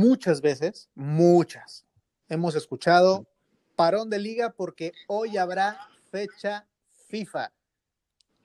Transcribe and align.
muchas 0.00 0.40
veces, 0.40 0.88
muchas, 0.94 1.84
hemos 2.30 2.54
escuchado 2.54 3.26
parón 3.76 4.08
de 4.08 4.18
liga 4.18 4.48
porque 4.50 4.92
hoy 5.08 5.36
habrá 5.36 5.78
fecha 6.10 6.66
FIFA. 7.08 7.52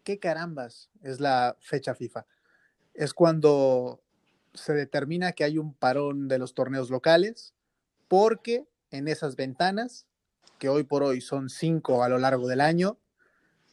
¿Qué 0.04 0.20
carambas 0.20 0.90
es 1.02 1.22
la 1.22 1.56
fecha 1.62 1.96
FIFA? 1.96 2.26
Es 2.94 3.14
cuando 3.14 4.04
se 4.54 4.74
determina 4.74 5.32
que 5.32 5.46
hay 5.46 5.58
un 5.58 5.74
parón 5.74 6.28
de 6.28 6.40
los 6.40 6.54
torneos 6.54 6.90
locales 6.90 7.54
porque 8.10 8.68
en 8.92 9.08
esas 9.08 9.38
ventanas, 9.38 10.08
que 10.60 10.68
hoy 10.68 10.84
por 10.84 11.04
hoy 11.04 11.22
son 11.22 11.50
cinco 11.50 12.04
a 12.04 12.10
lo 12.10 12.18
largo 12.18 12.48
del 12.48 12.60
año, 12.60 12.98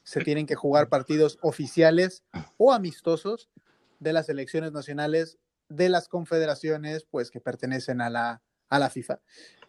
se 0.05 0.21
tienen 0.21 0.47
que 0.47 0.55
jugar 0.55 0.89
partidos 0.89 1.41
oficiales 1.43 2.23
o 2.59 2.73
amistosos 2.73 3.51
de 3.99 4.13
las 4.13 4.29
elecciones 4.29 4.71
nacionales 4.71 5.39
de 5.77 5.89
las 5.89 6.09
confederaciones 6.09 7.07
pues 7.11 7.31
que 7.31 7.41
pertenecen 7.41 8.01
a 8.01 8.11
la, 8.11 8.43
a 8.69 8.79
la 8.79 8.91
FIFA. 8.91 9.21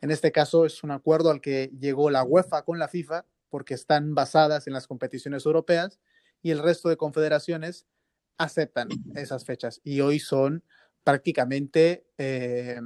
En 0.01 0.11
este 0.11 0.31
caso 0.31 0.65
es 0.65 0.83
un 0.83 0.91
acuerdo 0.91 1.31
al 1.31 1.41
que 1.41 1.71
llegó 1.79 2.09
la 2.09 2.23
UEFA 2.23 2.63
con 2.63 2.79
la 2.79 2.87
FIFA 2.87 3.25
porque 3.49 3.73
están 3.73 4.15
basadas 4.15 4.67
en 4.67 4.73
las 4.73 4.87
competiciones 4.87 5.45
europeas 5.45 5.99
y 6.41 6.51
el 6.51 6.59
resto 6.59 6.89
de 6.89 6.97
confederaciones 6.97 7.85
aceptan 8.37 8.89
esas 9.15 9.45
fechas 9.45 9.79
y 9.83 10.01
hoy 10.01 10.19
son 10.19 10.63
prácticamente 11.03 12.07
eh, 12.17 12.79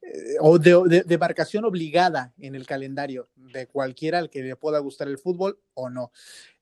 eh, 0.00 0.36
o 0.40 0.58
de, 0.58 1.02
de, 1.04 1.18
marcación 1.18 1.64
obligada 1.64 2.32
en 2.38 2.54
el 2.54 2.66
calendario 2.66 3.28
de 3.34 3.66
cualquiera 3.66 4.18
al 4.18 4.30
que 4.30 4.42
le 4.42 4.56
pueda 4.56 4.78
gustar 4.78 5.08
el 5.08 5.18
fútbol 5.18 5.60
o 5.74 5.90
no. 5.90 6.12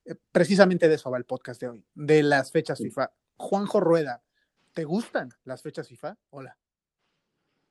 Eh, 0.05 0.15
precisamente 0.31 0.87
de 0.89 0.95
eso 0.95 1.11
va 1.11 1.17
el 1.17 1.25
podcast 1.25 1.61
de 1.61 1.69
hoy, 1.69 1.85
de 1.93 2.23
las 2.23 2.51
fechas 2.51 2.79
FIFA. 2.79 3.11
Juanjo 3.37 3.79
Rueda, 3.79 4.23
¿te 4.73 4.83
gustan 4.83 5.29
las 5.43 5.61
fechas 5.61 5.87
FIFA? 5.87 6.15
Hola. 6.29 6.57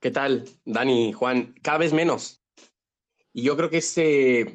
¿Qué 0.00 0.10
tal, 0.10 0.44
Dani, 0.64 1.12
Juan? 1.12 1.54
Cada 1.62 1.78
vez 1.78 1.92
menos. 1.92 2.42
Y 3.32 3.42
yo 3.42 3.56
creo 3.56 3.70
que 3.70 3.78
es, 3.78 3.96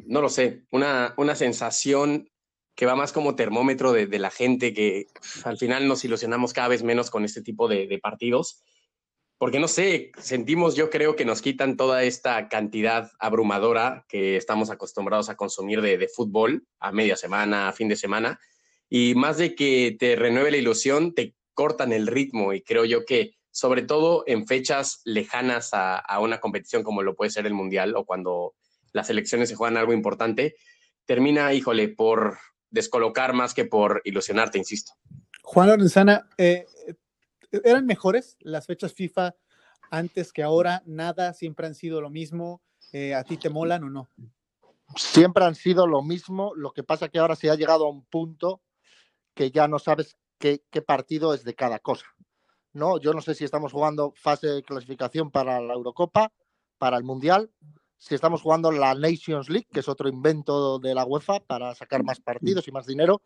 no 0.07 0.21
lo 0.21 0.29
sé, 0.29 0.65
una, 0.71 1.13
una 1.17 1.35
sensación 1.35 2.29
que 2.75 2.85
va 2.85 2.95
más 2.95 3.13
como 3.13 3.35
termómetro 3.35 3.93
de, 3.93 4.05
de, 4.05 4.19
la 4.19 4.31
gente, 4.31 4.73
que 4.73 5.07
al 5.45 5.57
final 5.57 5.87
nos 5.87 6.03
ilusionamos 6.03 6.51
cada 6.51 6.67
vez 6.67 6.83
menos 6.83 7.09
con 7.09 7.23
este 7.23 7.41
tipo 7.41 7.69
de, 7.69 7.87
de, 7.87 7.99
partidos, 7.99 8.63
porque 9.37 9.59
no 9.59 9.69
sé, 9.69 10.11
sentimos 10.17 10.75
yo 10.75 10.89
creo 10.89 11.15
que 11.15 11.23
nos 11.23 11.41
quitan 11.41 11.77
toda 11.77 12.03
esta 12.03 12.49
cantidad 12.49 13.11
abrumadora 13.19 14.05
que 14.09 14.35
estamos 14.35 14.69
acostumbrados 14.71 15.29
a 15.29 15.37
consumir 15.37 15.81
de, 15.81 15.97
de 15.97 16.09
fútbol 16.09 16.67
a 16.79 16.91
media 16.91 17.15
semana, 17.15 17.69
a 17.69 17.73
fin 17.73 17.87
de 17.87 17.95
semana, 17.95 18.39
y 18.89 19.15
más 19.15 19.37
de 19.37 19.55
que 19.55 19.95
te 19.97 20.17
renueve 20.17 20.51
la 20.51 20.57
ilusión, 20.57 21.13
te 21.13 21.33
cortan 21.55 21.91
el 21.91 22.05
ritmo 22.05 22.53
y 22.53 22.61
creo 22.61 22.85
yo 22.85 23.03
que 23.05 23.33
sobre 23.49 23.81
todo 23.81 24.23
en 24.27 24.45
fechas 24.45 25.01
lejanas 25.05 25.73
a, 25.73 25.97
a 25.97 26.19
una 26.19 26.39
competición 26.39 26.83
como 26.83 27.01
lo 27.01 27.15
puede 27.15 27.31
ser 27.31 27.47
el 27.47 27.55
Mundial 27.55 27.95
o 27.95 28.05
cuando 28.05 28.53
las 28.93 29.09
elecciones 29.09 29.49
se 29.49 29.55
juegan 29.55 29.77
algo 29.77 29.93
importante, 29.93 30.55
termina, 31.05 31.51
híjole, 31.53 31.87
por, 31.87 32.37
descolocar 32.75 33.33
más 33.33 33.53
que 33.53 33.65
por 33.65 34.01
ilusionarte, 34.03 34.57
insisto. 34.57 34.93
Juan 35.41 35.69
Lorenzana, 35.69 36.27
eh, 36.37 36.65
¿eran 37.63 37.85
mejores 37.85 38.35
las 38.41 38.67
fechas 38.67 38.93
FIFA 38.93 39.33
antes 39.89 40.33
que 40.33 40.43
ahora? 40.43 40.83
Nada, 40.85 41.33
siempre 41.33 41.67
han 41.67 41.73
sido 41.73 42.01
lo 42.01 42.09
mismo. 42.09 42.61
Eh, 42.91 43.15
¿A 43.15 43.23
ti 43.23 43.37
te 43.37 43.49
molan 43.49 43.85
o 43.85 43.89
no? 43.89 44.09
Siempre 44.97 45.45
han 45.45 45.55
sido 45.55 45.87
lo 45.87 46.01
mismo. 46.01 46.53
Lo 46.55 46.73
que 46.73 46.83
pasa 46.83 47.07
que 47.07 47.19
ahora 47.19 47.35
se 47.35 47.49
ha 47.49 47.55
llegado 47.55 47.85
a 47.85 47.89
un 47.89 48.03
punto 48.05 48.61
que 49.33 49.51
ya 49.51 49.67
no 49.67 49.79
sabes 49.79 50.17
qué, 50.37 50.63
qué 50.69 50.81
partido 50.81 51.33
es 51.33 51.43
de 51.43 51.55
cada 51.55 51.79
cosa. 51.79 52.05
No, 52.73 52.99
yo 52.99 53.13
no 53.13 53.21
sé 53.21 53.35
si 53.35 53.45
estamos 53.45 53.71
jugando 53.71 54.13
fase 54.15 54.47
de 54.47 54.63
clasificación 54.63 55.31
para 55.31 55.61
la 55.61 55.73
Eurocopa, 55.73 56.31
para 56.77 56.97
el 56.97 57.03
Mundial, 57.03 57.49
si 57.97 58.15
estamos 58.15 58.41
jugando 58.41 58.71
la 58.71 58.93
Nations 58.93 59.49
League, 59.49 59.67
que 59.71 59.79
es 59.79 59.89
otro 59.89 60.09
invento 60.09 60.79
de 60.79 60.93
la 60.93 61.05
UEFA 61.05 61.39
para 61.39 61.73
sacar 61.73 62.03
más 62.03 62.19
partidos 62.19 62.67
y 62.67 62.71
más 62.71 62.85
dinero. 62.85 63.21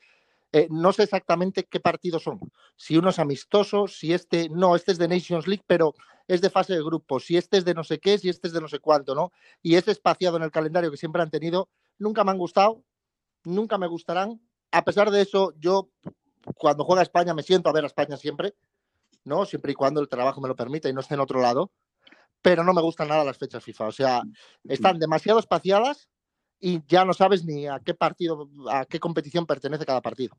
Eh, 0.52 0.68
no 0.70 0.94
sé 0.94 1.04
exactamente 1.04 1.66
qué 1.66 1.80
partidos 1.80 2.24
son. 2.24 2.40
Si 2.76 2.98
uno 2.98 3.10
es 3.10 3.20
amistoso, 3.20 3.88
si 3.88 4.14
este, 4.14 4.50
no, 4.50 4.76
este 4.76 4.92
es 4.92 4.98
de 4.98 5.08
Nations 5.08 5.48
League, 5.48 5.64
pero 5.68 5.94
es 6.28 6.42
de 6.42 6.50
fase 6.50 6.74
de 6.74 6.84
grupo, 6.84 7.20
si 7.20 7.38
este 7.38 7.58
es 7.58 7.66
de 7.66 7.74
no 7.74 7.84
sé 7.84 8.00
qué, 8.00 8.18
si 8.18 8.30
este 8.30 8.48
es 8.48 8.54
de 8.54 8.62
no 8.62 8.68
sé 8.68 8.80
cuánto, 8.80 9.16
¿no? 9.16 9.32
Y 9.62 9.76
es 9.76 9.88
espaciado 9.88 10.38
en 10.38 10.44
el 10.44 10.52
calendario 10.52 10.92
que 10.92 10.98
siempre 10.98 11.22
han 11.22 11.30
tenido, 11.30 11.70
nunca 11.98 12.24
me 12.24 12.32
han 12.32 12.38
gustado, 12.38 12.84
nunca 13.44 13.78
me 13.78 13.88
gustarán. 13.88 14.40
A 14.72 14.84
pesar 14.86 15.12
de 15.12 15.22
eso, 15.22 15.54
yo 15.58 15.90
cuando 16.56 16.84
juega 16.84 17.02
España 17.02 17.34
me 17.34 17.44
siento 17.44 17.70
a 17.70 17.74
ver 17.74 17.84
a 17.84 17.88
España 17.88 18.18
siempre, 18.18 18.56
¿no? 19.24 19.46
Siempre 19.46 19.72
y 19.72 19.76
cuando 19.76 20.02
el 20.02 20.10
trabajo 20.10 20.42
me 20.42 20.48
lo 20.48 20.56
permita 20.56 20.90
y 20.90 20.94
no 20.94 21.02
esté 21.02 21.16
en 21.16 21.20
otro 21.22 21.42
lado 21.42 21.72
pero 22.42 22.64
no 22.64 22.74
me 22.74 22.82
gustan 22.82 23.10
nada 23.10 23.24
las 23.24 23.38
fechas 23.38 23.64
FIFA. 23.64 23.88
O 23.88 23.92
sea, 23.92 24.22
están 24.66 25.00
demasiado 25.00 25.40
espaciadas 25.40 26.10
y 26.60 26.82
ya 26.88 27.06
no 27.06 27.14
sabes 27.14 27.46
ni 27.46 27.68
a 27.68 27.80
qué 27.80 27.94
partido, 27.94 28.50
a 28.70 28.86
qué 28.86 29.00
competición 29.00 29.46
pertenece 29.46 29.86
cada 29.86 30.02
partido. 30.02 30.38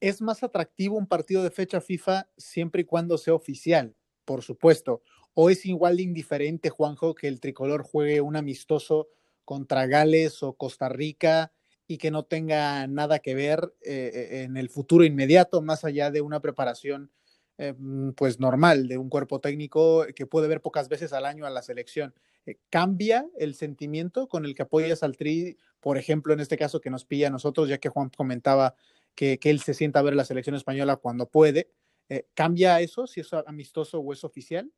Es 0.00 0.20
más 0.20 0.42
atractivo 0.42 0.96
un 0.96 1.06
partido 1.06 1.42
de 1.42 1.50
fecha 1.50 1.80
FIFA 1.80 2.28
siempre 2.36 2.82
y 2.82 2.84
cuando 2.84 3.18
sea 3.18 3.34
oficial, 3.34 3.96
por 4.24 4.42
supuesto. 4.42 5.02
¿O 5.34 5.48
es 5.48 5.64
igual 5.64 5.96
de 5.96 6.02
indiferente, 6.02 6.70
Juanjo, 6.70 7.14
que 7.14 7.28
el 7.28 7.40
tricolor 7.40 7.82
juegue 7.82 8.20
un 8.20 8.36
amistoso 8.36 9.08
contra 9.44 9.86
Gales 9.86 10.42
o 10.42 10.54
Costa 10.54 10.88
Rica 10.88 11.52
y 11.92 11.98
que 11.98 12.10
no 12.10 12.24
tenga 12.24 12.86
nada 12.86 13.18
que 13.18 13.34
ver 13.34 13.74
eh, 13.82 14.44
en 14.44 14.56
el 14.56 14.70
futuro 14.70 15.04
inmediato, 15.04 15.60
más 15.60 15.84
allá 15.84 16.10
de 16.10 16.20
una 16.20 16.40
preparación 16.40 17.10
eh, 17.58 17.74
mm, 17.76 18.12
pues 18.12 18.40
normal 18.40 18.88
de 18.88 18.96
un 18.96 19.10
cuerpo 19.10 19.38
técnico 19.40 20.06
que 20.16 20.26
puede 20.26 20.48
ver 20.48 20.62
pocas 20.62 20.88
veces 20.88 21.12
al 21.12 21.26
año 21.26 21.44
a 21.44 21.50
la 21.50 21.60
selección. 21.62 22.14
Eh, 22.46 22.56
¿Cambia 22.70 23.26
el 23.38 23.54
sentimiento 23.54 24.26
con 24.26 24.46
el 24.46 24.54
que 24.54 24.62
apoyas 24.62 25.02
al 25.02 25.16
Tri, 25.16 25.58
por 25.78 25.98
ejemplo, 25.98 26.32
en 26.32 26.40
este 26.40 26.56
caso 26.56 26.80
que 26.80 26.90
nos 26.90 27.04
pilla 27.04 27.26
a 27.28 27.30
nosotros, 27.30 27.68
ya 27.68 27.78
que 27.78 27.90
Juan 27.90 28.08
comentaba 28.08 28.74
que, 29.14 29.38
que 29.38 29.50
él 29.50 29.60
se 29.60 29.74
sienta 29.74 29.98
a 29.98 30.02
ver 30.02 30.16
la 30.16 30.24
selección 30.24 30.56
española 30.56 30.96
cuando 30.96 31.28
puede? 31.28 31.70
Eh, 32.08 32.26
¿Cambia 32.34 32.80
eso 32.80 33.06
si 33.06 33.20
es 33.20 33.32
amistoso 33.32 34.00
o 34.00 34.12
es 34.14 34.24
oficial? 34.24 34.72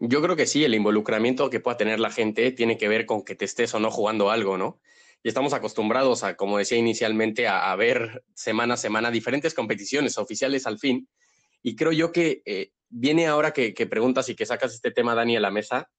Yo 0.00 0.20
creo 0.20 0.36
que 0.36 0.46
sí, 0.46 0.64
el 0.64 0.74
involucramiento 0.74 1.50
que 1.50 1.60
pueda 1.60 1.76
tener 1.76 1.98
la 2.00 2.10
gente 2.10 2.50
tiene 2.52 2.78
que 2.78 2.88
ver 2.88 3.06
con 3.06 3.22
que 3.24 3.36
te 3.36 3.44
estés 3.44 3.74
o 3.74 3.80
no 3.80 3.90
jugando 3.90 4.30
algo, 4.30 4.58
¿no? 4.58 4.80
Y 5.22 5.28
estamos 5.28 5.52
acostumbrados 5.52 6.22
a, 6.22 6.36
como 6.36 6.58
decía 6.58 6.78
inicialmente, 6.78 7.48
a, 7.48 7.70
a 7.70 7.76
ver 7.76 8.22
semana 8.34 8.74
a 8.74 8.76
semana 8.76 9.10
diferentes 9.10 9.54
competiciones 9.54 10.16
oficiales 10.18 10.66
al 10.66 10.78
fin, 10.78 11.08
y 11.62 11.76
creo 11.76 11.92
yo 11.92 12.12
que 12.12 12.42
eh, 12.44 12.70
viene 12.88 13.26
ahora 13.26 13.52
que, 13.52 13.74
que, 13.74 13.86
preguntas 13.86 14.28
y 14.28 14.34
que 14.34 14.46
sacas 14.46 14.74
este 14.74 14.90
tema, 14.90 15.14
Dani, 15.14 15.36
a 15.36 15.40
la 15.40 15.50
mesa, 15.50 15.90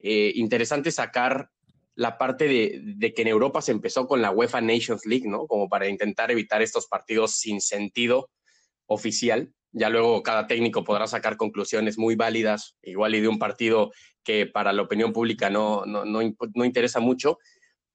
eh, 0.00 0.32
interesante 0.34 0.90
sacar 0.90 1.50
la 1.94 2.18
parte 2.18 2.48
de, 2.48 2.80
de, 2.82 3.14
que 3.14 3.22
en 3.22 3.28
Europa 3.28 3.62
se 3.62 3.72
empezó 3.72 4.06
con 4.06 4.20
la 4.20 4.32
UEFA 4.32 4.60
Nations 4.60 5.06
League, 5.06 5.28
¿no? 5.28 5.46
Como 5.46 5.68
para 5.68 5.88
intentar 5.88 6.30
evitar 6.30 6.62
estos 6.62 6.86
partidos 6.86 7.36
sin 7.36 7.60
sentido 7.60 8.30
oficial. 8.86 9.52
Ya 9.70 9.88
luego 9.88 10.22
cada 10.22 10.46
técnico 10.46 10.84
podrá 10.84 11.06
sacar 11.06 11.36
conclusiones 11.36 11.98
muy 11.98 12.16
válidas, 12.16 12.76
igual 12.82 13.14
y 13.14 13.20
de 13.20 13.28
un 13.28 13.38
partido 13.38 13.92
que 14.24 14.46
para 14.46 14.72
la 14.72 14.82
opinión 14.82 15.12
pública 15.12 15.50
no, 15.50 15.84
no, 15.84 16.04
no, 16.04 16.20
no 16.54 16.64
interesa 16.64 17.00
mucho. 17.00 17.38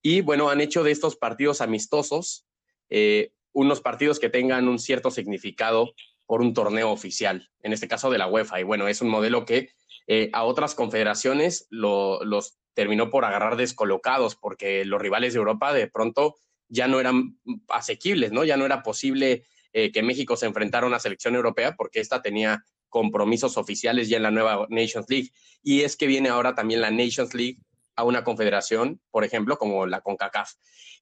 Y 0.01 0.21
bueno, 0.21 0.49
han 0.49 0.61
hecho 0.61 0.83
de 0.83 0.91
estos 0.91 1.15
partidos 1.15 1.61
amistosos 1.61 2.45
eh, 2.89 3.31
unos 3.51 3.81
partidos 3.81 4.19
que 4.19 4.29
tengan 4.29 4.67
un 4.67 4.79
cierto 4.79 5.11
significado 5.11 5.93
por 6.25 6.41
un 6.41 6.53
torneo 6.53 6.91
oficial, 6.91 7.49
en 7.63 7.73
este 7.73 7.87
caso 7.87 8.09
de 8.09 8.17
la 8.17 8.27
UEFA. 8.27 8.59
Y 8.59 8.63
bueno, 8.63 8.87
es 8.87 9.01
un 9.01 9.09
modelo 9.09 9.45
que 9.45 9.69
eh, 10.07 10.29
a 10.33 10.43
otras 10.43 10.75
confederaciones 10.75 11.67
lo, 11.69 12.23
los 12.23 12.59
terminó 12.73 13.09
por 13.09 13.25
agarrar 13.25 13.57
descolocados, 13.57 14.35
porque 14.35 14.85
los 14.85 15.01
rivales 15.01 15.33
de 15.33 15.39
Europa 15.39 15.73
de 15.73 15.87
pronto 15.87 16.35
ya 16.67 16.87
no 16.87 16.99
eran 16.99 17.39
asequibles, 17.67 18.31
¿no? 18.31 18.43
Ya 18.43 18.57
no 18.57 18.65
era 18.65 18.83
posible 18.83 19.43
eh, 19.73 19.91
que 19.91 20.03
México 20.03 20.35
se 20.35 20.45
enfrentara 20.45 20.85
a 20.85 20.87
una 20.87 20.99
selección 20.99 21.35
europea 21.35 21.75
porque 21.75 21.99
esta 21.99 22.21
tenía 22.21 22.63
compromisos 22.89 23.57
oficiales 23.57 24.09
ya 24.09 24.17
en 24.17 24.23
la 24.23 24.31
nueva 24.31 24.67
Nations 24.69 25.07
League. 25.09 25.31
Y 25.63 25.81
es 25.81 25.95
que 25.95 26.07
viene 26.07 26.29
ahora 26.29 26.55
también 26.55 26.81
la 26.81 26.91
Nations 26.91 27.33
League 27.33 27.57
a 27.99 28.03
una 28.03 28.23
confederación, 28.23 29.01
por 29.11 29.25
ejemplo, 29.25 29.57
como 29.57 29.85
la 29.85 30.01
CONCACAF. 30.01 30.53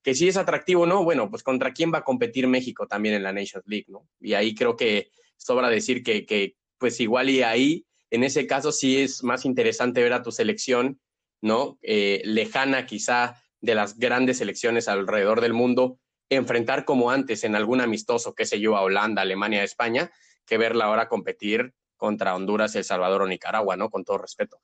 Que 0.02 0.16
si 0.16 0.28
es 0.28 0.36
atractivo 0.36 0.84
o 0.84 0.86
no, 0.88 1.04
bueno, 1.04 1.30
pues 1.30 1.44
contra 1.44 1.74
quién 1.74 1.94
va 1.94 2.00
a 2.00 2.04
competir 2.04 2.48
México 2.48 2.88
también 2.88 3.14
en 3.14 3.24
la 3.24 3.34
Nations 3.34 3.66
League, 3.68 3.86
¿no? 3.88 4.08
Y 4.20 4.34
ahí 4.34 4.56
creo 4.56 4.76
que 4.76 5.12
sobra 5.38 5.70
decir 5.70 6.02
que, 6.04 6.56
pues 6.80 7.00
igual 7.00 7.30
y 7.30 7.44
ahí, 7.44 7.86
en 8.10 8.24
ese 8.24 8.48
caso 8.48 8.72
sí 8.72 8.98
es 8.98 9.24
más 9.24 9.46
interesante 9.46 10.02
ver 10.02 10.14
a 10.14 10.24
tu 10.24 10.32
selección, 10.32 11.00
¿no? 11.42 11.78
Eh, 11.84 12.22
lejana 12.26 12.88
quizá 12.88 13.42
de 13.62 13.76
las 13.76 14.00
grandes 14.00 14.40
selecciones 14.40 14.88
alrededor 14.88 15.42
del 15.42 15.54
mundo, 15.54 16.00
enfrentar 16.30 16.84
como 16.84 17.12
antes 17.12 17.44
en 17.44 17.56
algún 17.56 17.80
amistoso, 17.80 18.34
qué 18.34 18.46
sé 18.46 18.60
yo, 18.60 18.76
a 18.76 18.82
Holanda, 18.82 19.22
Alemania, 19.22 19.64
España, 19.64 20.12
que 20.48 20.58
verla 20.58 20.86
ahora 20.86 21.08
competir 21.08 21.74
contra 21.96 22.36
Honduras, 22.36 22.76
El 22.76 22.84
Salvador 22.84 23.22
o 23.22 23.28
Nicaragua, 23.28 23.76
¿no? 23.76 23.90
Con 23.90 24.04
todo 24.04 24.18
respeto. 24.18 24.60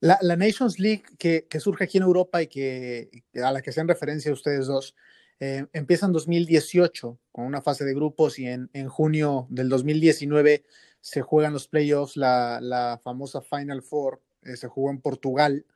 La, 0.00 0.18
la 0.20 0.36
Nations 0.36 0.78
League 0.78 1.04
que, 1.18 1.46
surge 1.58 1.84
aquí 1.84 1.98
en 1.98 2.04
Europa 2.04 2.42
y 2.42 2.48
que 2.48 3.10
a 3.42 3.50
la 3.50 3.62
que 3.62 3.70
hacen 3.70 3.88
referencia 3.88 4.32
ustedes 4.32 4.66
dos, 4.66 4.94
eh, 5.38 5.66
empieza 5.72 6.06
en 6.06 6.12
2018 6.12 7.18
con 7.32 7.44
una 7.44 7.60
fase 7.60 7.84
de 7.84 7.94
grupos 7.94 8.38
y 8.38 8.46
en, 8.46 8.70
en 8.72 8.88
junio 8.88 9.46
del 9.50 9.68
2019 9.68 10.64
se 11.00 11.22
juegan 11.22 11.52
los 11.52 11.68
playoffs, 11.68 12.16
la, 12.16 12.58
la 12.60 13.00
famosa 13.02 13.40
Final 13.40 13.82
Four, 13.82 14.22
se 14.54 14.68
jugó 14.68 14.90
en 14.90 15.00
Portugal. 15.00 15.66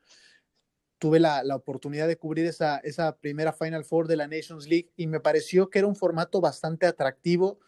Tuve 0.97 1.19
la, 1.19 1.43
oportunidad 1.55 2.07
de 2.07 2.17
cubrir 2.17 2.45
esa, 2.45 2.77
esa 2.79 3.17
primera 3.17 3.53
Final 3.53 3.85
Four 3.85 4.07
de 4.07 4.17
la 4.17 4.27
Nations 4.27 4.67
League 4.67 4.91
y 4.95 5.07
me 5.07 5.19
pareció 5.19 5.69
que 5.69 5.79
era 5.79 5.87
un 5.87 5.95
formato 5.95 6.41
bastante 6.41 6.85
atractivo 6.85 7.59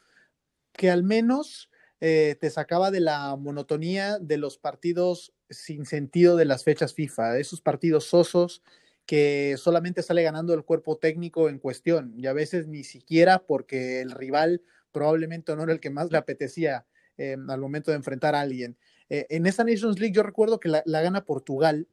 que 0.71 0.89
al 0.89 1.03
menos 1.03 1.69
eh, 1.99 2.35
te 2.39 2.49
sacaba 2.49 2.91
de 2.91 2.99
la 2.99 3.35
monotonía 3.35 4.19
de 4.19 4.37
los 4.37 4.57
partidos 4.57 5.33
sin 5.53 5.85
sentido 5.85 6.35
de 6.35 6.45
las 6.45 6.63
fechas 6.63 6.93
FIFA, 6.93 7.37
esos 7.39 7.61
partidos 7.61 8.05
sosos 8.05 8.61
que 9.05 9.55
solamente 9.57 10.01
sale 10.01 10.23
ganando 10.23 10.53
el 10.53 10.63
cuerpo 10.63 10.97
técnico 10.97 11.49
en 11.49 11.59
cuestión 11.59 12.13
y 12.17 12.27
a 12.27 12.33
veces 12.33 12.67
ni 12.67 12.83
siquiera 12.83 13.39
porque 13.39 14.01
el 14.01 14.11
rival 14.11 14.61
probablemente 14.91 15.55
no 15.55 15.63
era 15.63 15.73
el 15.73 15.79
que 15.79 15.89
más 15.89 16.11
le 16.11 16.17
apetecía 16.17 16.85
eh, 17.17 17.35
al 17.47 17.59
momento 17.59 17.91
de 17.91 17.97
enfrentar 17.97 18.35
a 18.35 18.41
alguien. 18.41 18.77
Eh, 19.09 19.25
en 19.29 19.45
esa 19.45 19.63
Nations 19.63 19.99
League 19.99 20.15
yo 20.15 20.23
recuerdo 20.23 20.59
que 20.59 20.69
la, 20.69 20.83
gana 20.85 21.25
Portugal, 21.25 21.87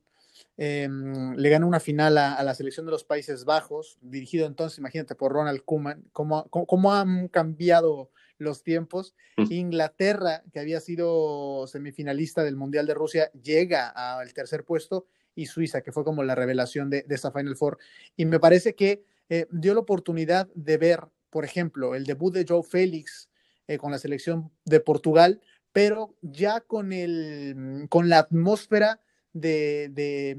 le 0.56 1.48
gana 1.50 1.66
una 1.66 1.80
final 1.80 2.16
a, 2.18 2.42
la 2.42 2.54
selección 2.54 2.86
de 2.86 2.92
los 2.92 3.04
Países 3.04 3.44
Bajos, 3.44 3.98
dirigido 4.00 4.46
entonces, 4.46 4.78
imagínate, 4.78 5.14
por 5.14 5.32
Ronald 5.32 5.62
Koeman, 5.64 6.04
cómo, 6.12 6.48
cómo 6.48 6.94
han 6.94 7.28
cambiado 7.28 8.10
los 8.40 8.62
tiempos. 8.62 9.14
Inglaterra, 9.48 10.42
que 10.52 10.60
había 10.60 10.80
sido 10.80 11.66
semifinalista 11.66 12.42
del 12.42 12.56
Mundial 12.56 12.86
de 12.86 12.94
Rusia, 12.94 13.30
llega 13.32 13.88
al 13.88 14.32
tercer 14.32 14.64
puesto 14.64 15.06
y 15.34 15.46
Suiza, 15.46 15.82
que 15.82 15.92
fue 15.92 16.04
como 16.04 16.22
la 16.22 16.34
revelación 16.34 16.90
de, 16.90 17.04
esa 17.08 17.30
Final 17.30 17.56
Four. 17.56 17.78
Y 18.16 18.24
me 18.24 18.40
parece 18.40 18.74
que 18.74 19.04
eh, 19.28 19.46
dio 19.50 19.74
la 19.74 19.80
oportunidad 19.80 20.48
de 20.54 20.76
ver, 20.76 21.00
por 21.30 21.44
ejemplo, 21.44 21.94
el 21.94 22.04
debut 22.04 22.34
de 22.34 22.44
Joe 22.48 22.62
Félix 22.62 23.28
eh, 23.68 23.78
con 23.78 23.92
la 23.92 23.98
selección 23.98 24.50
de 24.64 24.80
Portugal, 24.80 25.40
pero 25.72 26.16
ya 26.22 26.60
con, 26.60 26.92
el, 26.92 27.86
con 27.88 28.08
la 28.08 28.18
atmósfera 28.18 29.00
de, 29.32 30.34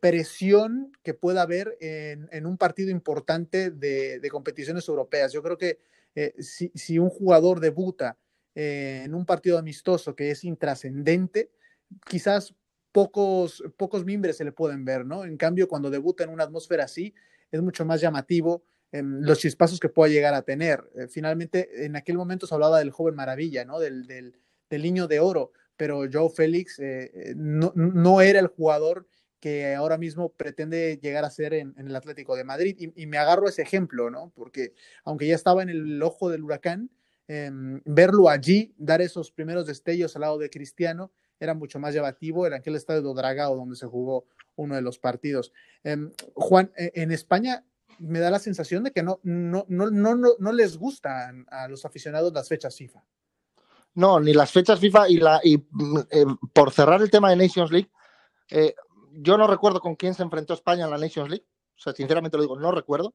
presión 0.00 0.92
que 1.02 1.14
pueda 1.14 1.42
haber 1.42 1.76
en, 1.80 2.46
un 2.46 2.58
partido 2.58 2.90
importante 2.90 3.70
de, 3.70 4.20
de, 4.20 4.30
competiciones 4.30 4.86
europeas. 4.88 5.32
Yo 5.32 5.42
creo 5.42 5.56
que 5.56 5.78
eh, 6.14 6.34
si, 6.42 6.98
un 6.98 7.08
jugador 7.08 7.60
debuta 7.60 8.18
eh, 8.54 9.02
en 9.04 9.14
un 9.14 9.24
partido 9.24 9.58
amistoso 9.58 10.14
que 10.14 10.30
es 10.30 10.44
intrascendente, 10.44 11.50
quizás 12.06 12.54
pocos, 12.92 13.62
pocos 13.76 14.04
mimbres 14.04 14.36
se 14.36 14.44
le 14.44 14.52
pueden 14.52 14.84
ver, 14.84 15.06
¿no? 15.06 15.24
En 15.24 15.36
cambio, 15.36 15.68
cuando 15.68 15.90
debuta 15.90 16.24
en 16.24 16.30
una 16.30 16.44
atmósfera 16.44 16.84
así, 16.84 17.14
es 17.50 17.62
mucho 17.62 17.84
más 17.84 18.00
llamativo 18.00 18.64
los 18.94 19.38
chispazos 19.38 19.80
que 19.80 19.88
pueda 19.88 20.12
llegar 20.12 20.34
a 20.34 20.42
tener. 20.42 20.84
Eh, 20.94 21.08
finalmente, 21.08 21.86
en 21.86 21.96
aquel 21.96 22.18
momento 22.18 22.46
se 22.46 22.54
hablaba 22.54 22.78
del 22.78 22.90
joven 22.90 23.14
maravilla, 23.14 23.64
¿no? 23.64 23.78
Del, 23.78 24.06
del, 24.06 24.34
niño 24.70 25.06
de 25.06 25.20
oro, 25.20 25.52
pero 25.76 26.04
Joe 26.10 26.30
Félix 26.30 26.80
no, 27.36 27.72
no, 27.74 28.20
era 28.22 28.40
el 28.40 28.46
jugador 28.46 29.06
que 29.42 29.74
ahora 29.74 29.98
mismo 29.98 30.28
pretende 30.28 31.00
llegar 31.02 31.24
a 31.24 31.30
ser 31.30 31.52
en, 31.52 31.74
el 31.76 31.96
Atlético 31.96 32.36
de 32.36 32.44
Madrid. 32.44 32.76
Y, 32.78 33.06
me 33.06 33.18
agarro 33.18 33.48
ese 33.48 33.60
ejemplo, 33.60 34.08
¿no? 34.08 34.30
Porque 34.36 34.72
aunque 35.02 35.26
ya 35.26 35.34
estaba 35.34 35.64
en 35.64 35.68
el 35.68 36.00
ojo 36.00 36.30
del 36.30 36.44
huracán, 36.44 36.90
em, 37.26 37.80
verlo 37.84 38.28
allí, 38.28 38.72
dar 38.78 39.02
esos 39.02 39.32
primeros 39.32 39.66
destellos 39.66 40.14
al 40.14 40.20
lado 40.20 40.38
de 40.38 40.48
Cristiano, 40.48 41.10
era 41.40 41.54
mucho 41.54 41.80
más 41.80 41.92
llamativo 41.92 42.46
en 42.46 42.52
aquel 42.52 42.76
estadio 42.76 43.02
de 43.02 43.14
Dragao 43.14 43.56
donde 43.56 43.74
se 43.74 43.88
jugó 43.88 44.26
uno 44.54 44.76
de 44.76 44.82
los 44.82 45.00
partidos. 45.00 45.52
Em, 45.82 46.12
Juan, 46.34 46.70
e, 46.76 46.92
en 46.94 47.10
España 47.10 47.64
me 47.98 48.20
da 48.20 48.30
la 48.30 48.38
sensación 48.38 48.84
de 48.84 48.92
que 48.92 49.02
no, 49.02 49.18
no, 49.24 49.66
no, 49.68 49.90
no, 49.90 50.14
no, 50.38 50.52
les 50.52 50.76
gustan 50.76 51.46
a 51.50 51.66
los 51.66 51.84
aficionados 51.84 52.32
las 52.32 52.48
fechas 52.48 52.76
FIFA. 52.76 53.04
No, 53.94 54.20
ni 54.20 54.34
las 54.34 54.52
fechas 54.52 54.78
FIFA 54.78 55.08
y, 55.08 55.16
la, 55.16 55.40
y 55.42 55.58
mm, 55.58 55.98
eh, 56.12 56.26
por 56.52 56.70
cerrar 56.70 57.02
el 57.02 57.10
tema 57.10 57.30
de 57.30 57.36
Nations 57.36 57.72
League, 57.72 57.90
eh, 58.48 58.72
yo 59.14 59.36
no 59.36 59.46
recuerdo 59.46 59.80
con 59.80 59.96
quién 59.96 60.14
se 60.14 60.22
enfrentó 60.22 60.54
España 60.54 60.84
en 60.84 60.90
la 60.90 60.98
Nations 60.98 61.28
League. 61.28 61.46
O 61.76 61.80
sea, 61.80 61.92
sinceramente 61.92 62.36
lo 62.36 62.42
digo, 62.42 62.58
no 62.58 62.70
recuerdo. 62.72 63.14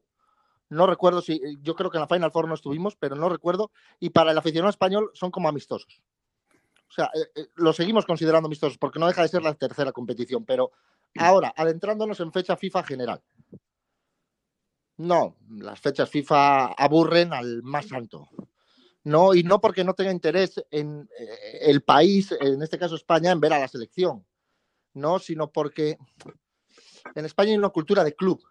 No 0.70 0.86
recuerdo 0.86 1.22
si, 1.22 1.42
yo 1.62 1.76
creo 1.76 1.90
que 1.90 1.98
en 1.98 2.02
la 2.02 2.08
Final 2.08 2.32
Four 2.32 2.48
no 2.48 2.54
estuvimos, 2.54 2.96
pero 2.98 3.16
no 3.16 3.30
recuerdo. 3.30 3.72
Y 4.00 4.10
para 4.10 4.32
el 4.32 4.38
aficionado 4.38 4.70
español 4.70 5.12
son 5.14 5.32
como 5.32 5.48
amistosos. 5.48 6.02
O 6.90 6.92
sea, 6.92 7.10
eh, 7.14 7.28
eh, 7.36 7.48
lo 7.56 7.74
seguimos 7.74 8.06
considerando 8.06 8.48
amistosos 8.48 8.78
porque 8.78 9.00
no 9.00 9.08
deja 9.08 9.22
de 9.22 9.30
ser 9.30 9.44
la 9.44 9.54
tercera 9.54 9.92
competición. 9.92 10.46
Pero 10.46 10.72
ahora, 11.18 11.54
adentrándonos 11.56 12.20
en 12.20 12.32
fecha 12.34 12.58
FIFA 12.58 12.84
general. 12.84 13.24
No, 14.98 15.38
las 15.50 15.80
fechas 15.80 16.10
FIFA 16.10 16.74
aburren 16.74 17.32
al 17.32 17.62
más 17.64 17.92
alto. 17.94 18.28
No, 19.04 19.34
y 19.34 19.44
no 19.44 19.62
porque 19.62 19.84
no 19.84 19.94
tenga 19.94 20.12
interés 20.12 20.62
en 20.72 21.08
eh, 21.18 21.60
el 21.62 21.82
país, 21.82 22.34
en 22.42 22.62
este 22.62 22.78
caso 22.78 22.96
España, 22.96 23.32
en 23.32 23.40
ver 23.40 23.54
a 23.54 23.60
la 23.60 23.68
selección 23.68 24.26
¿no? 24.98 25.20
Sino 25.20 25.52
porque 25.52 25.98
en 27.16 27.26
España 27.26 27.52
hay 27.52 27.58
una 27.58 27.70
cultura 27.70 28.04
de 28.04 28.16
club, 28.16 28.44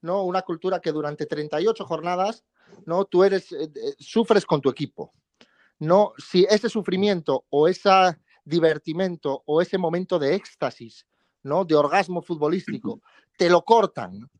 ¿no? 0.00 0.22
Una 0.22 0.42
cultura 0.42 0.80
que 0.80 0.92
durante 0.92 1.26
38 1.26 1.84
jornadas, 1.84 2.44
¿no? 2.84 3.04
Tú 3.04 3.24
eres, 3.24 3.52
eh, 3.52 3.70
eh, 3.74 3.94
sufres 3.98 4.46
con 4.46 4.60
tu 4.60 4.70
equipo, 4.70 5.12
¿no? 5.78 6.12
Si 6.18 6.46
ese 6.48 6.68
sufrimiento 6.68 7.44
o 7.50 7.68
ese 7.68 7.90
divertimento 8.44 9.42
o 9.44 9.60
ese 9.60 9.76
momento 9.76 10.18
de 10.18 10.34
éxtasis, 10.34 11.06
¿no? 11.42 11.64
De 11.64 11.74
orgasmo 11.74 12.22
futbolístico, 12.22 13.02
te 13.36 13.50
lo 13.50 13.64
cortan 13.64 14.30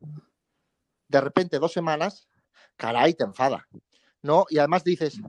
de 1.09 1.21
repente 1.21 1.59
dos 1.59 1.71
semanas, 1.71 2.27
caray, 2.75 3.13
te 3.13 3.23
enfada, 3.23 3.67
¿no? 4.21 4.45
Y 4.49 4.57
además 4.57 4.83
dices, 4.83 5.19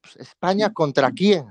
pues, 0.00 0.16
¿España 0.16 0.72
contra 0.72 1.10
quién? 1.10 1.46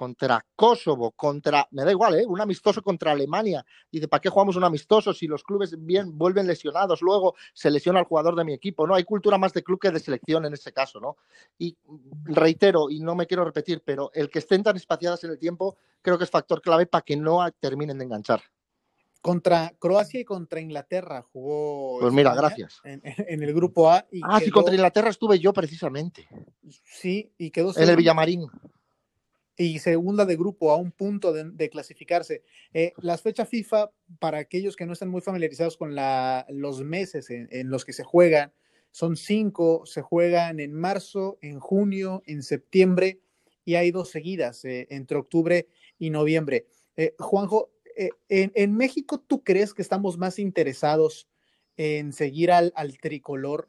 Contra 0.00 0.42
Kosovo, 0.56 1.10
contra, 1.10 1.68
me 1.72 1.84
da 1.84 1.90
igual, 1.90 2.18
¿eh? 2.18 2.24
un 2.26 2.40
amistoso 2.40 2.80
contra 2.80 3.12
Alemania. 3.12 3.62
Dice, 3.92 4.08
¿para 4.08 4.22
qué 4.22 4.30
jugamos 4.30 4.56
un 4.56 4.64
amistoso 4.64 5.12
si 5.12 5.26
los 5.26 5.44
clubes 5.44 5.76
bien 5.78 6.16
vuelven 6.16 6.46
lesionados? 6.46 7.02
Luego 7.02 7.34
se 7.52 7.70
lesiona 7.70 8.00
el 8.00 8.06
jugador 8.06 8.34
de 8.34 8.42
mi 8.42 8.54
equipo. 8.54 8.86
No, 8.86 8.94
hay 8.94 9.04
cultura 9.04 9.36
más 9.36 9.52
de 9.52 9.62
club 9.62 9.78
que 9.78 9.90
de 9.90 10.00
selección 10.00 10.46
en 10.46 10.54
ese 10.54 10.72
caso, 10.72 11.00
¿no? 11.00 11.18
Y 11.58 11.76
reitero, 12.24 12.88
y 12.88 13.00
no 13.00 13.14
me 13.14 13.26
quiero 13.26 13.44
repetir, 13.44 13.82
pero 13.84 14.10
el 14.14 14.30
que 14.30 14.38
estén 14.38 14.62
tan 14.62 14.74
espaciadas 14.74 15.22
en 15.24 15.32
el 15.32 15.38
tiempo 15.38 15.76
creo 16.00 16.16
que 16.16 16.24
es 16.24 16.30
factor 16.30 16.62
clave 16.62 16.86
para 16.86 17.02
que 17.02 17.18
no 17.18 17.46
terminen 17.60 17.98
de 17.98 18.04
enganchar. 18.04 18.40
Contra 19.20 19.74
Croacia 19.78 20.18
y 20.18 20.24
contra 20.24 20.60
Inglaterra 20.60 21.26
jugó. 21.30 22.00
Pues 22.00 22.14
mira, 22.14 22.34
gracias. 22.34 22.80
En, 22.84 23.02
el 23.04 23.52
grupo 23.52 23.90
A. 23.90 24.06
ah, 24.22 24.40
sí, 24.40 24.50
contra 24.50 24.72
Inglaterra 24.72 25.10
estuve 25.10 25.38
yo 25.38 25.52
precisamente. 25.52 26.26
Sí, 26.86 27.34
y 27.36 27.50
quedó. 27.50 27.76
En 27.76 27.86
el 27.86 27.96
Villamarín 27.96 28.48
y 29.64 29.78
segunda 29.78 30.24
de 30.24 30.36
grupo 30.36 30.70
a 30.70 30.76
un 30.76 30.90
punto 30.90 31.34
de, 31.34 31.68
clasificarse. 31.68 32.42
Eh, 32.72 32.94
las 33.02 33.20
fechas 33.20 33.46
FIFA, 33.46 33.90
para 34.18 34.38
aquellos 34.38 34.74
que 34.74 34.86
no 34.86 34.94
están 34.94 35.10
muy 35.10 35.20
familiarizados 35.20 35.76
con 35.76 35.94
la, 35.94 36.46
los 36.48 36.82
meses 36.82 37.28
en, 37.28 37.68
los 37.68 37.84
que 37.84 37.92
se 37.92 38.02
juegan, 38.02 38.54
son 38.90 39.16
cinco, 39.16 39.84
se 39.84 40.00
juegan 40.00 40.60
en 40.60 40.72
marzo, 40.72 41.38
en 41.42 41.60
junio, 41.60 42.22
en 42.24 42.42
septiembre 42.42 43.20
y 43.66 43.74
hay 43.74 43.90
dos 43.90 44.08
seguidas 44.08 44.64
eh, 44.64 44.86
entre 44.88 45.18
octubre 45.18 45.68
y 45.98 46.08
noviembre. 46.08 46.66
Eh, 46.96 47.14
Juanjo, 47.18 47.70
en, 48.28 48.52
en, 48.54 48.74
México, 48.74 49.20
¿tú 49.20 49.44
crees 49.44 49.74
que 49.74 49.82
estamos 49.82 50.16
más 50.16 50.38
interesados 50.38 51.28
en 51.76 52.14
seguir 52.14 52.50
al, 52.50 52.72
al 52.76 52.96
tricolor 52.96 53.68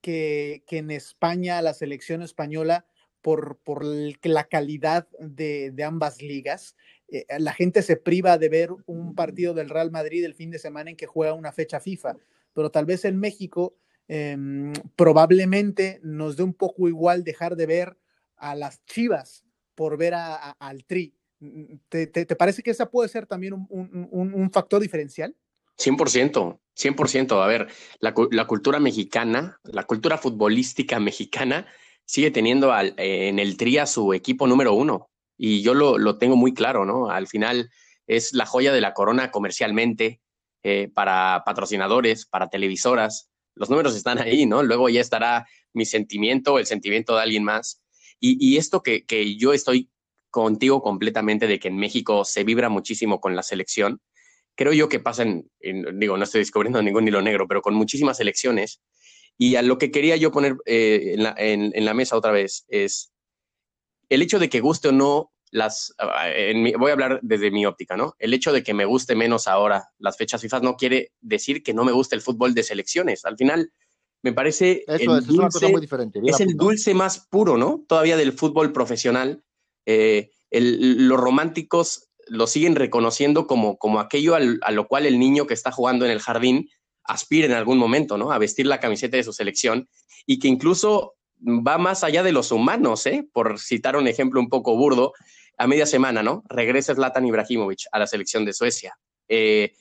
que, 0.00 0.64
que 0.66 0.78
en 0.78 0.90
España, 0.90 1.62
la 1.62 1.72
selección 1.72 2.20
española? 2.20 2.84
Por, 3.22 3.58
por 3.58 3.84
la 3.84 4.44
calidad 4.44 5.08
de, 5.18 5.74
ambas 5.84 6.22
ligas. 6.22 6.76
Eh, 7.08 7.26
la 7.38 7.52
gente 7.52 7.82
se 7.82 7.96
priva 7.96 8.38
de 8.38 8.48
ver 8.48 8.70
un 8.86 9.14
partido 9.14 9.54
del 9.54 9.70
Real 9.70 9.90
Madrid 9.90 10.24
el 10.24 10.34
fin 10.34 10.50
de 10.50 10.58
semana 10.58 10.90
en 10.90 10.96
que 10.96 11.06
juega 11.06 11.34
una 11.34 11.52
fecha 11.52 11.80
FIFA, 11.80 12.16
pero 12.52 12.70
tal 12.70 12.86
vez 12.86 13.04
en 13.04 13.18
México 13.18 13.76
em, 14.08 14.72
probablemente 14.96 16.00
nos 16.02 16.36
dé 16.36 16.42
un 16.42 16.54
poco 16.54 16.88
igual 16.88 17.24
dejar 17.24 17.56
de 17.56 17.66
ver 17.66 17.96
a 18.36 18.54
las 18.54 18.84
Chivas 18.86 19.44
por 19.74 19.96
ver 19.96 20.14
al 20.14 20.84
Tri. 20.84 21.14
¿Te, 21.88 22.26
parece 22.36 22.62
que 22.62 22.70
esa 22.70 22.90
puede 22.90 23.08
ser 23.08 23.26
también 23.26 23.54
un, 23.54 24.50
factor 24.52 24.80
diferencial? 24.80 25.34
100%, 25.78 26.58
100%. 26.76 27.42
A 27.42 27.46
ver, 27.46 27.68
la, 27.98 28.14
la, 28.30 28.46
cultura 28.46 28.78
mexicana, 28.78 29.58
la 29.64 29.84
cultura 29.84 30.18
futbolística 30.18 31.00
mexicana 31.00 31.66
sigue 32.10 32.32
teniendo 32.32 32.76
eh, 32.76 33.28
en 33.28 33.38
el 33.38 33.56
TRI 33.56 33.78
a 33.78 33.86
su 33.86 34.12
equipo 34.12 34.48
número 34.48 34.74
uno. 34.74 35.10
Y 35.38 35.62
yo 35.62 35.74
lo, 35.74 36.18
tengo 36.18 36.34
muy 36.34 36.52
claro, 36.52 36.84
¿no? 36.84 37.08
Al 37.08 37.28
final 37.28 37.70
es 38.08 38.32
la 38.32 38.46
joya 38.46 38.72
de 38.72 38.80
la 38.80 38.94
corona 38.94 39.30
comercialmente, 39.30 40.20
eh, 40.64 40.90
para 40.92 41.44
patrocinadores, 41.46 42.26
para 42.26 42.48
televisoras. 42.48 43.30
Los 43.54 43.70
números 43.70 43.94
están 43.94 44.18
ahí, 44.18 44.44
¿no? 44.44 44.64
Luego 44.64 44.88
ya 44.88 45.00
estará 45.00 45.46
mi 45.72 45.86
sentimiento, 45.86 46.58
el 46.58 46.66
sentimiento 46.66 47.14
de 47.14 47.22
alguien 47.22 47.44
más. 47.44 47.80
Y, 48.18 48.58
esto 48.58 48.82
que, 48.82 49.04
yo 49.38 49.54
estoy 49.54 49.88
contigo 50.30 50.82
completamente 50.82 51.46
de 51.46 51.60
que 51.60 51.68
en 51.68 51.76
México 51.76 52.24
se 52.24 52.42
vibra 52.42 52.68
muchísimo 52.68 53.20
con 53.20 53.34
la 53.34 53.42
selección, 53.42 54.02
creo 54.56 54.74
yo 54.74 54.90
que 54.90 55.00
pasa 55.00 55.22
en, 55.22 55.48
digo, 55.98 56.18
no 56.18 56.24
estoy 56.24 56.40
descubriendo 56.40 56.82
ningún 56.82 57.08
hilo 57.08 57.22
negro, 57.22 57.48
pero 57.48 57.62
con 57.62 57.74
muchísimas 57.74 58.18
selecciones 58.18 58.82
y 59.42 59.56
a 59.56 59.62
lo 59.62 59.78
que 59.78 59.90
quería 59.90 60.16
yo 60.16 60.30
poner 60.30 60.58
eh, 60.66 61.14
en, 61.16 61.84
la, 61.86 61.94
mesa 61.94 62.14
otra 62.14 62.30
vez 62.30 62.66
es 62.68 63.10
el 64.10 64.20
hecho 64.20 64.38
de 64.38 64.50
que 64.50 64.60
guste 64.60 64.88
o 64.88 64.92
no 64.92 65.32
las, 65.50 65.94
ah, 65.98 66.26
voy 66.78 66.90
a 66.90 66.92
hablar 66.92 67.20
desde 67.22 67.50
mi 67.50 67.64
óptica, 67.64 67.96
¿no? 67.96 68.14
El 68.18 68.34
hecho 68.34 68.52
de 68.52 68.62
que 68.62 68.74
me 68.74 68.84
guste 68.84 69.14
menos 69.14 69.48
ahora 69.48 69.88
las 69.96 70.18
fechas 70.18 70.42
FIFA 70.42 70.60
no 70.60 70.76
quiere 70.76 71.12
decir 71.22 71.62
que 71.62 71.72
no 71.72 71.84
me 71.84 71.92
guste 71.92 72.16
el 72.16 72.20
fútbol 72.20 72.52
de 72.52 72.62
selecciones. 72.62 73.24
Al 73.24 73.38
final, 73.38 73.72
me 74.22 74.34
parece 74.34 74.84
eso, 74.86 75.16
es, 75.16 75.28
una 75.30 75.48
cosa 75.48 75.70
muy 75.70 75.80
diferente. 75.80 76.20
Es 76.22 76.40
el 76.40 76.54
dulce 76.58 76.92
más 76.92 77.26
puro, 77.30 77.56
¿no? 77.56 77.82
Todavía 77.88 78.18
del 78.18 78.34
fútbol 78.34 78.72
profesional. 78.72 79.42
Eh, 79.86 80.32
los 80.50 81.18
románticos 81.18 82.10
lo 82.26 82.46
siguen 82.46 82.76
reconociendo 82.76 83.46
como, 83.46 83.78
como 83.78 84.00
aquello 84.00 84.34
a 84.34 84.70
lo 84.70 84.86
cual 84.86 85.06
el 85.06 85.18
niño 85.18 85.46
que 85.46 85.54
está 85.54 85.72
jugando 85.72 86.04
en 86.04 86.10
el 86.10 86.20
jardín 86.20 86.68
aspira 87.04 87.46
en 87.46 87.52
algún 87.52 87.78
momento, 87.78 88.16
¿no? 88.16 88.32
A 88.32 88.38
vestir 88.38 88.66
la 88.66 88.80
camiseta 88.80 89.16
de 89.16 89.24
su 89.24 89.32
selección 89.32 89.88
y 90.26 90.38
que 90.38 90.48
incluso 90.48 91.14
va 91.40 91.78
más 91.78 92.04
allá 92.04 92.22
de 92.22 92.32
los 92.32 92.52
humanos, 92.52 93.06
¿eh? 93.06 93.28
Por 93.32 93.58
citar 93.58 93.96
un 93.96 94.08
ejemplo 94.08 94.40
un 94.40 94.48
poco 94.48 94.76
burdo, 94.76 95.12
a 95.60 95.66
media 95.66 95.84
semana, 95.84 96.22
¿no? 96.22 96.42
Regresa 96.48 96.94
Zlatan 96.94 97.26
Ibrahimovic 97.26 97.80
a 97.92 97.98
la 97.98 98.06
selección 98.06 98.46
de 98.46 98.54
Suecia. 98.54 98.98
Eh, 99.28 99.74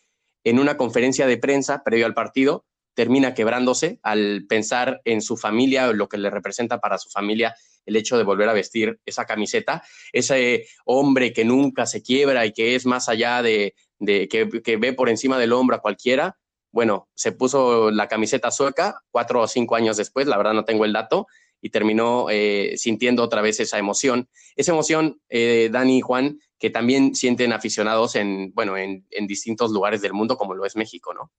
en 0.43 0.59
una 0.59 0.75
conferencia 0.75 1.25
de 1.25 1.37
prensa 1.37 1.83
previo 1.83 2.05
al 2.05 2.13
partido, 2.13 2.65
termina 2.93 3.33
quebrándose 3.33 3.97
al 4.03 4.45
pensar 4.49 4.99
en 5.05 5.21
su 5.21 5.37
familia, 5.37 5.93
lo 5.93 6.09
que 6.09 6.17
le 6.17 6.29
representa 6.29 6.81
para 6.81 6.97
su 6.97 7.09
familia 7.09 7.55
el 7.85 7.95
hecho 7.95 8.17
de 8.17 8.25
volver 8.25 8.49
a 8.49 8.53
vestir 8.53 8.99
esa 9.05 9.25
camiseta, 9.25 9.81
ese 10.11 10.67
hombre 10.83 11.31
que 11.31 11.45
nunca 11.45 11.85
se 11.85 12.03
quiebra 12.03 12.45
y 12.45 12.51
que 12.51 12.75
es 12.75 12.85
más 12.85 13.07
allá 13.07 13.41
de, 13.41 13.73
que, 14.05 14.49
que, 14.63 14.77
ve 14.77 14.91
por 14.91 15.07
encima 15.07 15.39
del 15.39 15.53
hombro 15.53 15.77
a 15.77 15.81
cualquiera, 15.81 16.37
bueno, 16.71 17.07
se 17.15 17.31
puso 17.31 17.91
la 17.91 18.07
camiseta 18.07 18.51
sueca 18.51 19.01
cuatro 19.11 19.41
o 19.41 19.47
cinco 19.47 19.75
años 19.75 19.97
después, 19.97 20.27
la 20.27 20.37
verdad 20.37 20.53
no 20.53 20.65
tengo 20.65 20.85
el 20.85 20.93
dato, 20.93 21.27
y 21.61 21.69
terminó 21.69 22.27
eh, 22.29 22.75
sintiendo 22.77 23.23
otra 23.23 23.41
vez 23.41 23.59
esa 23.59 23.77
emoción. 23.77 24.29
Esa 24.55 24.71
emoción, 24.71 25.21
eh, 25.29 25.69
Dani 25.71 25.97
y 25.97 26.01
Juan, 26.01 26.39
que 26.57 26.69
también 26.69 27.15
sienten 27.15 27.53
aficionados 27.53 28.15
en, 28.15 28.53
bueno, 28.53 28.77
en, 28.77 29.05
distintos 29.27 29.71
lugares 29.71 30.01
del 30.01 30.13
mundo, 30.13 30.37
como 30.37 30.53
lo 30.53 30.65
es 30.65 30.75
México, 30.75 31.13
¿no? 31.13 31.31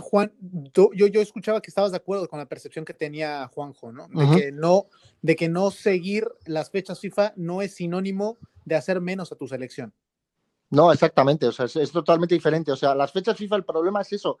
Juan, 0.00 0.32
yo, 0.74 0.90
yo 0.92 1.20
escuchaba 1.20 1.60
que 1.60 1.70
estabas 1.70 1.90
de 1.90 1.96
acuerdo 1.96 2.28
con 2.28 2.38
la 2.38 2.46
percepción 2.46 2.84
que 2.84 2.94
tenía 2.94 3.48
Juanjo, 3.48 3.90
¿no? 3.90 4.06
De, 4.08 4.36
que 4.36 4.52
no, 4.52 4.86
de 5.22 5.34
que 5.34 5.48
no 5.48 5.72
seguir 5.72 6.28
las 6.44 6.70
fechas 6.70 7.00
FIFA 7.00 7.32
no 7.36 7.62
es 7.62 7.74
sinónimo 7.74 8.38
de 8.64 8.76
hacer 8.76 9.00
menos 9.00 9.32
a 9.32 9.36
tu 9.36 9.48
selección. 9.48 9.92
No, 10.70 10.92
exactamente, 10.92 11.46
o 11.46 11.52
sea, 11.52 11.64
es, 11.64 11.92
totalmente 11.92 12.34
diferente. 12.34 12.72
O 12.72 12.76
sea, 12.76 12.94
las 12.94 13.12
fechas 13.12 13.36
FIFA, 13.36 13.56
el 13.56 13.64
problema 13.64 14.02
es 14.02 14.12
eso, 14.12 14.38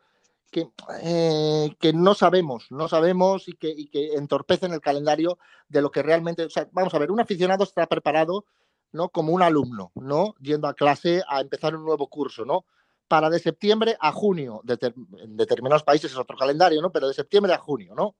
que, 0.50 0.68
eh, 1.02 1.74
que 1.78 1.92
no 1.92 2.14
sabemos, 2.14 2.66
no 2.70 2.88
sabemos 2.88 3.48
y 3.48 3.54
que, 3.54 3.74
entorpecen 4.14 4.72
el 4.72 4.80
calendario 4.80 5.38
de 5.68 5.82
lo 5.82 5.90
que 5.90 6.02
realmente, 6.02 6.44
o 6.44 6.50
sea, 6.50 6.68
vamos 6.72 6.92
a 6.94 6.98
ver, 6.98 7.10
un 7.10 7.20
aficionado 7.20 7.64
está 7.64 7.86
preparado, 7.86 8.44
¿no? 8.92 9.08
Como 9.08 9.32
un 9.32 9.42
alumno, 9.42 9.92
¿no? 9.94 10.34
Yendo 10.40 10.68
a 10.68 10.74
clase 10.74 11.22
a 11.28 11.40
empezar 11.40 11.74
un 11.74 11.84
nuevo 11.84 12.08
curso, 12.08 12.44
¿no? 12.44 12.66
Para 13.06 13.30
de 13.30 13.38
septiembre 13.38 13.96
a 13.98 14.12
junio, 14.12 14.62
en 14.66 15.36
determinados 15.36 15.82
países 15.82 16.10
es 16.10 16.18
otro 16.18 16.36
calendario, 16.36 16.82
¿no? 16.82 16.92
Pero 16.92 17.08
de 17.08 17.14
septiembre 17.14 17.54
a 17.54 17.58
junio, 17.58 17.94
¿no? 17.94 18.16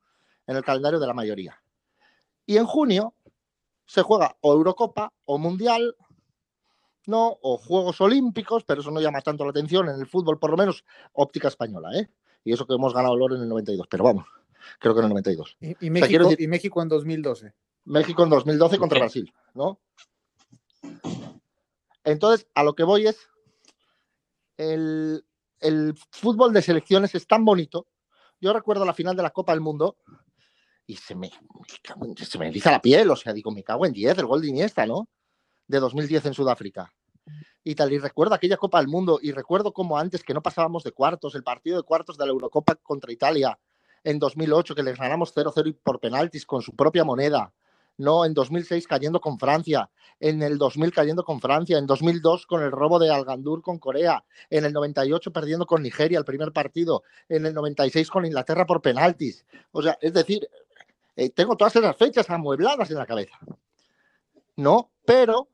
En 0.46 0.56
el 0.56 0.64
calendario 0.64 0.98
de 0.98 1.06
la 1.06 1.14
mayoría. 1.14 1.60
Y 2.46 2.56
en 2.56 2.64
junio 2.64 3.14
se 3.84 4.02
juega 4.02 4.36
o 4.40 4.54
Eurocopa 4.54 5.12
o 5.26 5.36
Mundial 5.36 5.94
no, 7.08 7.38
o 7.40 7.56
Juegos 7.56 8.00
Olímpicos, 8.02 8.64
pero 8.64 8.82
eso 8.82 8.90
no 8.90 9.00
llama 9.00 9.22
tanto 9.22 9.42
la 9.42 9.50
atención 9.50 9.88
en 9.88 9.98
el 9.98 10.06
fútbol, 10.06 10.38
por 10.38 10.50
lo 10.50 10.58
menos 10.58 10.84
óptica 11.14 11.48
española, 11.48 11.90
¿eh? 11.98 12.10
Y 12.44 12.52
eso 12.52 12.66
que 12.66 12.74
hemos 12.74 12.92
ganado 12.92 13.14
el 13.14 13.22
oro 13.22 13.34
en 13.34 13.42
el 13.42 13.48
92, 13.48 13.86
pero 13.90 14.04
vamos, 14.04 14.26
creo 14.78 14.92
que 14.92 15.00
en 15.00 15.06
el 15.06 15.10
92. 15.10 15.56
¿Y, 15.80 15.90
México, 15.90 16.30
y 16.38 16.46
México, 16.46 16.82
en 16.82 16.88
2012? 16.88 17.54
México 17.86 18.22
en 18.22 18.28
2012 18.28 18.78
contra 18.78 18.98
Brasil, 18.98 19.32
¿no? 19.54 19.80
Entonces, 22.04 22.46
a 22.54 22.62
lo 22.62 22.74
que 22.74 22.84
voy 22.84 23.06
es, 23.06 23.26
el, 24.58 25.24
fútbol 26.10 26.52
de 26.52 26.60
selecciones 26.60 27.14
es 27.14 27.26
tan 27.26 27.42
bonito. 27.42 27.86
Yo 28.38 28.52
recuerdo 28.52 28.84
la 28.84 28.92
final 28.92 29.16
de 29.16 29.22
la 29.22 29.30
Copa 29.30 29.52
del 29.52 29.62
Mundo 29.62 29.96
y 30.86 30.96
se 30.96 31.14
me, 31.14 31.30
se 32.16 32.38
me 32.38 32.48
eriza 32.48 32.70
la 32.70 32.82
piel, 32.82 33.10
o 33.10 33.16
sea, 33.16 33.32
digo, 33.32 33.50
me 33.50 33.64
cago 33.64 33.86
en 33.86 33.94
10, 33.94 34.18
el 34.18 34.26
gol 34.26 34.42
de 34.42 34.48
Iniesta, 34.48 34.84
¿no? 34.84 35.08
De 35.66 35.80
2010 35.80 36.26
en 36.26 36.34
Sudáfrica 36.34 36.92
y 37.64 37.74
tal. 37.74 37.92
Y 37.92 37.98
recuerdo 37.98 38.34
aquella 38.34 38.56
Copa 38.56 38.78
del 38.78 38.88
Mundo 38.88 39.18
y 39.22 39.32
recuerdo 39.32 39.72
como 39.72 39.98
antes 39.98 40.22
que 40.22 40.34
no 40.34 40.42
pasábamos 40.42 40.84
de 40.84 40.92
cuartos, 40.92 41.34
el 41.34 41.42
partido 41.42 41.76
de 41.76 41.82
cuartos 41.82 42.16
de 42.16 42.26
la 42.26 42.32
Eurocopa 42.32 42.74
contra 42.76 43.12
Italia 43.12 43.58
en 44.04 44.18
2008, 44.18 44.74
que 44.74 44.82
les 44.82 44.98
ganamos 44.98 45.34
0-0 45.34 45.76
por 45.82 46.00
penaltis 46.00 46.46
con 46.46 46.62
su 46.62 46.74
propia 46.74 47.04
moneda. 47.04 47.52
No, 47.98 48.24
en 48.24 48.32
2006 48.32 48.86
cayendo 48.86 49.20
con 49.20 49.40
Francia, 49.40 49.90
en 50.20 50.40
el 50.42 50.56
2000 50.56 50.92
cayendo 50.92 51.24
con 51.24 51.40
Francia, 51.40 51.78
en 51.78 51.86
2002 51.86 52.46
con 52.46 52.62
el 52.62 52.70
robo 52.70 53.00
de 53.00 53.10
Algandur 53.10 53.60
con 53.60 53.80
Corea, 53.80 54.24
en 54.50 54.64
el 54.64 54.72
98 54.72 55.32
perdiendo 55.32 55.66
con 55.66 55.82
Nigeria 55.82 56.18
el 56.18 56.24
primer 56.24 56.52
partido, 56.52 57.02
en 57.28 57.44
el 57.44 57.54
96 57.54 58.08
con 58.08 58.24
Inglaterra 58.24 58.66
por 58.66 58.80
penaltis. 58.80 59.44
O 59.72 59.82
sea, 59.82 59.98
es 60.00 60.12
decir, 60.12 60.48
eh, 61.16 61.30
tengo 61.30 61.56
todas 61.56 61.74
esas 61.74 61.96
fechas 61.96 62.30
amuebladas 62.30 62.88
en 62.92 62.98
la 62.98 63.06
cabeza. 63.06 63.36
No, 64.54 64.92
pero 65.04 65.48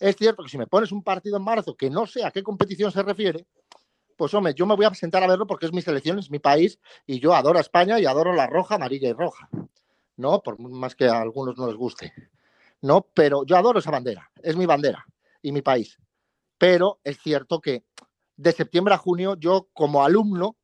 es 0.00 0.16
cierto 0.16 0.42
que 0.42 0.48
si 0.48 0.58
me 0.58 0.66
pones 0.66 0.92
un 0.92 1.02
partido 1.02 1.36
en 1.36 1.44
marzo 1.44 1.76
que 1.76 1.90
no 1.90 2.06
sé 2.06 2.24
a 2.24 2.30
qué 2.30 2.42
competición 2.42 2.90
se 2.90 3.02
refiere, 3.02 3.46
pues 4.16 4.34
hombre, 4.34 4.54
yo 4.54 4.66
me 4.66 4.76
voy 4.76 4.84
a 4.84 4.90
presentar 4.90 5.22
a 5.22 5.26
verlo 5.26 5.46
porque 5.46 5.66
es 5.66 5.72
mi 5.72 5.82
selección, 5.82 6.18
es 6.18 6.30
mi 6.30 6.38
país 6.38 6.78
y 7.06 7.18
yo 7.18 7.34
adoro 7.34 7.58
a 7.58 7.62
España 7.62 7.98
y 7.98 8.06
adoro 8.06 8.32
la 8.32 8.46
roja, 8.46 8.76
amarilla 8.76 9.08
y 9.08 9.12
roja. 9.12 9.48
¿No? 10.16 10.42
Por 10.42 10.58
más 10.60 10.94
que 10.94 11.06
a 11.06 11.20
algunos 11.20 11.56
no 11.56 11.66
les 11.66 11.76
guste. 11.76 12.12
¿No? 12.82 13.06
Pero 13.14 13.44
yo 13.44 13.56
adoro 13.56 13.78
esa 13.78 13.90
bandera, 13.90 14.30
es 14.42 14.56
mi 14.56 14.66
bandera 14.66 15.04
y 15.40 15.52
mi 15.52 15.62
país. 15.62 15.98
Pero 16.58 17.00
es 17.02 17.18
cierto 17.18 17.60
que 17.60 17.84
de 18.36 18.52
septiembre 18.52 18.94
a 18.94 18.98
junio 18.98 19.36
yo 19.36 19.68
como 19.72 20.04
alumno 20.04 20.56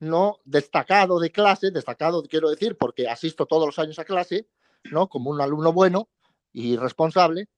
no 0.00 0.38
destacado 0.44 1.18
de 1.18 1.30
clase, 1.30 1.70
destacado 1.70 2.22
quiero 2.24 2.50
decir 2.50 2.76
porque 2.76 3.08
asisto 3.08 3.46
todos 3.46 3.66
los 3.66 3.78
años 3.78 3.98
a 3.98 4.04
clase, 4.04 4.48
¿no? 4.84 5.08
Como 5.08 5.30
un 5.30 5.40
alumno 5.40 5.72
bueno 5.72 6.08
y 6.52 6.76
responsable, 6.76 7.48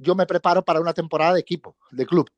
yo 0.00 0.14
me 0.14 0.26
preparo 0.26 0.64
para 0.64 0.80
una 0.80 0.94
temporada 0.94 1.34
de 1.34 1.40
equipo, 1.40 1.76
de 1.90 2.06
club. 2.06 2.28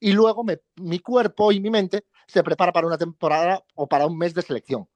Y 0.00 0.12
luego 0.12 0.42
mi 0.76 0.98
cuerpo 1.00 1.52
y 1.52 1.60
mi 1.60 1.68
mente 1.68 2.06
se 2.26 2.42
prepara 2.42 2.72
para 2.72 2.86
una 2.86 2.96
temporada 2.96 3.62
o 3.74 3.86
para 3.86 4.06
un 4.06 4.16
mes 4.16 4.32
de 4.34 4.42
selección. 4.42 4.88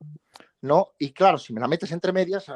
¿No? 0.63 0.89
Y 0.99 1.13
claro, 1.13 1.37
si 1.37 1.53
me 1.53 1.61
la 1.61 1.69
metes 1.69 1.93
entre 1.93 2.13
medias, 2.13 2.47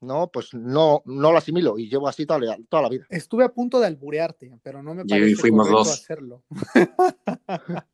no, 0.00 0.30
pues 0.30 0.54
no, 0.54 1.02
no 1.04 1.32
lo 1.32 1.38
asimilo 1.38 1.76
y 1.78 1.88
llevo 1.88 2.06
así 2.06 2.26
toda 2.26 2.38
la, 2.38 2.88
vida. 2.88 3.06
Estuve 3.10 3.44
a 3.44 3.48
punto 3.48 3.80
de 3.80 3.88
alburearte, 3.88 4.56
pero 4.62 4.82
no 4.82 4.94
me 4.94 5.04
parece 5.04 5.34
fuimos 5.34 5.68
dos. 5.68 5.88
hacerlo. 5.88 6.44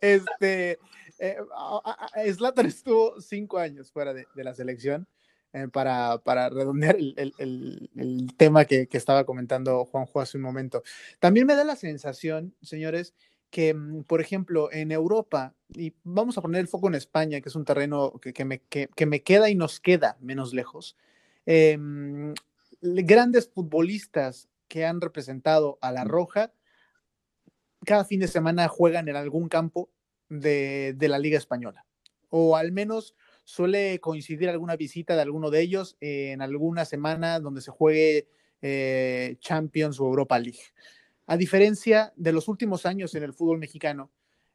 este, 0.00 0.80
eh, 1.20 1.36
estuvo 2.64 3.20
cinco 3.20 3.58
años 3.58 3.92
fuera 3.92 4.12
de 4.12 4.26
la 4.44 4.54
selección 4.54 5.06
eh, 5.56 5.68
para, 5.68 6.18
para, 6.18 6.50
redondear 6.50 6.96
el, 6.96 7.14
el, 7.16 7.90
el, 7.96 8.36
tema 8.36 8.66
que, 8.66 8.88
que, 8.88 8.98
estaba 8.98 9.24
comentando 9.24 9.86
Juanjo 9.86 10.20
hace 10.20 10.36
un 10.36 10.42
momento. 10.42 10.82
También 11.18 11.46
me 11.46 11.54
da 11.54 11.64
la 11.64 11.76
sensación, 11.76 12.54
señores, 12.60 13.14
que, 13.48 13.72
mm, 13.72 14.02
por 14.02 14.20
ejemplo, 14.20 14.70
en 14.70 14.92
Europa, 14.92 15.54
y 15.74 15.94
vamos 16.04 16.36
a 16.36 16.42
poner 16.42 16.60
el 16.60 16.68
foco 16.68 16.88
en 16.88 16.94
España, 16.94 17.40
que 17.40 17.48
es 17.48 17.56
un 17.56 17.64
terreno 17.64 18.20
que, 18.20 18.34
que 18.34 18.44
me, 18.44 18.60
que, 18.68 19.06
me, 19.06 19.22
queda 19.22 19.48
y 19.48 19.54
nos 19.54 19.80
queda 19.80 20.18
menos 20.20 20.52
lejos, 20.52 20.94
em, 21.46 22.34
grandes 22.82 23.48
futbolistas 23.48 24.50
que 24.68 24.84
han 24.84 25.00
representado 25.00 25.78
a 25.80 25.90
la 25.90 26.04
Roja, 26.04 26.52
cada 27.86 28.04
fin 28.04 28.20
de 28.20 28.28
semana 28.28 28.68
juegan 28.68 29.08
en 29.08 29.16
algún 29.16 29.48
campo 29.48 29.88
de, 30.28 30.92
de 30.98 31.08
la 31.08 31.18
Liga 31.18 31.38
Española, 31.38 31.86
o 32.28 32.56
al 32.56 32.72
menos 32.72 33.14
suele 33.46 34.00
coincidir 34.00 34.48
alguna 34.48 34.74
visita 34.74 35.14
de 35.14 35.22
alguno 35.22 35.50
de 35.50 35.60
ellos 35.60 35.96
en 36.00 36.42
alguna 36.42 36.84
semana 36.84 37.38
donde 37.38 37.60
se 37.60 37.70
juegue 37.70 38.28
eh, 38.60 39.36
Champions 39.38 40.00
o 40.00 40.06
Europa 40.06 40.36
League. 40.36 40.58
A 41.28 41.36
diferencia 41.36 42.12
de 42.16 42.32
los 42.32 42.48
últimos 42.48 42.86
años 42.86 43.14
en 43.14 43.22
el 43.22 43.32
fútbol 43.32 43.58
mexicano, 43.58 44.10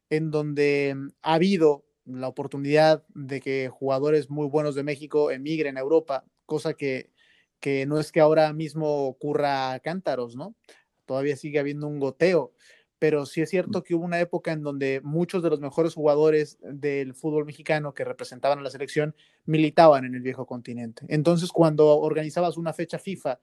en 0.09 0.29
donde 0.29 0.93
ha 1.21 1.33
habido 1.33 1.85
la 2.03 2.27
oportunidad 2.27 3.05
de 3.15 3.39
que 3.39 3.69
jugadores 3.69 4.29
muy 4.29 4.47
buenos 4.47 4.75
de 4.75 4.83
México 4.83 5.31
emigren 5.31 5.77
a 5.77 5.81
Europa, 5.81 6.25
cosa 6.45 6.73
que, 6.73 7.11
que 7.61 7.85
no 7.85 7.97
es 7.97 8.11
que 8.11 8.19
ahora 8.19 8.51
mismo 8.51 9.07
ocurra 9.07 9.71
a 9.71 9.79
cántaros, 9.79 10.35
¿no? 10.35 10.53
Todavía 11.05 11.37
sigue 11.37 11.59
habiendo 11.59 11.87
un 11.87 11.99
goteo 11.99 12.51
pero 13.01 13.25
sí 13.25 13.41
es 13.41 13.49
cierto 13.49 13.81
que 13.81 13.95
hubo 13.95 14.05
una 14.05 14.19
época 14.19 14.51
en 14.51 14.61
donde 14.61 15.01
muchos 15.03 15.41
de 15.41 15.49
los 15.49 15.59
mejores 15.59 15.95
jugadores 15.95 16.59
del 16.61 17.15
fútbol 17.15 17.45
mexicano 17.45 17.95
que 17.95 18.03
representaban 18.03 18.59
a 18.59 18.61
la 18.61 18.69
selección 18.69 19.15
militaban 19.45 20.05
en 20.05 20.13
el 20.13 20.21
viejo 20.21 20.45
continente. 20.45 21.03
Entonces, 21.07 21.49
cuando 21.51 21.97
organizabas 21.97 22.57
una 22.57 22.73
fecha 22.73 22.99
FIFA 22.99 23.39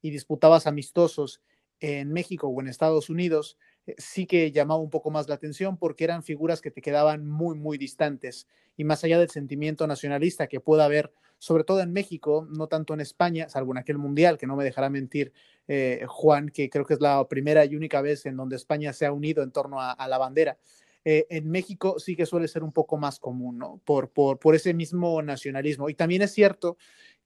y 0.00 0.12
disputabas 0.12 0.66
amistosos 0.66 1.42
en 1.78 2.10
México 2.10 2.48
o 2.48 2.58
en 2.62 2.68
Estados 2.68 3.10
Unidos, 3.10 3.58
sí 3.98 4.26
que 4.26 4.52
llamaba 4.52 4.80
un 4.80 4.90
poco 4.90 5.10
más 5.10 5.28
la 5.28 5.34
atención 5.34 5.76
porque 5.76 6.04
eran 6.04 6.22
figuras 6.22 6.60
que 6.60 6.70
te 6.70 6.82
quedaban 6.82 7.26
muy, 7.26 7.56
muy 7.56 7.78
distantes. 7.78 8.46
Y 8.76 8.84
más 8.84 9.02
allá 9.04 9.18
del 9.18 9.30
sentimiento 9.30 9.86
nacionalista 9.86 10.46
que 10.46 10.60
pueda 10.60 10.84
haber, 10.84 11.12
sobre 11.38 11.64
todo 11.64 11.80
en 11.80 11.92
México, 11.92 12.46
no 12.50 12.68
tanto 12.68 12.94
en 12.94 13.00
España, 13.00 13.48
salvo 13.48 13.72
en 13.72 13.78
aquel 13.78 13.98
mundial, 13.98 14.38
que 14.38 14.46
no 14.46 14.56
me 14.56 14.64
dejará 14.64 14.88
mentir 14.88 15.32
eh, 15.68 16.04
Juan, 16.08 16.48
que 16.48 16.70
creo 16.70 16.84
que 16.84 16.94
es 16.94 17.00
la 17.00 17.26
primera 17.28 17.64
y 17.64 17.76
única 17.76 18.00
vez 18.00 18.26
en 18.26 18.36
donde 18.36 18.56
España 18.56 18.92
se 18.92 19.06
ha 19.06 19.12
unido 19.12 19.42
en 19.42 19.50
torno 19.50 19.80
a, 19.80 20.08
la 20.08 20.18
bandera. 20.18 20.58
Eh, 21.04 21.26
en 21.30 21.50
México 21.50 21.98
sí 21.98 22.14
que 22.14 22.26
suele 22.26 22.46
ser 22.46 22.62
un 22.62 22.72
poco 22.72 22.96
más 22.96 23.18
común, 23.18 23.58
¿no? 23.58 23.80
Por, 23.84 24.10
por, 24.10 24.38
por 24.38 24.54
ese 24.54 24.72
mismo 24.72 25.20
nacionalismo. 25.20 25.88
Y 25.88 25.94
también 25.94 26.22
es 26.22 26.32
cierto 26.32 26.76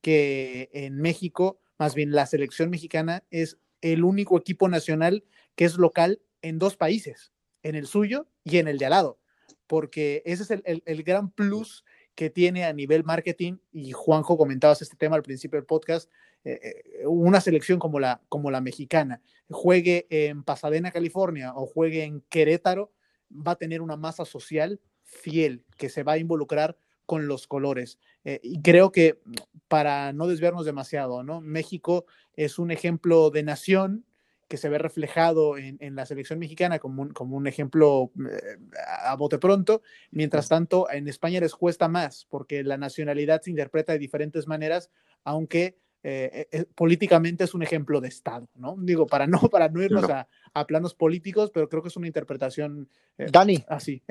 que 0.00 0.70
en 0.72 0.96
México, 0.96 1.60
más 1.78 1.94
bien 1.94 2.12
la 2.12 2.25
selección 2.25 2.70
mexicana 2.70 3.25
es 3.30 3.58
el 3.82 4.04
único 4.04 4.38
equipo 4.38 4.68
nacional 4.68 5.25
que 5.54 5.66
es 5.66 5.76
local 5.76 6.20
en 6.48 6.58
dos 6.58 6.76
países, 6.76 7.32
en 7.62 7.74
el 7.74 7.86
suyo 7.86 8.28
y 8.44 8.58
en 8.58 8.68
el 8.68 8.78
de 8.78 8.86
al 8.86 8.90
lado, 8.90 9.18
porque 9.66 10.22
ese 10.24 10.42
es 10.42 10.62
el, 10.64 11.02
gran 11.02 11.30
plus 11.30 11.84
que 12.14 12.30
tiene 12.30 12.64
a 12.64 12.72
nivel 12.72 13.04
marketing, 13.04 13.58
y 13.72 13.92
Juanjo 13.92 14.38
comentabas 14.38 14.80
este 14.80 14.96
tema 14.96 15.16
al 15.16 15.22
principio 15.22 15.58
del 15.58 15.66
podcast, 15.66 16.10
eh, 16.44 16.60
eh, 16.62 17.06
una 17.06 17.40
selección 17.40 17.80
como 17.80 17.98
la, 17.98 18.22
como 18.28 18.50
la 18.50 18.60
mexicana, 18.60 19.20
juegue 19.50 20.06
en 20.08 20.44
Pasadena, 20.44 20.92
California, 20.92 21.52
o 21.54 21.66
juegue 21.66 22.04
en 22.04 22.20
Querétaro, 22.28 22.92
va 23.30 23.52
a 23.52 23.56
tener 23.56 23.82
una 23.82 23.96
masa 23.96 24.24
social 24.24 24.80
fiel 25.02 25.64
que 25.76 25.88
se 25.88 26.04
va 26.04 26.12
a 26.12 26.18
involucrar 26.18 26.78
con 27.06 27.26
los 27.26 27.46
colores. 27.46 27.98
Eh, 28.24 28.40
y 28.42 28.62
creo 28.62 28.92
que 28.92 29.20
para 29.68 30.12
no 30.12 30.26
desviarnos 30.28 30.64
demasiado, 30.64 31.22
¿no? 31.22 31.40
México 31.40 32.06
es 32.34 32.58
un 32.58 32.70
ejemplo 32.70 33.30
de 33.30 33.42
nación 33.42 34.04
que 34.48 34.56
se 34.56 34.68
ve 34.68 34.78
reflejado 34.78 35.56
en, 35.58 35.96
la 35.96 36.06
selección 36.06 36.38
mexicana 36.38 36.78
como 36.78 37.02
un, 37.02 37.12
como 37.12 37.36
un 37.36 37.46
ejemplo 37.46 38.12
eh, 38.30 38.58
a 39.04 39.14
bote 39.16 39.38
pronto. 39.38 39.82
Mientras 40.10 40.48
tanto, 40.48 40.90
en 40.90 41.08
España 41.08 41.40
les 41.40 41.54
cuesta 41.54 41.88
más 41.88 42.26
porque 42.30 42.62
la 42.62 42.76
nacionalidad 42.76 43.42
se 43.42 43.50
interpreta 43.50 43.92
de 43.92 43.98
diferentes 43.98 44.46
maneras, 44.46 44.90
aunque 45.24 45.78
eh, 46.02 46.46
eh, 46.52 46.64
políticamente 46.74 47.44
es 47.44 47.54
un 47.54 47.62
ejemplo 47.62 48.00
de 48.00 48.08
Estado, 48.08 48.48
¿no? 48.54 48.76
Digo, 48.78 49.06
para 49.06 49.26
no, 49.26 49.40
para 49.50 49.68
no 49.68 49.82
irnos 49.82 50.04
A, 50.08 50.66
planos 50.66 50.94
políticos, 50.94 51.50
pero 51.52 51.68
creo 51.68 51.82
que 51.82 51.88
es 51.88 51.96
una 51.96 52.06
interpretación 52.06 52.88
Dani, 53.18 53.64
así. 53.68 54.02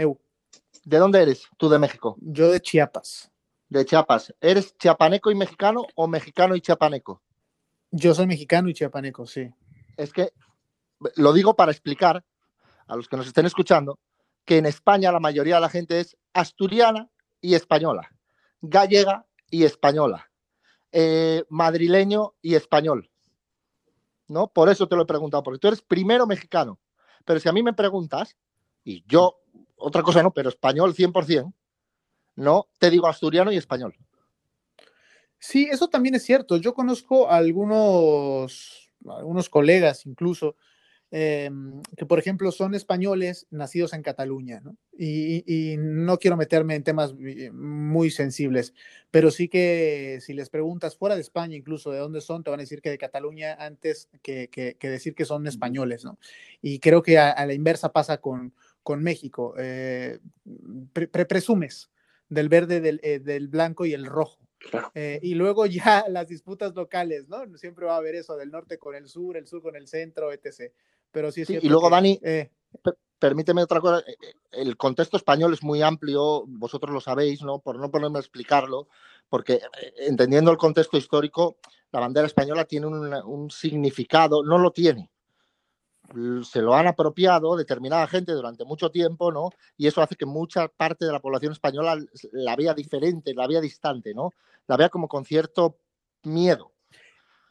¿De 0.84 0.98
dónde 0.98 1.22
eres 1.22 1.48
tú 1.58 1.70
de 1.70 1.80
México? 1.80 2.18
Yo 2.20 2.52
de 2.52 2.60
Chiapas. 2.60 3.32
De 3.70 3.86
Chiapas. 3.86 4.36
¿Eres 4.42 4.78
chiapaneco 4.78 5.32
y 5.32 5.36
mexicano 5.36 5.88
o 5.96 6.08
mexicano 6.08 6.56
y 6.56 6.62
chiapaneco? 6.62 7.22
Yo 7.92 8.14
soy 8.14 8.28
mexicano 8.28 8.70
y 8.70 8.74
chiapaneco, 8.74 9.26
sí 9.26 9.54
es 9.98 10.14
que 10.14 10.32
lo 11.16 11.34
digo 11.34 11.56
para 11.56 11.72
explicar 11.72 12.24
a 12.88 12.96
los 12.96 13.08
que 13.08 13.18
nos 13.18 13.28
estén 13.28 13.46
escuchando 13.46 14.00
que 14.46 14.58
en 14.58 14.66
España 14.66 15.12
la 15.12 15.20
mayoría 15.20 15.56
de 15.56 15.62
la 15.62 15.70
gente 15.70 16.00
es 16.00 16.18
asturiana 16.34 17.10
y 17.42 17.56
española, 17.56 18.10
gallega 18.62 19.26
y 19.50 19.64
española, 19.64 20.30
eh, 20.92 21.44
madrileño 21.50 22.36
y 22.42 22.56
español. 22.56 23.10
¿No? 24.28 24.48
Por 24.48 24.70
eso 24.70 24.88
te 24.88 24.96
lo 24.96 25.04
he 25.04 25.08
preguntado, 25.08 25.44
porque 25.44 25.60
tú 25.60 25.68
eres 25.68 25.82
primero 25.82 26.26
mexicano. 26.26 26.80
Pero 27.26 27.40
si 27.40 27.48
a 27.48 27.52
mí 27.52 27.62
me 27.62 27.74
preguntas, 27.74 28.36
y 28.84 29.04
yo, 29.08 29.38
otra 29.76 30.02
cosa 30.02 30.24
no, 30.24 30.32
pero 30.32 30.50
español 30.50 30.96
100%, 30.96 31.54
no, 32.38 32.68
te 32.80 32.90
digo 32.90 33.08
asturiano 33.08 33.52
y 33.52 33.58
español. 33.58 33.96
Sí, 35.38 35.68
eso 35.72 35.90
también 35.90 36.16
es 36.16 36.24
cierto. 36.24 36.58
Yo 36.58 36.74
conozco 36.74 37.30
algunos 37.30 38.85
algunos 39.12 39.50
colegas 39.50 40.06
incluso, 40.06 40.56
em, 41.12 41.82
que 41.96 42.06
por 42.06 42.20
ejemplo 42.20 42.52
son 42.52 42.76
españoles 42.76 43.48
nacidos 43.52 43.94
en 43.94 44.02
Cataluña, 44.02 44.62
¿no? 44.64 44.76
Y, 44.98 45.76
no 45.78 46.18
quiero 46.18 46.38
meterme 46.38 46.76
en 46.76 46.84
temas 46.84 47.14
muy 47.54 48.10
sensibles, 48.12 48.74
pero 49.12 49.32
sí 49.32 49.48
que 49.48 50.20
si 50.22 50.34
les 50.34 50.50
preguntas 50.50 50.98
fuera 50.98 51.16
de 51.16 51.22
España, 51.22 51.56
incluso 51.56 51.92
de 51.92 52.00
dónde 52.00 52.22
son, 52.22 52.44
te 52.44 52.50
van 52.50 52.60
a 52.60 52.64
decir 52.64 52.82
que 52.82 52.90
de 52.90 52.98
Cataluña 52.98 53.56
antes 53.60 54.10
que, 54.22 54.50
decir 54.82 55.16
que 55.16 55.26
son 55.26 55.48
españoles, 55.48 56.06
¿no? 56.06 56.18
Y 56.62 56.80
creo 56.80 57.02
que 57.02 57.18
a, 57.18 57.46
la 57.46 57.54
inversa 57.54 57.92
pasa 57.92 58.18
con, 58.18 58.54
con 58.84 59.04
México. 59.04 59.56
Eh, 59.58 60.20
presumes 61.28 61.90
del 62.30 62.50
verde, 62.50 62.82
del, 62.82 63.00
eh, 63.04 63.20
del 63.20 63.48
blanco 63.48 63.86
y 63.86 63.94
el 63.94 64.06
rojo. 64.06 64.45
Eh, 64.94 65.20
y 65.22 65.36
luego 65.36 65.66
ya 65.66 66.06
las 66.10 66.28
disputas 66.28 66.74
locales, 66.76 67.28
¿no? 67.28 67.46
Siempre 67.58 67.86
va 67.86 67.96
a 67.96 67.98
haber 67.98 68.16
eso 68.16 68.36
del 68.36 68.52
norte 68.52 68.78
con 68.78 68.96
el 68.96 69.08
sur, 69.08 69.38
el 69.38 69.48
sur 69.48 69.62
con 69.62 69.76
el 69.76 69.88
centro, 69.88 70.32
etc. 70.32 70.72
Pero 71.12 71.32
sí, 71.32 71.46
sí 71.46 71.60
Y 71.62 71.70
luego, 71.70 71.90
Dani, 71.90 72.20
eh, 72.24 72.50
permíteme 73.20 73.64
otra 73.64 73.80
cosa. 73.80 74.00
Eh, 74.08 74.34
el 74.52 74.78
contexto 74.78 75.18
español 75.18 75.54
es 75.54 75.64
muy 75.64 75.82
amplio, 75.82 76.46
vosotros 76.48 76.94
lo 76.94 77.02
sabéis, 77.02 77.42
¿no? 77.42 77.60
Por 77.60 77.78
no 77.80 77.92
ponerme 77.92 78.20
a 78.20 78.22
explicarlo, 78.22 78.88
porque 79.30 79.62
entendiendo 79.98 80.52
el 80.52 80.58
contexto 80.58 80.98
histórico, 80.98 81.58
la 81.92 82.00
bandera 82.00 82.28
española 82.28 82.66
tiene 82.66 82.88
un 82.88 83.50
significado, 83.50 84.44
no 84.44 84.58
lo 84.58 84.72
tiene 84.72 85.10
se 86.44 86.62
lo 86.62 86.76
han 86.76 86.88
apropiado 86.88 87.56
determinada 87.56 88.08
gente 88.08 88.32
durante 88.32 88.66
mucho 88.66 88.92
tiempo, 88.92 89.32
¿no? 89.32 89.50
Y 89.78 89.88
eso 89.88 90.02
hace 90.02 90.16
que 90.16 90.26
mucha 90.26 90.68
parte 90.68 91.06
de 91.06 91.12
la 91.12 91.20
población 91.20 91.52
española 91.52 91.98
la 92.32 92.56
vea 92.56 92.74
diferente, 92.74 93.34
la 93.34 93.48
vea 93.48 93.62
distante, 93.62 94.14
¿no? 94.14 94.32
La 94.68 94.78
vea 94.78 94.90
como 94.90 95.08
con 95.08 95.26
cierto 95.26 95.78
miedo. 96.24 96.72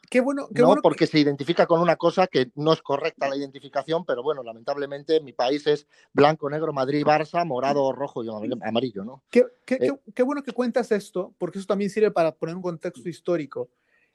Qué 0.09 0.21
bueno, 0.21 0.47
qué 0.53 0.61
¿no? 0.61 0.75
Porque 0.81 1.07
se 1.07 1.19
identifica 1.19 1.65
con 1.65 1.81
una 1.81 1.95
cosa 1.95 2.27
que 2.27 2.51
no 2.55 2.73
es 2.73 2.81
correcta 2.81 3.27
la 3.27 3.37
identificación, 3.37 4.05
pero 4.05 4.21
bueno, 4.21 4.43
lamentablemente 4.43 5.19
mi 5.19 5.33
país 5.33 5.65
es 5.67 5.87
blanco, 6.13 6.49
negro, 6.49 6.73
Madrid, 6.73 7.03
Barça, 7.03 7.45
morado, 7.45 7.91
rojo 7.91 8.23
y 8.23 8.29
amarillo, 8.29 9.03
¿no? 9.03 9.23
Qué, 9.29 9.45
eh, 9.67 9.91
qué, 10.13 10.23
bueno 10.23 10.43
que 10.43 10.51
cuentas 10.51 10.91
esto, 10.91 11.33
porque 11.37 11.57
eso 11.57 11.67
también 11.67 11.89
sirve 11.89 12.11
para 12.11 12.35
poner 12.35 12.55
un 12.55 12.61
contexto 12.61 13.09
histórico. 13.09 13.69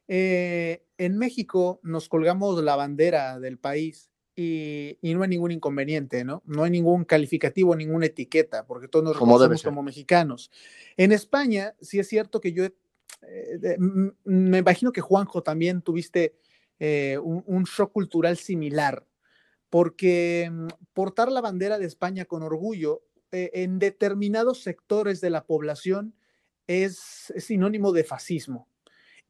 Eh, 0.07 0.85
en 0.99 1.19
México 1.19 1.81
nos 1.83 2.09
colgamos 2.09 2.63
la 2.63 2.77
bandera 2.77 3.39
del 3.39 3.59
país 3.59 4.10
y, 4.37 4.99
no 5.03 5.23
hay 5.23 5.29
ningún 5.29 5.51
inconveniente, 5.51 6.25
¿no? 6.25 6.43
No 6.47 6.65
hay 6.65 6.71
ningún 6.71 7.05
calificativo, 7.05 7.75
ninguna 7.75 8.07
etiqueta, 8.07 8.67
porque 8.67 8.89
todos 8.89 9.05
nos 9.05 9.15
reconocemos 9.15 9.63
como 9.63 9.83
mexicanos. 9.83 10.51
En 10.97 11.13
España, 11.13 11.75
sí 11.81 11.99
es 11.99 12.09
cierto 12.09 12.41
que 12.41 12.53
yo, 12.53 12.65
eh, 12.65 13.77
me 14.25 14.59
imagino 14.59 14.93
que 14.93 15.01
Juanjo 15.01 15.43
también 15.43 15.83
tuviste 15.83 16.37
eh, 16.79 17.19
un, 17.19 17.65
shock 17.65 17.93
cultural 17.93 18.37
similar, 18.37 19.07
porque 19.69 20.49
mm, 20.51 20.69
portar 20.95 21.31
la 21.31 21.41
bandera 21.41 21.79
de 21.79 21.87
España 21.87 22.25
con 22.25 22.43
orgullo 22.43 23.03
eh, 23.33 23.51
en 23.55 23.79
determinados 23.79 24.63
sectores 24.63 25.21
de 25.21 25.31
la 25.31 25.45
población 25.45 26.15
es, 26.67 27.33
sinónimo 27.37 27.93
de 27.93 28.05
fascismo. 28.05 28.69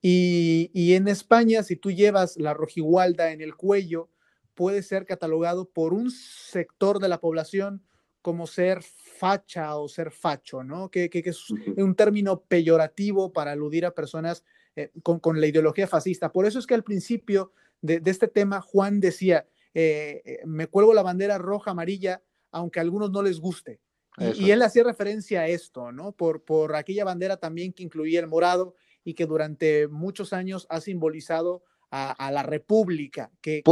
Y, 0.02 0.70
y 0.72 0.94
en 0.94 1.08
España, 1.08 1.62
si 1.62 1.76
tú 1.76 1.90
llevas 1.90 2.36
la 2.38 2.54
rojigualda 2.54 3.32
en 3.32 3.40
el 3.40 3.54
cuello, 3.54 4.08
puede 4.54 4.82
ser 4.82 5.06
catalogado 5.06 5.68
por 5.68 5.92
un 5.92 6.10
sector 6.10 6.98
de 6.98 7.08
la 7.08 7.20
población 7.20 7.82
como 8.22 8.46
ser 8.46 8.82
facha 8.82 9.76
o 9.76 9.88
ser 9.88 10.10
facho, 10.10 10.62
¿no? 10.62 10.90
Que, 10.90 11.10
es 11.12 11.50
un 11.50 11.94
término 11.94 12.42
peyorativo 12.42 13.32
para 13.32 13.52
aludir 13.52 13.86
a 13.86 13.94
personas 13.94 14.44
eh, 14.76 14.90
con, 15.02 15.40
la 15.40 15.46
ideología 15.46 15.86
fascista. 15.86 16.30
Por 16.32 16.46
eso 16.46 16.58
es 16.58 16.66
que 16.66 16.74
al 16.74 16.84
principio 16.84 17.52
de, 17.80 18.02
este 18.04 18.28
tema 18.28 18.60
Juan 18.60 19.00
decía, 19.00 19.46
eh, 19.72 20.22
eh, 20.24 20.40
me 20.44 20.66
cuelgo 20.66 20.92
la 20.92 21.02
bandera 21.02 21.38
roja, 21.38 21.70
amarilla, 21.70 22.22
aunque 22.50 22.78
a 22.78 22.82
algunos 22.82 23.10
no 23.10 23.22
les 23.22 23.40
guste. 23.40 23.80
Y, 24.18 24.50
él 24.50 24.60
hacía 24.60 24.84
referencia 24.84 25.42
a 25.42 25.46
esto, 25.46 25.92
¿no? 25.92 26.12
Por, 26.12 26.42
por 26.44 26.76
aquella 26.76 27.04
bandera 27.04 27.38
también 27.38 27.72
que 27.72 27.84
incluía 27.84 28.20
el 28.20 28.26
morado 28.26 28.74
y 29.02 29.14
que 29.14 29.24
durante 29.24 29.88
muchos 29.88 30.34
años 30.34 30.66
ha 30.68 30.80
simbolizado 30.80 31.62
a, 31.90 32.31
la 32.31 32.42
República, 32.42 33.31
que, 33.40 33.62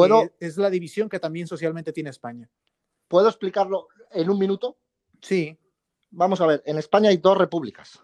es 0.41 0.57
la 0.57 0.71
división 0.71 1.09
que 1.09 1.21
también 1.21 1.47
socialmente 1.47 1.93
tiene 1.93 2.11
España. 2.11 2.51
¿Puedo 3.07 3.29
explicarlo 3.29 3.89
en 4.11 4.29
un 4.29 4.39
minuto? 4.39 4.77
Sí. 5.21 5.57
Vamos 6.11 6.41
a 6.41 6.47
ver, 6.47 6.63
en 6.67 6.79
España 6.79 7.11
hay 7.11 7.19
dos 7.19 7.37
repúblicas, 7.37 8.03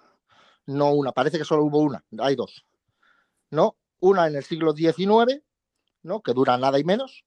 no 0.66 0.92
una, 0.92 1.12
parece 1.12 1.38
que 1.38 1.44
solo 1.44 1.64
hubo 1.64 1.79
una, 1.79 2.05
hay 2.18 2.37
dos. 2.37 2.64
¿No? 3.50 3.77
Una 4.00 4.27
en 4.27 4.37
el 4.37 4.44
siglo 4.44 4.74
XIX, 4.74 5.42
¿no? 6.03 6.22
que 6.22 6.33
dura 6.33 6.59
nada 6.59 6.79
y 6.79 6.85
menos, 6.85 7.24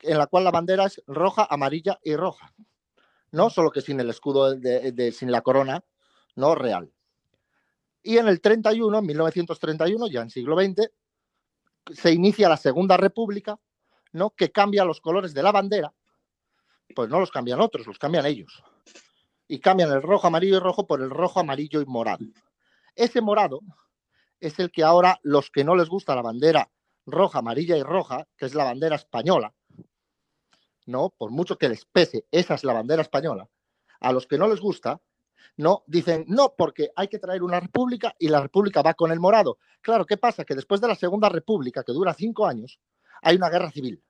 en 0.00 0.18
la 0.18 0.26
cual 0.28 0.44
la 0.44 0.50
bandera 0.50 0.86
es 0.86 1.02
roja, 1.06 1.46
amarilla 1.50 1.98
y 2.02 2.14
roja. 2.16 2.54
¿no? 3.30 3.50
Solo 3.50 3.70
que 3.70 3.80
sin 3.80 4.00
el 4.00 4.10
escudo, 4.10 4.54
de, 4.54 5.12
sin 5.12 5.30
la 5.30 5.42
corona, 5.42 5.84
¿no? 6.34 6.54
Real. 6.54 6.92
Y 8.02 8.18
en 8.18 8.28
el 8.28 8.40
31, 8.40 8.98
en 8.98 9.06
1931, 9.06 10.06
ya 10.06 10.22
en 10.22 10.30
siglo 10.30 10.56
XX, 10.56 10.90
se 11.92 12.12
inicia 12.12 12.48
la 12.48 12.56
Segunda 12.56 12.96
República, 12.96 13.58
¿no? 14.12 14.30
Que 14.30 14.50
cambia 14.50 14.84
los 14.84 15.00
colores 15.00 15.34
de 15.34 15.42
la 15.42 15.52
bandera, 15.52 15.92
pues 16.94 17.08
no 17.08 17.20
los 17.20 17.30
cambian 17.30 17.60
otros, 17.60 17.86
los 17.86 17.98
cambian 17.98 18.26
ellos. 18.26 18.62
Y 19.46 19.60
cambian 19.60 19.90
el 19.90 20.02
rojo, 20.02 20.26
amarillo 20.26 20.56
y 20.56 20.60
rojo 20.60 20.86
por 20.86 21.00
el 21.00 21.10
rojo, 21.10 21.40
amarillo 21.40 21.80
y 21.80 21.86
morado. 21.86 22.24
Ese 22.94 23.20
morado 23.20 23.60
es 24.40 24.58
el 24.58 24.70
que 24.70 24.84
ahora 24.84 25.18
los 25.22 25.50
que 25.50 25.64
no 25.64 25.74
les 25.74 25.88
gusta 25.88 26.14
la 26.14 26.22
bandera 26.22 26.70
roja, 27.06 27.38
amarilla 27.38 27.76
y 27.76 27.82
roja, 27.82 28.26
que 28.36 28.46
es 28.46 28.54
la 28.54 28.64
bandera 28.64 28.96
española, 28.96 29.54
¿no? 30.86 31.10
Por 31.16 31.30
mucho 31.30 31.56
que 31.56 31.68
les 31.68 31.84
pese, 31.86 32.26
esa 32.30 32.54
es 32.54 32.64
la 32.64 32.74
bandera 32.74 33.02
española. 33.02 33.48
A 34.00 34.12
los 34.12 34.26
que 34.26 34.38
no 34.38 34.46
les 34.48 34.60
gusta, 34.60 35.00
no 35.56 35.84
dicen 35.86 36.24
no, 36.28 36.54
porque 36.56 36.90
hay 36.96 37.08
que 37.08 37.18
traer 37.18 37.42
una 37.42 37.60
república 37.60 38.14
y 38.18 38.28
la 38.28 38.40
república 38.40 38.82
va 38.82 38.94
con 38.94 39.12
el 39.12 39.20
morado. 39.20 39.58
Claro, 39.80 40.06
¿qué 40.06 40.16
pasa? 40.16 40.44
Que 40.44 40.54
después 40.54 40.80
de 40.80 40.88
la 40.88 40.94
Segunda 40.94 41.28
República, 41.28 41.82
que 41.82 41.92
dura 41.92 42.14
cinco 42.14 42.46
años, 42.46 42.80
hay 43.22 43.36
una 43.36 43.48
guerra 43.48 43.70
civil, 43.70 44.02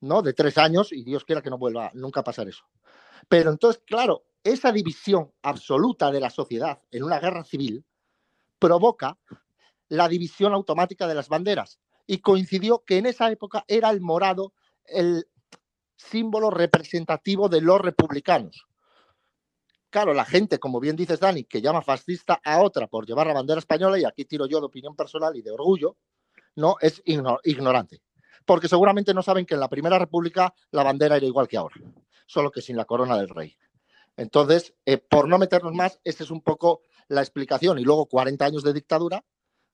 ¿no? 0.00 0.22
De 0.22 0.32
tres 0.32 0.58
años 0.58 0.92
y 0.92 1.04
Dios 1.04 1.24
quiera 1.24 1.42
que 1.42 1.50
no 1.50 1.58
vuelva 1.58 1.90
nunca 1.94 2.20
a 2.20 2.24
pasar 2.24 2.48
eso. 2.48 2.64
Pero 3.28 3.50
entonces, 3.50 3.82
claro, 3.86 4.24
esa 4.42 4.72
división 4.72 5.32
absoluta 5.42 6.10
de 6.10 6.20
la 6.20 6.30
sociedad 6.30 6.80
en 6.90 7.04
una 7.04 7.18
guerra 7.18 7.44
civil 7.44 7.84
provoca 8.58 9.18
la 9.88 10.08
división 10.08 10.52
automática 10.52 11.06
de 11.06 11.14
las 11.14 11.28
banderas. 11.28 11.78
Y 12.06 12.18
coincidió 12.18 12.82
que 12.84 12.98
en 12.98 13.06
esa 13.06 13.30
época 13.30 13.64
era 13.68 13.90
el 13.90 14.00
morado 14.00 14.52
el 14.84 15.28
símbolo 15.96 16.50
representativo 16.50 17.48
de 17.48 17.60
los 17.60 17.80
republicanos. 17.80 18.66
Claro, 19.90 20.14
la 20.14 20.24
gente, 20.24 20.60
como 20.60 20.78
bien 20.78 20.94
dices, 20.94 21.18
Dani, 21.18 21.44
que 21.44 21.60
llama 21.60 21.82
fascista 21.82 22.40
a 22.44 22.62
otra 22.62 22.86
por 22.86 23.06
llevar 23.06 23.26
la 23.26 23.34
bandera 23.34 23.58
española, 23.58 23.98
y 23.98 24.04
aquí 24.04 24.24
tiro 24.24 24.46
yo 24.46 24.60
de 24.60 24.66
opinión 24.66 24.94
personal 24.94 25.36
y 25.36 25.42
de 25.42 25.50
orgullo, 25.50 25.96
no 26.54 26.76
es 26.80 27.02
ignorante. 27.04 28.00
Porque 28.46 28.68
seguramente 28.68 29.12
no 29.12 29.22
saben 29.22 29.44
que 29.44 29.54
en 29.54 29.60
la 29.60 29.68
Primera 29.68 29.98
República 29.98 30.54
la 30.70 30.84
bandera 30.84 31.16
era 31.16 31.26
igual 31.26 31.48
que 31.48 31.56
ahora, 31.56 31.74
solo 32.26 32.52
que 32.52 32.62
sin 32.62 32.76
la 32.76 32.84
corona 32.84 33.16
del 33.18 33.28
rey. 33.28 33.56
Entonces, 34.16 34.74
eh, 34.86 34.98
por 34.98 35.28
no 35.28 35.38
meternos 35.38 35.72
más, 35.72 36.00
esa 36.04 36.22
es 36.22 36.30
un 36.30 36.40
poco 36.40 36.82
la 37.08 37.20
explicación. 37.20 37.78
Y 37.78 37.84
luego 37.84 38.06
40 38.06 38.44
años 38.44 38.62
de 38.62 38.72
dictadura 38.72 39.24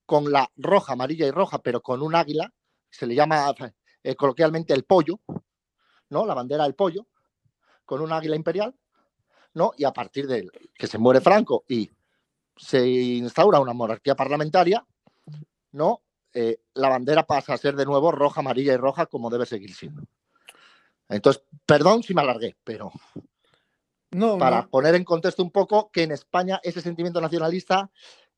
con 0.07 0.31
la 0.33 0.51
roja, 0.57 0.95
amarilla 0.95 1.27
y 1.27 1.31
roja, 1.31 1.59
pero 1.59 1.83
con 1.83 2.01
un 2.01 2.15
águila, 2.15 2.53
se 2.89 3.07
le 3.07 3.15
llama 3.15 3.55
eh, 4.03 4.15
coloquialmente 4.15 4.73
el 4.73 4.85
pollo, 4.85 5.21
¿no? 6.09 6.25
La 6.25 6.35
bandera 6.35 6.65
del 6.65 6.75
pollo, 6.75 7.07
con 7.85 8.01
un 8.01 8.13
águila 8.13 8.37
imperial, 8.37 8.75
¿no? 9.57 9.73
Y 9.79 9.85
a 9.85 9.93
partir 9.93 10.27
de 10.27 10.47
que 10.75 10.87
se 10.87 10.99
muere 10.99 11.23
Franco 11.23 11.65
y 11.67 11.91
se 12.55 12.87
instaura 12.87 13.59
una 13.59 13.73
monarquía 13.73 14.15
parlamentaria, 14.15 14.87
¿no? 15.73 16.03
Eh, 16.35 16.61
la 16.75 16.91
bandera 16.91 17.27
pasa 17.27 17.55
a 17.55 17.57
ser 17.57 17.75
de 17.75 17.87
nuevo 17.87 18.13
roja, 18.13 18.41
amarilla 18.41 18.75
y 18.75 18.77
roja, 18.77 19.07
como 19.07 19.31
debe 19.31 19.47
seguir 19.47 19.75
siendo. 19.75 20.03
Entonces, 21.09 21.43
perdón 21.65 22.03
si 22.03 22.13
me 22.13 22.21
alargué, 22.21 22.55
pero 22.65 22.93
no, 24.11 24.37
para 24.37 24.67
poner 24.67 24.95
en 24.95 25.05
contexto 25.05 25.43
un 25.43 25.51
poco 25.51 25.91
que 25.91 26.03
en 26.03 26.13
España 26.13 26.61
ese 26.63 26.83
sentimiento 26.83 27.23
nacionalista 27.23 27.91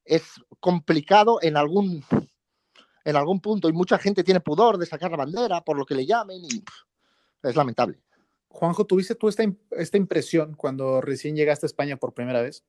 es 0.04 0.40
complicado 0.60 1.40
en 1.42 1.56
algún, 1.56 2.04
en 3.04 3.16
algún 3.16 3.40
punto 3.40 3.68
y 3.68 3.72
mucha 3.72 3.98
gente 3.98 4.22
tiene 4.22 4.38
pudor 4.38 4.78
de 4.78 4.86
sacar 4.86 5.10
la 5.10 5.16
bandera 5.16 5.62
por 5.62 5.76
lo 5.76 5.84
que 5.84 5.96
le 5.96 6.06
llamen 6.06 6.44
y 6.44 6.62
es 7.42 7.56
lamentable. 7.56 8.04
Juanjo, 8.48 8.86
¿tuviste 8.86 9.14
tú 9.14 9.28
esta, 9.28 9.44
esta 9.72 9.96
impresión 9.96 10.54
cuando 10.54 11.00
recién 11.00 11.36
llegaste 11.36 11.66
a 11.66 11.68
España 11.68 11.96
por 11.96 12.14
primera 12.14 12.42
vez? 12.42 12.64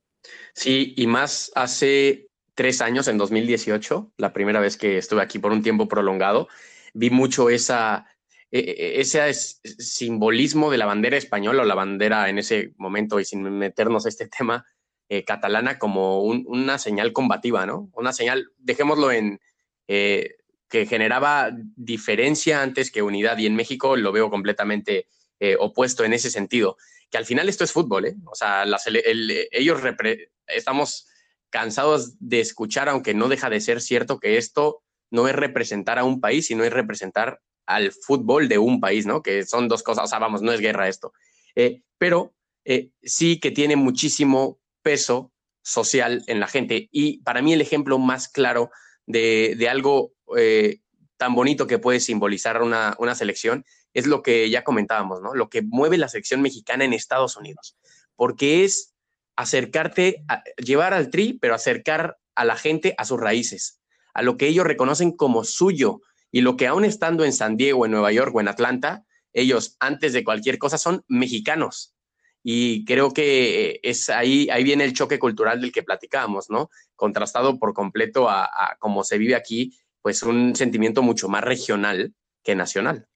Sí, 0.53 0.93
y 0.97 1.07
más 1.07 1.51
hace 1.55 2.29
tres 2.53 2.81
años, 2.81 3.07
en 3.07 3.17
2018, 3.17 4.11
la 4.17 4.33
primera 4.33 4.59
vez 4.59 4.75
que 4.75 4.97
estuve 4.97 5.21
aquí 5.21 5.39
por 5.39 5.53
un 5.53 5.63
tiempo 5.63 5.87
prolongado, 5.87 6.49
vi 6.93 7.09
mucho 7.09 7.49
esa, 7.49 8.05
e, 8.51 8.59
e, 8.59 8.99
ese 8.99 9.33
simbolismo 9.33 10.69
de 10.69 10.77
la 10.77 10.85
bandera 10.85 11.15
española 11.15 11.61
o 11.61 11.65
la 11.65 11.75
bandera 11.75 12.29
en 12.29 12.37
ese 12.37 12.73
momento, 12.77 13.19
y 13.19 13.25
sin 13.25 13.43
meternos 13.43 14.05
a 14.05 14.09
este 14.09 14.27
tema, 14.37 14.65
eh, 15.07 15.23
catalana 15.23 15.79
como 15.79 16.21
una 16.21 16.77
señal 16.77 17.13
combativa, 17.13 17.65
¿no? 17.65 17.89
Una 17.93 18.13
señal, 18.13 18.51
dejémoslo 18.57 19.11
en, 19.11 19.39
eh, 19.87 20.35
que 20.69 20.85
generaba 20.85 21.51
diferencia 21.75 22.61
antes 22.61 22.91
que 22.91 23.01
unidad, 23.01 23.37
y 23.37 23.45
en 23.45 23.55
México 23.55 23.95
lo 23.95 24.11
veo 24.11 24.29
completamente 24.29 25.07
eh, 25.39 25.55
opuesto 25.59 26.03
en 26.03 26.13
ese 26.13 26.29
sentido, 26.29 26.77
que 27.09 27.17
al 27.17 27.25
final 27.25 27.47
esto 27.47 27.63
es 27.63 27.71
fútbol, 27.71 28.05
¿eh? 28.05 28.15
O 28.25 28.35
sea, 28.35 28.65
ellos 29.51 29.81
estamos 30.47 31.07
cansados 31.49 32.15
de 32.19 32.41
escuchar, 32.41 32.89
aunque 32.89 33.13
no 33.13 33.29
deja 33.29 33.49
de 33.49 33.61
ser 33.61 33.81
cierto 33.81 34.19
que 34.19 34.37
esto 34.37 34.83
no 35.09 35.27
es 35.27 35.35
representar 35.35 35.97
a 35.97 36.03
un 36.03 36.19
país, 36.19 36.47
sino 36.47 36.63
es 36.63 36.73
representar 36.73 37.39
al 37.65 37.91
fútbol 37.91 38.47
de 38.47 38.57
un 38.57 38.79
país, 38.79 39.05
¿no? 39.05 39.23
Que 39.23 39.45
son 39.45 39.67
dos 39.67 39.81
cosas, 39.81 40.03
o 40.03 40.07
sea, 40.07 40.19
vamos, 40.19 40.41
no 40.41 40.51
es 40.51 40.59
guerra 40.59 40.87
esto. 40.87 41.13
Eh, 41.55 41.81
pero 41.97 42.35
eh, 42.65 42.89
sí 43.01 43.39
que 43.39 43.51
tiene 43.51 43.75
muchísimo 43.75 44.59
peso 44.81 45.31
social 45.61 46.23
en 46.27 46.39
la 46.39 46.47
gente. 46.47 46.89
Y 46.91 47.21
para 47.23 47.41
mí 47.41 47.53
el 47.53 47.61
ejemplo 47.61 47.97
más 47.97 48.27
claro 48.27 48.71
de, 49.05 49.67
algo 49.69 50.13
tan 51.17 51.33
bonito 51.33 51.65
que 51.65 51.79
puede 51.79 51.99
simbolizar 51.99 52.61
una, 52.61 52.95
una 52.99 53.15
selección 53.15 53.65
es 53.99 54.07
lo 54.07 54.21
que 54.21 54.49
ya 54.49 54.63
comentábamos, 54.63 55.21
¿no? 55.21 55.33
Lo 55.33 55.49
que 55.49 55.61
mueve 55.61 55.97
la 55.97 56.09
selección 56.09 56.41
mexicana 56.41 56.85
en 56.85 56.93
Estados 56.93 57.37
Unidos, 57.37 57.77
porque 58.15 58.63
es 58.63 58.95
acercarte, 59.35 60.23
llevar 60.57 60.93
al 60.93 61.09
tri, 61.09 61.33
pero 61.33 61.55
acercar 61.55 62.17
a 62.35 62.45
la 62.45 62.55
gente 62.55 62.95
a 62.97 63.05
sus 63.05 63.19
raíces, 63.19 63.79
a 64.13 64.21
lo 64.21 64.37
que 64.37 64.47
ellos 64.47 64.65
reconocen 64.65 65.11
como 65.11 65.43
suyo 65.43 66.01
y 66.31 66.41
lo 66.41 66.57
que 66.57 66.67
aún 66.67 66.85
estando 66.85 67.23
en 67.23 67.33
San 67.33 67.57
Diego, 67.57 67.85
en 67.85 67.91
Nueva 67.91 68.11
York 68.11 68.35
o 68.35 68.41
en 68.41 68.47
Atlanta, 68.47 69.05
ellos 69.33 69.77
antes 69.79 70.13
de 70.13 70.23
cualquier 70.23 70.57
cosa 70.57 70.77
son 70.77 71.03
mexicanos. 71.07 71.93
Y 72.41 72.85
creo 72.85 73.13
que 73.13 73.79
es 73.83 74.09
ahí, 74.09 74.49
ahí 74.49 74.63
viene 74.63 74.85
el 74.85 74.93
choque 74.93 75.19
cultural 75.19 75.61
del 75.61 75.71
que 75.71 75.83
platicábamos, 75.83 76.49
¿no? 76.49 76.69
Contrastado 76.95 77.59
por 77.59 77.73
completo 77.73 78.29
a, 78.29 78.45
a 78.45 78.77
cómo 78.79 79.03
se 79.03 79.17
vive 79.17 79.35
aquí, 79.35 79.77
pues 80.01 80.23
un 80.23 80.55
sentimiento 80.55 81.01
mucho 81.01 81.27
más 81.27 81.43
regional 81.43 82.13
que 82.43 82.55
nacional. 82.55 83.07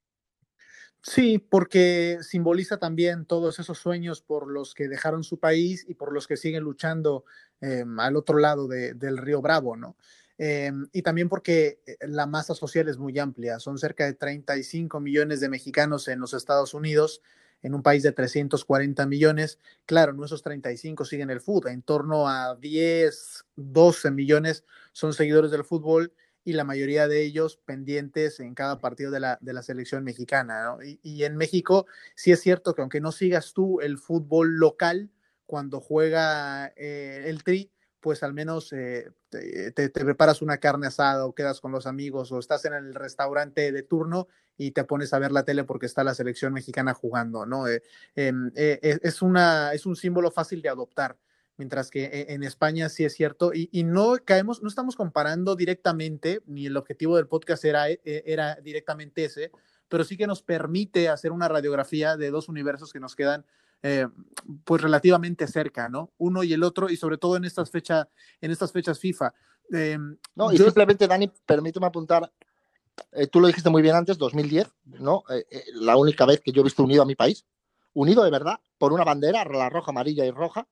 Sí, 1.05 1.37
porque 1.37 2.19
simboliza 2.21 2.77
también 2.77 3.25
todos 3.25 3.59
esos 3.59 3.77
sueños 3.77 4.21
por 4.21 4.49
los 4.49 4.73
que 4.73 4.87
dejaron 4.87 5.25
su 5.25 5.37
país 5.37 5.83
y 5.85 5.95
por 5.95 6.13
los 6.13 6.27
que 6.27 6.37
siguen 6.37 6.63
luchando 6.63 7.25
em, 7.59 7.99
al 7.99 8.15
otro 8.15 8.37
lado 8.39 8.69
del 8.69 9.17
río 9.17 9.41
Bravo, 9.41 9.75
¿no? 9.75 9.97
Em, 10.37 10.87
y 10.93 11.01
también 11.01 11.27
porque 11.27 11.81
eh, 11.85 11.97
la 12.07 12.25
masa 12.25 12.55
social 12.55 12.87
es 12.87 12.97
muy 12.97 13.19
amplia, 13.19 13.59
son 13.59 13.77
cerca 13.77 14.05
de 14.05 14.13
35 14.13 15.01
millones 15.01 15.41
de 15.41 15.49
mexicanos 15.49 16.07
en 16.07 16.19
los 16.21 16.33
Estados 16.33 16.73
Unidos, 16.73 17.21
en 17.61 17.75
un 17.75 17.83
país 17.83 18.01
de 18.03 18.13
340 18.13 19.05
millones. 19.05 19.59
Claro, 19.85 20.13
no 20.13 20.23
esos 20.23 20.41
35 20.41 21.03
siguen 21.03 21.29
el 21.29 21.41
fútbol, 21.41 21.71
en 21.71 21.81
torno 21.81 22.29
a 22.29 22.55
10, 22.55 23.45
12 23.57 24.09
millones 24.09 24.63
son 24.93 25.13
seguidores 25.13 25.51
del 25.51 25.65
fútbol 25.65 26.13
y 26.45 26.53
la 26.53 26.63
mayoría 26.63 27.07
de 27.07 27.23
ellos 27.23 27.57
pendientes 27.57 28.39
en 28.39 28.53
cada 28.53 28.79
partido 28.79 29.11
de 29.11 29.19
la, 29.19 29.37
de 29.41 29.53
la 29.53 29.63
selección 29.63 30.03
mexicana. 30.03 30.75
Y, 31.01 31.23
en 31.23 31.37
México 31.37 31.85
sí 32.15 32.31
es 32.31 32.41
cierto 32.41 32.75
que 32.75 32.81
aunque 32.81 32.99
no 32.99 33.11
sigas 33.11 33.53
tú 33.53 33.79
el 33.79 33.97
fútbol 33.97 34.57
local, 34.57 35.09
cuando 35.45 35.79
juega 35.79 36.73
eh, 36.75 37.25
el 37.27 37.43
Tri, 37.43 37.71
pues 37.99 38.23
al 38.23 38.33
menos 38.33 38.73
eh, 38.73 39.11
te, 39.29 39.89
preparas 39.89 40.41
una 40.41 40.57
carne 40.57 40.87
asada 40.87 41.25
o 41.25 41.33
quedas 41.33 41.61
con 41.61 41.71
los 41.71 41.87
amigos 41.87 42.31
o 42.31 42.39
estás 42.39 42.65
en 42.65 42.73
el 42.73 42.93
restaurante 42.93 43.71
de 43.71 43.83
turno 43.83 44.27
y 44.57 44.71
te 44.71 44.83
pones 44.83 45.13
a 45.13 45.19
ver 45.19 45.31
la 45.31 45.45
tele 45.45 45.63
porque 45.63 45.85
está 45.85 46.03
la 46.03 46.13
selección 46.13 46.51
mexicana 46.53 46.93
jugando, 46.93 47.45
¿no? 47.45 47.67
Eh, 47.67 47.81
em, 48.15 48.51
es, 48.55 49.21
una, 49.21 49.73
es 49.73 49.85
un 49.85 49.95
símbolo 49.95 50.31
fácil 50.31 50.61
de 50.61 50.69
adoptar 50.69 51.17
mientras 51.57 51.89
que 51.89 52.05
e, 52.05 52.33
en 52.33 52.43
España 52.43 52.89
sí 52.89 53.03
es 53.03 53.13
cierto, 53.13 53.51
y, 53.53 53.83
no 53.83 54.15
caemos, 54.23 54.61
no 54.61 54.69
estamos 54.69 54.95
comparando 54.95 55.55
directamente, 55.55 56.41
ni 56.45 56.65
el 56.65 56.77
objetivo 56.77 57.17
del 57.17 57.27
podcast 57.27 57.63
era, 57.65 57.89
e, 57.89 57.99
era 58.03 58.55
directamente 58.55 59.25
ese, 59.25 59.51
pero 59.87 60.03
sí 60.03 60.17
que 60.17 60.27
nos 60.27 60.41
permite 60.41 61.09
hacer 61.09 61.31
una 61.31 61.47
radiografía 61.47 62.17
de 62.17 62.31
dos 62.31 62.49
universos 62.49 62.91
que 62.91 62.99
nos 62.99 63.15
quedan 63.15 63.45
eh, 63.85 64.07
pues 64.63 64.81
relativamente 64.81 65.45
cerca, 65.45 65.89
¿no? 65.89 66.13
Uno 66.17 66.41
y 66.43 66.53
el 66.53 66.63
otro, 66.63 66.89
y 66.89 66.95
sobre 66.95 67.17
todo 67.17 67.35
en 67.35 67.43
estas, 67.43 67.69
fecha, 67.69 68.07
en 68.39 68.49
estas 68.49 68.71
fechas 68.71 68.97
FIFA. 68.97 69.33
Eh, 69.73 69.97
no, 70.35 70.53
y 70.53 70.57
simplemente, 70.57 71.05
Dani, 71.05 71.29
permíteme 71.45 71.85
apuntar, 71.85 72.31
eh, 73.11 73.27
tú 73.27 73.41
lo 73.41 73.47
dijiste 73.47 73.69
muy 73.69 73.81
bien 73.81 73.95
antes, 73.95 74.17
2010, 74.17 74.73
¿no? 74.85 75.25
la 75.73 75.97
única 75.97 76.25
vez 76.25 76.39
que 76.39 76.53
yo 76.53 76.61
he 76.61 76.63
visto 76.63 76.81
unido 76.81 77.03
a 77.03 77.05
mi 77.05 77.15
país, 77.15 77.45
unido 77.93 78.23
de 78.23 78.31
verdad, 78.31 78.59
por 78.77 78.93
una 78.93 79.03
bandera, 79.03 79.43
la 79.43 79.69
roja, 79.69 79.91
amarilla 79.91 80.25
y 80.25 80.31
roja, 80.31 80.65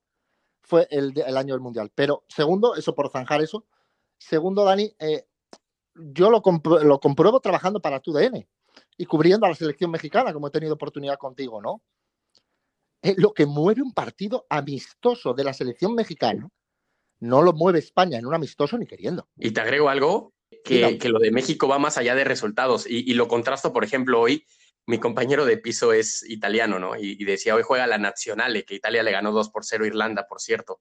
fue 0.62 0.86
el, 0.90 1.12
el, 1.18 1.36
año 1.36 1.54
del 1.54 1.60
Mundial. 1.60 1.90
Pero 1.94 2.24
segundo, 2.28 2.74
eso 2.74 2.94
por 2.94 3.10
zanjar 3.10 3.42
eso. 3.42 3.66
Segundo, 4.18 4.64
Dani, 4.64 4.94
eh, 4.98 5.26
yo 5.94 6.30
lo, 6.30 6.42
lo, 6.82 7.00
compruebo 7.00 7.40
trabajando 7.40 7.80
para 7.80 8.00
tu 8.00 8.12
DN 8.12 8.48
y 8.96 9.06
cubriendo 9.06 9.46
a 9.46 9.50
la 9.50 9.54
selección 9.54 9.90
mexicana, 9.90 10.32
como 10.32 10.48
he 10.48 10.50
tenido 10.50 10.74
oportunidad 10.74 11.18
contigo, 11.18 11.60
¿no? 11.60 11.82
Eh, 13.02 13.14
lo 13.18 13.34
que 13.34 13.46
mueve 13.46 13.82
un 13.82 13.92
partido 13.92 14.46
amistoso 14.48 15.34
de 15.34 15.44
la 15.44 15.52
selección 15.52 15.94
mexicana 15.94 16.48
no 17.18 17.42
lo 17.42 17.52
mueve 17.52 17.80
España 17.80 18.18
en 18.18 18.26
un 18.26 18.34
amistoso 18.34 18.78
ni 18.78 18.86
queriendo. 18.86 19.28
Y 19.36 19.50
te 19.50 19.60
agrego 19.60 19.88
algo, 19.88 20.34
que, 20.64 20.98
que 20.98 21.08
lo 21.08 21.18
de 21.18 21.30
México 21.30 21.68
va 21.68 21.78
más 21.78 21.98
allá 21.98 22.14
de 22.14 22.24
resultados. 22.24 22.86
Y, 22.88 23.10
y, 23.10 23.14
lo 23.14 23.28
contrasto, 23.28 23.72
por 23.72 23.84
ejemplo, 23.84 24.20
hoy 24.20 24.46
mi 24.86 24.98
compañero 24.98 25.44
de 25.44 25.58
piso 25.58 25.92
es 25.92 26.24
italiano, 26.28 26.78
¿no? 26.78 26.96
Y, 26.96 27.24
decía, 27.24 27.54
hoy 27.54 27.62
juega 27.62 27.86
la 27.86 27.98
Nazionale, 27.98 28.64
que 28.64 28.74
Italia 28.74 29.02
le 29.02 29.12
ganó 29.12 29.32
2 29.32 29.50
por 29.50 29.64
0 29.64 29.84
a 29.84 29.86
Irlanda, 29.86 30.26
por 30.28 30.40
cierto. 30.40 30.80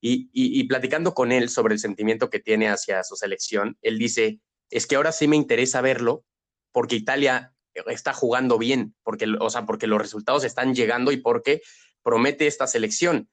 Y, 0.00 0.64
platicando 0.64 1.14
con 1.14 1.32
él 1.32 1.48
sobre 1.48 1.74
el 1.74 1.80
sentimiento 1.80 2.30
que 2.30 2.40
tiene 2.40 2.68
hacia 2.68 3.02
su 3.04 3.16
selección, 3.16 3.78
él 3.80 3.98
dice, 3.98 4.40
es 4.70 4.86
que 4.86 4.96
ahora 4.96 5.12
sí 5.12 5.28
me 5.28 5.36
interesa 5.36 5.80
verlo, 5.80 6.24
porque 6.72 6.96
Italia 6.96 7.54
está 7.86 8.12
jugando 8.12 8.58
bien, 8.58 8.94
porque, 9.02 9.26
o 9.40 9.50
sea, 9.50 9.66
porque 9.66 9.86
los 9.86 10.00
resultados 10.00 10.44
están 10.44 10.74
llegando 10.74 11.12
y 11.12 11.18
porque 11.18 11.62
promete 12.02 12.46
esta 12.46 12.66
selección. 12.66 13.28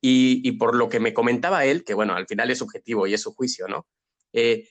Y, 0.00 0.52
por 0.52 0.76
lo 0.76 0.88
que 0.88 1.00
me 1.00 1.12
comentaba 1.12 1.64
él, 1.64 1.84
que 1.84 1.94
bueno, 1.94 2.14
al 2.14 2.26
final 2.26 2.50
es 2.50 2.58
subjetivo 2.58 3.06
y 3.06 3.14
es 3.14 3.22
su 3.22 3.34
juicio, 3.34 3.66
¿no? 3.66 3.86
Eh, 4.32 4.68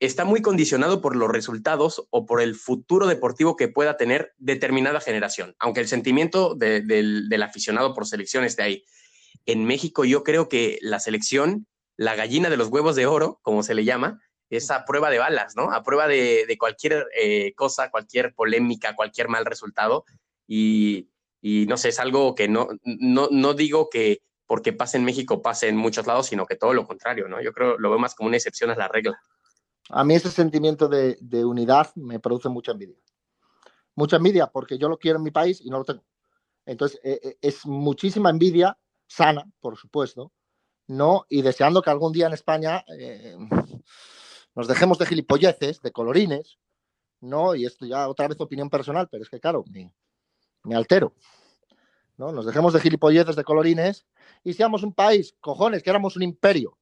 está 0.00 0.24
muy 0.24 0.42
condicionado 0.42 1.00
por 1.00 1.16
los 1.16 1.30
resultados 1.30 2.06
o 2.10 2.24
por 2.26 2.40
el 2.40 2.54
futuro 2.54 3.06
deportivo 3.06 3.56
que 3.56 3.68
pueda 3.68 3.96
tener 3.96 4.32
determinada 4.38 5.00
generación, 5.00 5.56
aunque 5.58 5.80
el 5.80 5.88
sentimiento 5.88 6.54
del, 6.54 7.42
aficionado 7.42 7.94
por 7.94 8.06
selección 8.06 8.44
esté 8.44 8.62
ahí. 8.62 8.84
En 9.46 9.64
México 9.64 10.04
yo 10.04 10.22
creo 10.22 10.48
que 10.48 10.78
la 10.82 11.00
selección, 11.00 11.66
la 11.96 12.14
gallina 12.14 12.50
de 12.50 12.56
los 12.56 12.68
huevos 12.68 12.94
de 12.96 13.06
oro, 13.06 13.40
como 13.42 13.62
se 13.62 13.74
le 13.74 13.84
llama, 13.84 14.20
es 14.50 14.70
a 14.70 14.84
prueba 14.84 15.10
de 15.10 15.18
balas, 15.18 15.56
¿no? 15.56 15.72
A 15.72 15.82
prueba 15.82 16.06
de, 16.06 16.56
cualquier 16.58 17.06
eh, 17.20 17.52
cosa, 17.54 17.90
cualquier 17.90 18.34
polémica, 18.34 18.94
cualquier 18.96 19.28
mal 19.28 19.44
resultado. 19.44 20.04
Y, 20.46 21.08
no 21.42 21.76
sé, 21.76 21.90
es 21.90 21.98
algo 21.98 22.34
que 22.34 22.48
no, 22.48 22.68
no, 22.84 23.28
no 23.30 23.54
digo 23.54 23.90
que 23.90 24.22
porque 24.46 24.72
pase 24.72 24.96
en 24.96 25.04
México, 25.04 25.42
pase 25.42 25.68
en 25.68 25.76
muchos 25.76 26.06
lados, 26.06 26.28
sino 26.28 26.46
que 26.46 26.56
todo 26.56 26.72
lo 26.72 26.86
contrario, 26.86 27.28
¿no? 27.28 27.42
Yo 27.42 27.52
creo, 27.52 27.78
lo 27.78 27.90
veo 27.90 27.98
más 27.98 28.14
como 28.14 28.28
una 28.28 28.38
excepción 28.38 28.70
a 28.70 28.76
la 28.76 28.88
regla. 28.88 29.20
A 29.90 30.04
mí 30.04 30.14
ese 30.14 30.30
sentimiento 30.30 30.88
de, 30.88 31.44
unidad 31.44 31.94
me 31.94 32.20
produce 32.20 32.48
mucha 32.48 32.72
envidia. 32.72 32.96
Mucha 33.94 34.16
envidia 34.16 34.46
porque 34.46 34.78
yo 34.78 34.88
lo 34.88 34.98
quiero 34.98 35.18
en 35.18 35.24
mi 35.24 35.30
país 35.30 35.60
y 35.60 35.70
no 35.70 35.78
lo 35.78 35.84
tengo. 35.84 36.04
Entonces, 36.66 37.00
eh, 37.02 37.20
eh, 37.22 37.38
es 37.40 37.64
muchísima 37.66 38.30
envidia, 38.30 38.78
sana, 39.06 39.50
por 39.60 39.76
supuesto, 39.76 40.32
¿no? 40.86 41.24
Y 41.28 41.42
deseando 41.42 41.80
que 41.80 41.90
algún 41.90 42.12
día 42.12 42.26
en 42.26 42.34
España 42.34 42.84
eh, 42.98 43.36
nos 44.54 44.68
dejemos 44.68 44.98
de 44.98 45.06
gilipolleces, 45.06 45.80
de 45.80 45.92
colorines, 45.92 46.58
¿no? 47.20 47.54
Y 47.54 47.64
esto 47.64 47.86
ya 47.86 48.08
otra 48.08 48.28
vez 48.28 48.38
opinión 48.40 48.68
personal, 48.68 49.08
pero 49.10 49.22
es 49.22 49.30
que, 49.30 49.40
claro, 49.40 49.64
me, 49.70 49.92
me 50.64 50.76
altero. 50.76 51.14
¿no? 52.18 52.32
Nos 52.32 52.44
dejemos 52.44 52.74
de 52.74 52.80
gilipolleces, 52.80 53.36
de 53.36 53.44
colorines 53.44 54.06
y 54.44 54.52
seamos 54.52 54.82
un 54.82 54.92
país, 54.92 55.34
cojones, 55.40 55.82
que 55.82 55.90
éramos 55.90 56.16
un 56.16 56.22
imperio. 56.22 56.76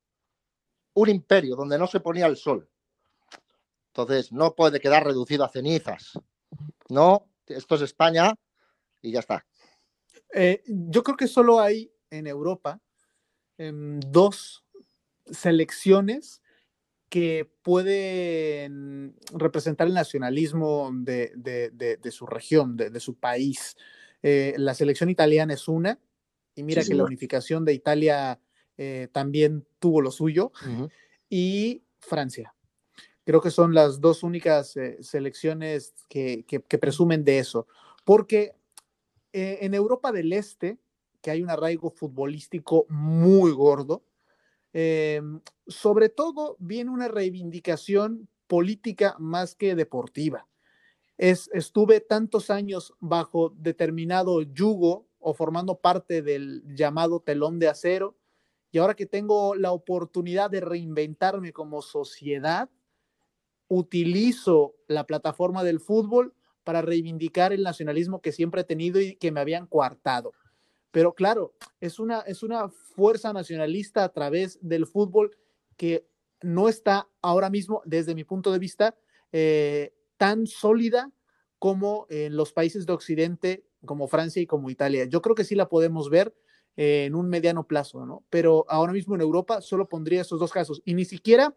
Un 0.95 1.11
imperio 1.11 1.55
donde 1.55 1.79
no 1.79 1.87
se 1.87 2.01
ponía 2.01 2.27
el 2.27 2.37
sol. 2.37 2.69
Entonces, 3.97 4.31
no 4.31 4.55
puede 4.55 4.79
quedar 4.79 5.07
reducido 5.07 5.43
a 5.43 5.49
cenizas. 5.49 6.13
No, 6.91 7.31
esto 7.47 7.77
es 7.77 7.81
España 7.81 8.35
y 9.01 9.13
ya 9.13 9.21
está. 9.21 9.47
Eh, 10.35 10.63
yo 10.67 11.03
creo 11.03 11.17
que 11.17 11.27
solo 11.27 11.61
hay 11.61 11.91
en 12.11 12.27
Europa 12.27 12.79
em, 13.57 13.99
dos 14.01 14.67
selecciones 15.25 16.43
que 17.09 17.51
pueden 17.63 19.17
representar 19.33 19.87
el 19.87 19.95
nacionalismo 19.95 20.91
de, 20.93 21.99
su 22.11 22.27
región, 22.27 22.77
de, 22.77 23.01
su 23.01 23.15
país. 23.15 23.79
Eh, 24.23 24.53
la 24.59 24.75
selección 24.75 25.09
italiana 25.09 25.55
es 25.55 25.69
una, 25.69 25.99
y 26.55 26.63
mira 26.65 26.85
que 26.85 26.95
la 26.95 27.05
unificación 27.05 27.65
de 27.65 27.73
Italia 27.73 28.41
eh, 28.77 29.09
también 29.11 29.67
tuvo 29.79 30.03
lo 30.03 30.11
suyo, 30.11 30.53
y 31.31 31.83
Francia. 31.99 32.56
Creo 33.27 33.41
que 33.41 33.51
son 33.51 33.75
las 33.75 34.01
dos 34.01 34.23
únicas 34.23 34.77
eh, 34.77 35.03
selecciones 35.03 35.95
que, 36.09 36.45
presumen 36.81 37.25
de 37.25 37.41
eso, 37.41 37.67
porque 38.05 38.53
en 39.33 39.75
Europa 39.75 40.13
del 40.13 40.33
Este, 40.33 40.79
que 41.21 41.33
hay 41.33 41.43
un 41.43 41.51
arraigo 41.51 41.91
futbolístico 41.91 42.87
muy 42.89 43.51
gordo, 43.51 44.05
sobre 45.67 46.09
todo 46.09 46.57
viene 46.61 46.91
una 46.91 47.09
reivindicación 47.09 48.29
política 48.47 49.17
más 49.19 49.57
que 49.57 49.75
deportiva. 49.75 50.47
Estuve 51.19 52.01
tantos 52.01 52.49
años 52.49 52.95
bajo 53.01 53.53
determinado 53.57 54.41
yugo 54.43 55.09
o 55.19 55.35
formando 55.35 55.81
parte 55.81 56.23
del 56.23 56.63
llamado 56.77 57.21
telón 57.21 57.59
de 57.59 57.69
acero, 57.69 58.17
y 58.71 58.79
ahora 58.79 58.95
que 58.95 59.07
tengo 59.07 59.57
la 59.57 59.73
oportunidad 59.73 60.49
de 60.49 60.61
reinventarme 60.61 61.53
como 61.53 61.83
sociedad, 61.83 62.71
utilizo 63.69 64.75
la 64.87 65.05
plataforma 65.05 65.65
del 65.65 65.81
fútbol 65.81 66.35
para 66.65 66.83
reivindicar 66.83 67.53
el 67.53 67.63
nacionalismo 67.63 68.21
que 68.21 68.33
siempre 68.33 68.63
he 68.63 68.65
tenido 68.65 69.01
y 69.01 69.17
que 69.17 69.33
me 69.33 69.41
habían 69.41 69.67
coartado. 69.67 70.33
Pero 70.91 71.15
claro, 71.15 71.55
es 71.81 71.99
una, 71.99 72.21
es 72.21 72.43
una 72.43 72.69
fuerza 72.69 73.33
nacionalista 73.33 74.05
a 74.05 74.13
través 74.13 74.59
del 74.63 74.87
fútbol 74.87 75.37
que 75.77 76.07
no 76.43 76.69
está 76.69 77.09
ahora 77.23 77.51
mismo, 77.51 77.83
desde 77.85 78.15
mi 78.15 78.25
punto 78.25 78.53
de 78.53 78.59
vista, 78.59 78.97
eh, 79.33 79.95
tan 80.17 80.47
sólida 80.47 81.13
como 81.59 82.07
en 82.09 82.37
los 82.37 82.53
países 82.53 82.87
de 82.87 82.93
Occidente, 82.93 83.65
como 83.85 84.09
Francia 84.09 84.43
y 84.43 84.47
como 84.47 84.71
Italia. 84.71 85.05
Yo 85.05 85.23
creo 85.23 85.35
que 85.35 85.45
sí 85.45 85.55
la 85.55 85.69
podemos 85.69 86.11
ver 86.11 86.35
eh, 86.77 87.05
en 87.07 87.15
un 87.15 87.29
mediano 87.29 87.67
plazo, 87.67 88.05
¿no? 88.05 88.25
Pero 88.31 88.65
ahora 88.69 88.93
mismo 88.93 89.15
en 89.15 89.21
Europa 89.21 89.61
solo 89.61 89.89
pondría 89.89 90.23
esos 90.23 90.41
dos 90.41 90.53
casos 90.53 90.83
y 90.85 90.95
ni 90.95 91.05
siquiera 91.05 91.57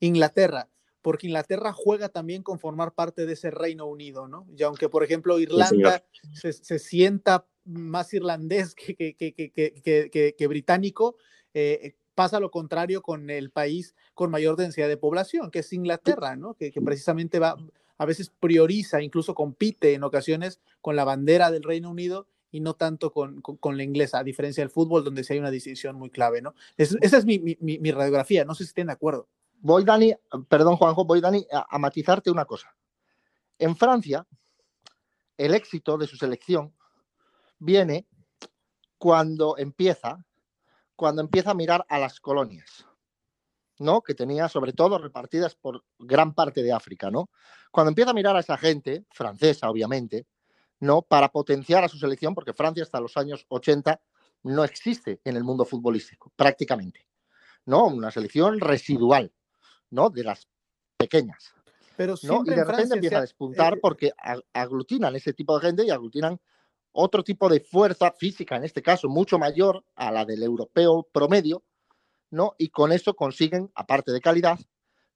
Inglaterra, 0.00 0.68
porque 1.04 1.26
Inglaterra 1.26 1.74
juega 1.74 2.08
también 2.08 2.42
con 2.42 2.58
formar 2.58 2.94
parte 2.94 3.26
de 3.26 3.34
ese 3.34 3.50
Reino 3.50 3.84
Unido, 3.84 4.26
¿no? 4.26 4.46
Y 4.56 4.62
aunque, 4.62 4.88
por 4.88 5.04
ejemplo, 5.04 5.38
Irlanda 5.38 6.02
se, 6.32 6.78
sienta 6.78 7.46
más 7.66 8.14
irlandés 8.14 8.74
que, 8.74 9.14
que, 9.14 10.46
británico, 10.48 11.16
eh, 11.52 11.94
pasa 12.14 12.40
lo 12.40 12.50
contrario 12.50 13.02
con 13.02 13.28
el 13.28 13.50
país 13.50 13.94
con 14.14 14.30
mayor 14.30 14.56
densidad 14.56 14.88
de 14.88 14.96
población, 14.96 15.50
que 15.50 15.58
es 15.58 15.74
Inglaterra, 15.74 16.36
¿no? 16.36 16.54
Que, 16.54 16.72
precisamente 16.82 17.38
va, 17.38 17.54
a 17.98 18.06
veces 18.06 18.32
prioriza, 18.40 19.02
incluso 19.02 19.34
compite 19.34 19.92
en 19.92 20.04
ocasiones 20.04 20.58
con 20.80 20.96
la 20.96 21.04
bandera 21.04 21.50
del 21.50 21.64
Reino 21.64 21.90
Unido 21.90 22.28
y 22.50 22.60
no 22.60 22.76
tanto 22.76 23.12
con, 23.12 23.42
la 23.76 23.82
inglesa, 23.82 24.20
a 24.20 24.24
diferencia 24.24 24.62
del 24.62 24.70
fútbol, 24.70 25.04
donde 25.04 25.22
sí 25.22 25.34
hay 25.34 25.38
una 25.38 25.50
decisión 25.50 25.96
muy 25.96 26.08
clave, 26.08 26.40
¿no? 26.40 26.54
esa 26.78 27.18
es 27.18 27.26
mi, 27.26 27.90
radiografía, 27.92 28.46
no 28.46 28.54
sé 28.54 28.64
si 28.64 28.68
estén 28.68 28.86
de 28.86 28.94
acuerdo. 28.94 29.28
Voy, 29.60 29.84
Dani, 29.84 30.14
perdón, 30.48 30.76
Juanjo, 30.76 31.04
voy, 31.04 31.20
Dani, 31.20 31.46
a 31.50 31.78
matizarte 31.78 32.30
una 32.30 32.44
cosa. 32.44 32.74
En 33.58 33.76
Francia, 33.76 34.26
el 35.36 35.54
éxito 35.54 35.96
de 35.96 36.06
su 36.06 36.16
selección 36.16 36.74
viene 37.58 38.06
cuando 38.98 39.56
empieza 39.56 40.24
cuando 40.96 41.22
empieza 41.22 41.50
a 41.50 41.54
mirar 41.54 41.84
a 41.88 41.98
las 41.98 42.20
colonias, 42.20 42.86
¿no? 43.78 44.02
Que 44.02 44.14
tenía 44.14 44.48
sobre 44.48 44.72
todo 44.72 44.98
repartidas 44.98 45.54
por 45.54 45.84
gran 45.98 46.34
parte 46.34 46.62
de 46.62 46.72
África, 46.72 47.10
¿no? 47.10 47.30
Cuando 47.70 47.90
empieza 47.90 48.12
a 48.12 48.14
mirar 48.14 48.36
a 48.36 48.40
esa 48.40 48.56
gente, 48.56 49.04
francesa 49.10 49.68
obviamente, 49.68 50.26
¿no? 50.80 51.02
Para 51.02 51.30
potenciar 51.30 51.84
a 51.84 51.88
su 51.88 51.98
selección, 51.98 52.34
porque 52.34 52.52
Francia 52.52 52.82
hasta 52.82 53.00
los 53.00 53.16
años 53.16 53.44
80 53.48 54.00
no 54.44 54.64
existe 54.64 55.20
en 55.24 55.36
el 55.36 55.44
mundo 55.44 55.64
futbolístico, 55.64 56.32
prácticamente, 56.36 57.08
¿no? 57.66 57.86
Una 57.86 58.10
selección 58.10 58.60
residual, 58.60 59.32
¿no? 59.94 60.10
De 60.10 60.24
las 60.24 60.48
pequeñas. 60.96 61.54
Pero 61.96 62.16
¿no? 62.24 62.42
Y 62.44 62.50
de 62.50 62.64
repente 62.64 62.94
empieza 62.94 63.18
a 63.18 63.22
despuntar 63.22 63.74
eh, 63.74 63.78
porque 63.80 64.12
aglutinan 64.52 65.14
ese 65.14 65.32
tipo 65.32 65.58
de 65.58 65.66
gente 65.66 65.86
y 65.86 65.90
aglutinan 65.90 66.40
otro 66.92 67.22
tipo 67.22 67.48
de 67.48 67.60
fuerza 67.60 68.12
física, 68.12 68.56
en 68.56 68.64
este 68.64 68.82
caso 68.82 69.08
mucho 69.08 69.38
mayor 69.38 69.84
a 69.94 70.10
la 70.10 70.24
del 70.24 70.42
europeo 70.42 71.08
promedio, 71.12 71.64
¿no? 72.30 72.54
Y 72.58 72.68
con 72.68 72.92
eso 72.92 73.14
consiguen, 73.14 73.70
aparte 73.74 74.12
de 74.12 74.20
calidad, 74.20 74.58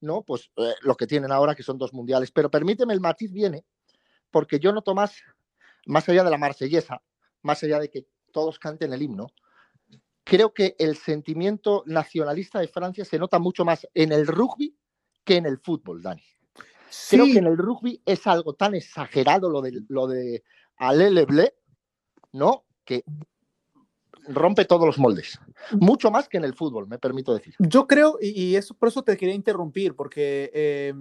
¿no? 0.01 0.23
Pues 0.23 0.51
eh, 0.57 0.75
lo 0.83 0.97
que 0.97 1.07
tienen 1.07 1.33
ahora, 1.33 1.55
que 1.55 1.63
son 1.65 1.79
dos 1.79 1.93
mundiales. 1.93 2.31
Pero 2.31 2.51
permíteme, 2.51 2.95
el 2.95 3.01
matiz 3.01 3.33
viene, 3.33 3.65
porque 4.31 4.61
yo 4.61 4.73
noto 4.73 4.95
más, 4.95 5.17
más 5.87 6.09
allá 6.09 6.23
de 6.23 6.31
la 6.31 6.39
marsellesa, 6.39 7.03
más 7.43 7.63
allá 7.65 7.81
de 7.81 7.91
que 7.91 8.07
todos 8.33 8.59
canten 8.59 8.93
el 8.93 9.03
himno, 9.03 9.29
creo 10.29 10.53
que 10.53 10.77
el 10.79 10.97
sentimiento 10.97 11.83
nacionalista 11.87 12.61
de 12.61 12.69
Francia 12.69 13.05
se 13.05 13.19
nota 13.19 13.39
mucho 13.39 13.65
más 13.65 13.89
en 13.95 14.13
el 14.13 14.27
rugby 14.27 14.77
que 15.25 15.37
en 15.37 15.47
el 15.47 15.59
fútbol, 15.59 16.03
Dani. 16.03 16.23
Creo 17.11 17.27
que 17.27 17.39
en 17.39 17.47
el 17.47 17.57
rugby 17.57 18.03
es 18.05 18.27
algo 18.27 18.55
tan 18.55 18.75
exagerado 18.75 19.51
lo 19.51 19.61
de, 19.61 19.83
lo 19.89 20.07
de 20.07 20.43
¿no? 22.33 22.65
Que 22.85 23.05
rompe 24.29 24.65
todos 24.65 24.87
los 24.87 24.99
moldes. 24.99 25.39
Mucho 25.73 26.11
más 26.11 26.29
que 26.29 26.37
en 26.37 26.45
el 26.45 26.55
fútbol, 26.55 26.87
me 26.89 26.99
permito 26.99 27.35
decir. 27.35 27.55
Yo 27.59 27.87
creo, 27.87 28.19
y, 28.21 28.55
eso 28.55 28.75
por 28.75 28.89
eso 28.89 29.03
te 29.03 29.17
quería 29.17 29.35
interrumpir, 29.35 29.95
porque 29.95 30.51
eh, 30.55 30.95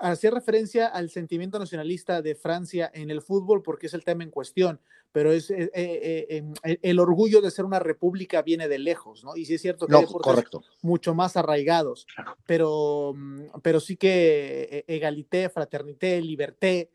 hacía 0.00 0.30
referencia 0.30 0.86
al 0.86 1.10
sentimiento 1.10 1.58
nacionalista 1.58 2.22
de 2.22 2.34
Francia 2.34 2.90
en 2.92 3.10
el 3.10 3.22
fútbol, 3.22 3.62
porque 3.62 3.86
es 3.86 3.94
el 3.94 4.04
tema 4.04 4.24
en 4.24 4.30
cuestión, 4.30 4.80
pero 5.12 5.32
es 5.32 5.50
eh, 5.50 5.70
eh, 5.74 6.26
em, 6.30 6.52
el 6.62 6.98
orgullo 6.98 7.40
de 7.40 7.50
ser 7.50 7.64
una 7.64 7.78
república 7.78 8.42
viene 8.42 8.68
de 8.68 8.78
lejos, 8.78 9.24
¿no? 9.24 9.36
Y 9.36 9.46
sí 9.46 9.54
es 9.54 9.62
cierto 9.62 9.86
que 9.86 9.96
hay 9.96 10.02
deportes 10.02 10.44
mucho 10.82 11.14
más 11.14 11.36
arraigados, 11.36 12.06
pero, 12.46 13.14
mm, 13.16 13.60
pero 13.62 13.80
sí 13.80 13.96
que 13.96 14.84
egalité, 14.86 15.48
fraternité, 15.48 16.20
liberté, 16.20 16.90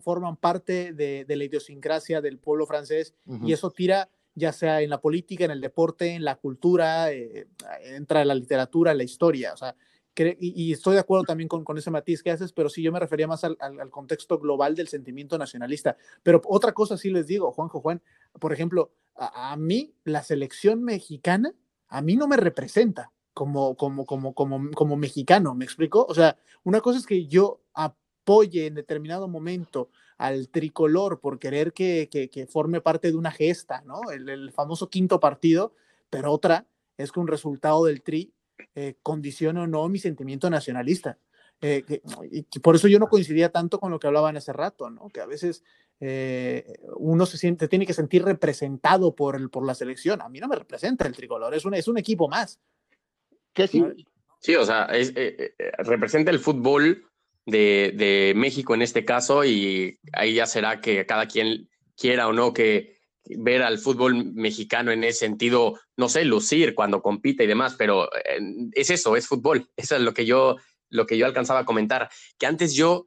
forman 0.00 0.36
parte 0.36 0.92
de, 0.92 1.24
la 1.28 1.44
idiosincrasia 1.44 2.20
del 2.20 2.38
pueblo 2.38 2.66
francés 2.66 3.14
y 3.44 3.52
eso 3.52 3.70
tira 3.70 4.08
ya 4.34 4.52
sea 4.52 4.80
en 4.80 4.90
la 4.90 5.00
política, 5.00 5.44
en 5.44 5.50
el 5.50 5.60
deporte, 5.60 6.14
en 6.14 6.24
la 6.24 6.36
cultura, 6.36 7.12
eh, 7.12 7.48
entra 7.84 8.22
en 8.22 8.28
la 8.28 8.34
literatura, 8.34 8.92
en 8.92 8.98
la 8.98 9.04
historia. 9.04 9.52
O 9.52 9.56
sea, 9.56 9.74
y, 10.16 10.72
estoy 10.72 10.94
de 10.94 11.00
acuerdo 11.00 11.24
también 11.24 11.48
con, 11.48 11.78
ese 11.78 11.90
matiz 11.90 12.22
que 12.22 12.30
haces, 12.30 12.52
pero 12.52 12.68
sí 12.68 12.82
yo 12.82 12.92
me 12.92 13.00
refería 13.00 13.26
más 13.26 13.44
al, 13.44 13.56
contexto 13.90 14.38
global 14.38 14.74
del 14.74 14.88
sentimiento 14.88 15.38
nacionalista. 15.38 15.96
Pero 16.22 16.40
otra 16.46 16.72
cosa 16.72 16.96
sí 16.96 17.10
les 17.10 17.26
digo, 17.26 17.52
Juanjo 17.52 17.80
Juan, 17.80 18.02
por 18.38 18.52
ejemplo, 18.52 18.92
a, 19.14 19.56
mí 19.56 19.94
la 20.04 20.22
selección 20.22 20.82
mexicana, 20.82 21.54
a 21.88 22.02
mí 22.02 22.16
no 22.16 22.28
me 22.28 22.36
representa 22.36 23.10
como, 23.32 23.76
como, 23.76 24.04
como, 24.04 24.34
como, 24.34 24.70
como 24.72 24.96
mexicano, 24.96 25.54
¿me 25.54 25.64
explico? 25.64 26.04
O 26.08 26.14
sea, 26.14 26.36
una 26.64 26.80
cosa 26.80 26.98
es 26.98 27.06
que 27.06 27.26
yo 27.26 27.62
apoye 27.72 28.66
en 28.66 28.74
determinado 28.74 29.28
momento 29.28 29.88
al 30.18 30.50
tricolor 30.50 31.20
por 31.20 31.38
querer 31.38 31.72
que, 31.72 32.08
que, 32.10 32.46
forme 32.46 32.80
parte 32.80 33.10
de 33.10 33.16
una 33.16 33.30
gesta, 33.30 33.80
¿no? 33.82 34.10
El, 34.12 34.28
el 34.28 34.52
famoso 34.52 34.90
quinto 34.90 35.18
partido, 35.18 35.74
pero 36.10 36.30
otra 36.30 36.66
es 36.98 37.10
que 37.10 37.20
un 37.20 37.26
resultado 37.26 37.86
del 37.86 38.02
tri 38.02 38.32
eh, 38.74 38.96
condiciona 39.02 39.62
o 39.62 39.66
no 39.66 39.88
mi 39.88 39.98
sentimiento 39.98 40.48
nacionalista. 40.50 41.18
Eh, 41.60 41.84
y 42.30 42.42
por 42.58 42.74
eso 42.74 42.88
yo 42.88 42.98
no 42.98 43.08
coincidía 43.08 43.50
tanto 43.50 43.78
con 43.78 43.92
lo 43.92 44.00
que 44.00 44.08
hablaban 44.08 44.36
hace 44.36 44.52
rato, 44.52 44.90
¿no? 44.90 45.08
Que 45.10 45.20
a 45.20 45.26
veces 45.26 45.62
eh, 46.00 46.74
uno 46.96 47.24
se 47.24 47.38
siente, 47.38 47.68
tiene 47.68 47.86
que 47.86 47.94
sentir 47.94 48.24
representado 48.24 49.14
por, 49.14 49.36
el, 49.36 49.48
por 49.48 49.64
la 49.64 49.74
selección. 49.74 50.20
A 50.22 50.28
mí 50.28 50.40
no 50.40 50.48
me 50.48 50.56
representa 50.56 51.06
el 51.06 51.14
tricolor, 51.14 51.54
es 51.54 51.64
un, 51.64 51.74
es 51.74 51.86
un 51.86 51.98
equipo 51.98 52.28
más. 52.28 52.58
¿Qué 53.52 53.68
sí? 53.68 53.84
Sí, 54.40 54.56
o 54.56 54.64
sea, 54.64 54.88
representa 55.78 56.32
el 56.32 56.40
fútbol 56.40 57.08
de, 57.46 57.92
de, 57.94 58.32
México 58.34 58.74
en 58.74 58.82
este 58.82 59.04
caso 59.04 59.44
y 59.44 60.00
ahí 60.12 60.34
ya 60.34 60.46
será 60.46 60.80
que 60.80 61.06
cada 61.06 61.26
quien 61.26 61.68
quiera 61.96 62.26
o 62.26 62.32
no 62.32 62.52
que, 62.52 62.91
ver 63.24 63.62
al 63.62 63.78
fútbol 63.78 64.32
mexicano 64.32 64.90
en 64.90 65.04
ese 65.04 65.20
sentido, 65.20 65.78
no 65.96 66.08
sé, 66.08 66.24
lucir 66.24 66.74
cuando 66.74 67.02
compite 67.02 67.44
y 67.44 67.46
demás, 67.46 67.74
pero 67.78 68.12
eh, 68.14 68.40
es 68.72 68.90
eso, 68.90 69.16
es 69.16 69.26
fútbol. 69.26 69.70
Eso 69.76 69.96
es 69.96 70.02
lo 70.02 70.14
que 70.14 70.26
yo, 70.26 70.56
lo 70.88 71.06
que 71.06 71.18
yo 71.18 71.26
alcanzaba 71.26 71.60
a 71.60 71.64
comentar, 71.64 72.10
que 72.38 72.46
antes 72.46 72.74
yo, 72.74 73.06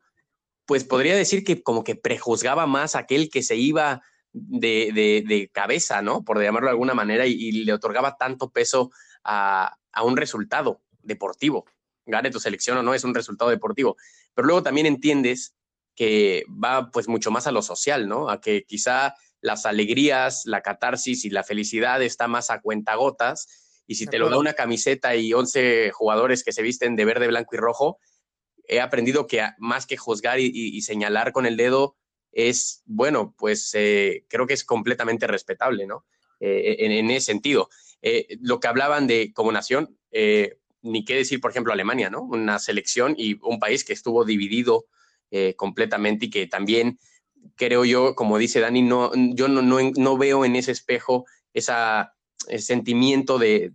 pues 0.65 0.83
podría 0.83 1.15
decir 1.15 1.43
que 1.43 1.61
como 1.61 1.83
que 1.83 1.95
prejuzgaba 1.95 2.65
más 2.65 2.95
a 2.95 2.99
aquel 2.99 3.29
que 3.29 3.43
se 3.43 3.55
iba 3.55 4.01
de, 4.31 5.23
de, 5.27 5.49
cabeza, 5.53 6.01
¿no? 6.01 6.23
Por 6.23 6.41
llamarlo 6.41 6.67
de 6.67 6.71
alguna 6.71 6.93
manera, 6.93 7.25
y, 7.25 7.51
le 7.51 7.73
otorgaba 7.73 8.17
tanto 8.17 8.49
peso 8.49 8.91
a, 9.23 9.77
a, 9.91 10.03
un 10.03 10.17
resultado 10.17 10.81
deportivo. 11.01 11.65
Gane 12.05 12.31
tu 12.31 12.39
selección 12.39 12.77
o 12.77 12.83
no, 12.83 12.93
es 12.93 13.03
un 13.03 13.13
resultado 13.13 13.49
deportivo. 13.51 13.95
Pero 14.33 14.47
luego 14.47 14.63
también 14.63 14.87
entiendes 14.87 15.55
que 15.95 16.43
va 16.49 16.91
pues 16.91 17.07
mucho 17.07 17.31
más 17.31 17.47
a 17.47 17.51
lo 17.51 17.61
social, 17.61 18.07
¿no? 18.07 18.29
A 18.29 18.41
que 18.41 18.65
quizá 18.65 19.15
las 19.45 19.67
alegrías, 19.67 20.41
la 20.45 20.61
catarsis 20.61 21.23
y 21.23 21.29
la 21.29 21.43
felicidad 21.43 22.01
está 22.01 22.27
más 22.27 22.49
a 22.49 22.61
cuentagotas. 22.61 23.83
Y 23.85 23.93
si 23.93 24.07
te 24.07 24.17
lo 24.17 24.31
da 24.31 24.39
una 24.39 24.53
camiseta 24.53 25.15
y 25.15 25.33
11 25.33 25.91
jugadores 25.91 26.43
que 26.43 26.51
se 26.51 26.63
visten 26.63 26.95
de 26.95 27.05
verde, 27.05 27.27
blanco 27.27 27.53
y 27.53 27.59
rojo, 27.59 27.99
he 28.67 28.81
aprendido 28.81 29.27
que 29.27 29.47
más 29.59 29.85
que 29.85 29.97
juzgar 29.97 30.39
y, 30.39 30.81
señalar 30.81 31.31
con 31.31 31.45
el 31.45 31.57
dedo 31.57 31.95
es, 32.31 32.81
bueno, 32.85 33.35
pues 33.37 33.69
eh, 33.75 34.25
creo 34.29 34.47
que 34.47 34.55
es 34.55 34.63
completamente 34.63 35.27
respetable, 35.27 35.85
¿no? 35.85 36.07
Eh, 36.39 36.77
en, 36.79 37.11
ese 37.11 37.27
sentido. 37.27 37.69
Eh, 38.01 38.37
lo 38.41 38.59
que 38.59 38.67
hablaban 38.67 39.05
de 39.05 39.31
como 39.31 39.51
nación, 39.51 39.95
ni 40.81 41.05
qué 41.05 41.15
decir, 41.15 41.39
por 41.39 41.51
ejemplo, 41.51 41.71
Alemania, 41.71 42.09
¿no? 42.09 42.23
Una 42.23 42.57
selección 42.57 43.13
y 43.15 43.37
un 43.43 43.59
país 43.59 43.83
que 43.83 43.93
estuvo 43.93 44.25
dividido 44.25 44.87
completamente 45.55 46.27
y 46.27 46.29
que 46.29 46.47
también 46.47 46.97
creo 47.55 47.85
yo, 47.85 48.15
como 48.15 48.37
dice 48.37 48.59
Dani, 48.59 48.81
no, 48.81 49.11
yo 49.33 49.47
no, 49.47 49.61
no, 49.61 50.17
veo 50.17 50.45
en 50.45 50.55
ese 50.55 50.71
espejo 50.71 51.25
ese 51.53 51.73
sentimiento 52.57 53.37
de, 53.37 53.71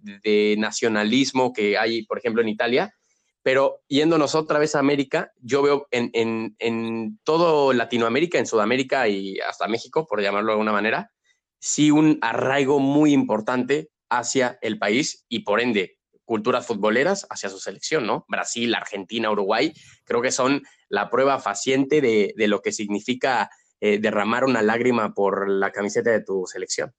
nacionalismo 0.58 1.52
que 1.52 1.78
hay, 1.78 2.04
por 2.04 2.18
ejemplo, 2.18 2.42
en 2.42 2.48
Italia. 2.48 2.94
Pero 3.42 3.80
yéndonos 3.88 4.34
otra 4.34 4.58
vez 4.58 4.74
a 4.74 4.80
América, 4.80 5.32
yo 5.40 5.62
veo 5.62 5.86
en, 5.90 6.10
en, 6.12 6.56
en 6.58 7.18
todo 7.24 7.72
Latinoamérica, 7.72 8.38
en 8.38 8.46
Sudamérica 8.46 9.08
y 9.08 9.38
hasta 9.40 9.66
México, 9.66 10.06
por 10.06 10.20
llamarlo 10.20 10.48
de 10.48 10.52
alguna 10.52 10.72
manera, 10.72 11.10
sí 11.58 11.90
un 11.90 12.18
arraigo 12.20 12.80
muy 12.80 13.12
importante 13.12 13.88
hacia 14.10 14.58
el 14.60 14.78
país 14.78 15.24
y 15.28 15.40
por 15.40 15.60
ende 15.60 15.96
culturas 16.30 16.64
futboleras 16.64 17.26
hacia 17.28 17.48
su 17.48 17.58
selección, 17.58 18.06
¿no? 18.06 18.24
Brasil, 18.28 18.72
Argentina, 18.76 19.32
Uruguay, 19.32 19.72
creo 20.04 20.22
que 20.22 20.30
son 20.30 20.62
la 20.88 21.10
prueba 21.10 21.40
faciente 21.40 22.00
de, 22.00 22.34
de 22.36 22.46
lo 22.46 22.62
que 22.62 22.70
significa 22.70 23.50
eh, 23.80 23.98
derramar 23.98 24.44
una 24.44 24.62
lágrima 24.62 25.14
por 25.14 25.48
la 25.48 25.72
camiseta 25.72 26.10
de 26.10 26.20
tu 26.20 26.46
selección. 26.46 26.92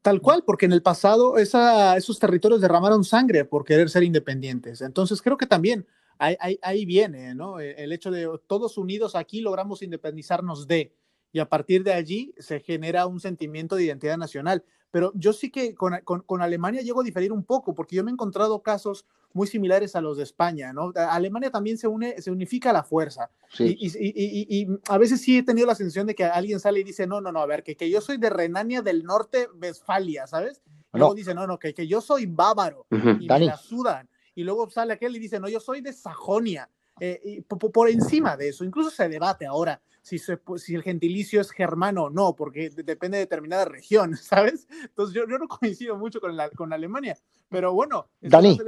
Tal 0.00 0.20
cual, 0.20 0.44
porque 0.46 0.66
en 0.66 0.72
el 0.72 0.82
pasado 0.82 1.36
esos 1.36 2.18
territorios 2.18 2.60
derramaron 2.60 3.04
sangre 3.04 3.44
por 3.44 3.64
querer 3.64 3.90
ser 3.90 4.02
independientes. 4.02 4.80
Entonces 4.80 5.20
creo 5.20 5.36
que 5.36 5.46
también 5.46 5.86
ahí, 6.18 6.86
viene, 6.86 7.34
¿no? 7.34 7.60
El 7.60 7.92
hecho 7.92 8.10
de 8.10 8.28
todos 8.46 8.78
unidos 8.78 9.14
aquí 9.14 9.40
logramos 9.40 9.82
independizarnos 9.82 10.66
de, 10.66 10.94
y 11.34 11.40
a 11.40 11.48
partir 11.48 11.82
de 11.82 11.92
allí 11.92 12.32
se 12.38 12.60
genera 12.60 13.08
un 13.08 13.18
sentimiento 13.18 13.74
de 13.74 13.82
identidad 13.82 14.16
nacional. 14.16 14.64
Pero 14.92 15.10
yo 15.16 15.32
sí 15.32 15.50
que 15.50 15.74
con, 15.74 16.00
con, 16.04 16.42
Alemania 16.42 16.80
llego 16.80 17.00
a 17.00 17.04
diferir 17.04 17.32
un 17.32 17.42
poco, 17.42 17.74
porque 17.74 17.96
yo 17.96 18.04
me 18.04 18.12
he 18.12 18.14
encontrado 18.14 18.62
casos 18.62 19.04
muy 19.32 19.48
similares 19.48 19.96
a 19.96 20.00
los 20.00 20.16
de 20.16 20.22
España, 20.22 20.72
¿no? 20.72 20.92
Alemania 20.94 21.50
también 21.50 21.76
se 21.76 21.88
une, 21.88 22.22
se 22.22 22.30
unifica 22.30 22.70
a 22.70 22.72
la 22.72 22.84
fuerza. 22.84 23.30
Y, 23.58 23.88
y, 23.88 24.60
y, 24.60 24.68
a 24.88 24.96
veces 24.96 25.22
sí 25.22 25.38
he 25.38 25.42
tenido 25.42 25.66
la 25.66 25.74
sensación 25.74 26.06
de 26.06 26.14
que 26.14 26.22
alguien 26.22 26.60
sale 26.60 26.78
y 26.78 26.84
dice, 26.84 27.04
no, 27.08 27.20
no, 27.20 27.32
no, 27.32 27.40
a 27.40 27.46
ver, 27.46 27.64
que, 27.64 27.76
que 27.76 27.90
yo 27.90 28.00
soy 28.00 28.16
de 28.18 28.30
Renania 28.30 28.80
del 28.80 29.02
Norte, 29.02 29.48
Westfalia, 29.60 30.28
¿sabes? 30.28 30.62
Y 30.94 30.98
luego 30.98 31.16
dice, 31.16 31.34
no, 31.34 31.48
no, 31.48 31.58
que, 31.58 31.74
que 31.74 31.88
yo 31.88 32.00
soy 32.00 32.26
bávaro, 32.26 32.86
y 32.92 33.26
me 33.26 33.40
la 33.40 33.56
sudan. 33.56 34.08
Y 34.36 34.44
luego 34.44 34.70
sale 34.70 34.92
aquel 34.92 35.16
y 35.16 35.18
dice, 35.18 35.40
no, 35.40 35.48
yo 35.48 35.58
soy 35.58 35.80
de 35.80 35.92
Sajonia. 35.92 36.70
Eh, 37.00 37.20
y 37.24 37.40
por, 37.40 37.90
encima 37.90 38.36
de 38.36 38.48
eso, 38.50 38.64
incluso 38.64 38.90
se 38.90 39.08
debate 39.08 39.46
ahora 39.46 39.80
si, 40.00 40.18
si 40.18 40.74
el 40.74 40.82
gentilicio 40.82 41.40
es 41.40 41.50
germano 41.50 42.04
o 42.04 42.10
no, 42.10 42.36
porque 42.36 42.70
depende 42.70 43.18
de 43.18 43.24
determinada 43.24 43.64
región, 43.64 44.16
¿sabes? 44.16 44.68
Entonces 44.82 45.14
yo, 45.14 45.22
yo 45.28 45.38
no 45.38 45.48
coincido 45.48 45.96
mucho 45.96 46.20
con, 46.20 46.36
la, 46.36 46.50
con 46.50 46.72
Alemania, 46.72 47.16
pero 47.48 47.72
bueno, 47.72 48.08
Dani, 48.20 48.58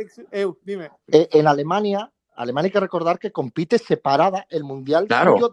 dime. 0.64 0.90
Eh, 1.08 1.28
en 1.32 1.46
Alemania, 1.46 2.12
Alemania 2.34 2.68
hay 2.68 2.72
que 2.72 2.80
recordar 2.80 3.18
que 3.18 3.32
compite 3.32 3.78
separada 3.78 4.46
el 4.50 4.64
Mundial 4.64 5.06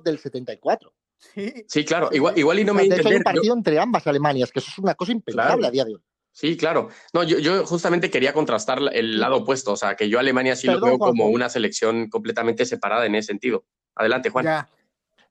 del 0.04 0.20
74. 0.20 0.94
Sí, 1.18 1.66
sí, 1.68 1.86
claro, 1.86 2.10
igual, 2.12 2.38
igual 2.38 2.60
y 2.60 2.66
no 2.66 2.74
me 2.74 2.82
hay 2.82 3.16
un 3.16 3.24
partido 3.24 3.54
entre 3.54 3.80
ambas 3.80 4.06
Alemanias, 4.08 4.52
que 4.52 4.60
eso 4.60 4.70
es 4.70 4.78
una 4.78 4.94
cosa 4.94 5.14
impensable 5.14 5.68
a 5.68 5.72
día 5.72 5.86
de 5.86 5.96
hoy. 5.96 6.02
Sí, 6.34 6.58
claro. 6.58 6.90
No, 7.14 7.24
yo, 7.24 7.38
yo, 7.38 7.64
justamente 7.64 8.10
quería 8.10 8.34
contrastar 8.34 8.80
el 8.92 9.20
lado 9.20 9.38
opuesto, 9.38 9.74
o 9.74 9.78
sea, 9.78 9.96
que 9.96 10.10
yo 10.10 10.18
Alemania 10.18 10.56
sí 10.56 10.66
lo 10.66 10.82
veo 10.82 10.98
como 10.98 11.28
una 11.28 11.48
selección 11.48 12.10
completamente 12.10 12.66
separada 12.66 13.06
en 13.06 13.14
ese 13.14 13.28
sentido. 13.28 13.66
Adelante, 13.96 14.32
Juan. 14.32 14.46
Ya. 14.46 14.70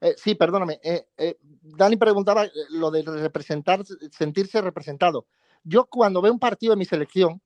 Eh, 0.01 0.15
sí, 0.17 0.37
perdóname. 0.37 0.81
Eh, 0.83 1.07
eh, 1.17 1.39
Dani 1.41 1.97
preguntaba 1.97 2.47
lo 2.71 2.93
de 2.93 3.03
representar, 3.03 3.85
sentirse 4.13 4.61
representado. 4.61 5.27
Yo 5.65 5.87
cuando 5.87 6.23
veo 6.23 6.33
un 6.33 6.39
partido 6.39 6.73
de 6.73 6.79
mi 6.79 6.85
selección, 6.85 7.43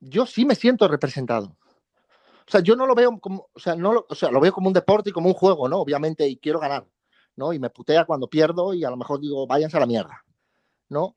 yo 0.00 0.26
sí 0.26 0.44
me 0.44 0.56
siento 0.56 0.88
representado. 0.88 1.56
O 2.46 2.50
sea, 2.50 2.60
yo 2.60 2.74
no 2.74 2.86
lo 2.86 2.94
veo 2.96 3.18
como, 3.20 3.48
o 3.52 3.58
sea, 3.58 3.76
no 3.76 3.92
lo, 3.92 4.06
o 4.08 4.14
sea, 4.16 4.30
lo 4.30 4.40
veo 4.40 4.52
como 4.52 4.66
un 4.66 4.74
deporte 4.74 5.10
y 5.10 5.12
como 5.12 5.28
un 5.28 5.34
juego, 5.34 5.68
¿no? 5.68 5.78
Obviamente, 5.78 6.26
y 6.28 6.36
quiero 6.36 6.58
ganar, 6.58 6.86
¿no? 7.36 7.52
Y 7.52 7.60
me 7.60 7.70
putea 7.70 8.04
cuando 8.04 8.28
pierdo 8.28 8.74
y 8.74 8.84
a 8.84 8.90
lo 8.90 8.96
mejor 8.96 9.20
digo, 9.20 9.46
váyanse 9.46 9.76
a 9.76 9.80
la 9.80 9.86
mierda, 9.86 10.24
¿no? 10.88 11.16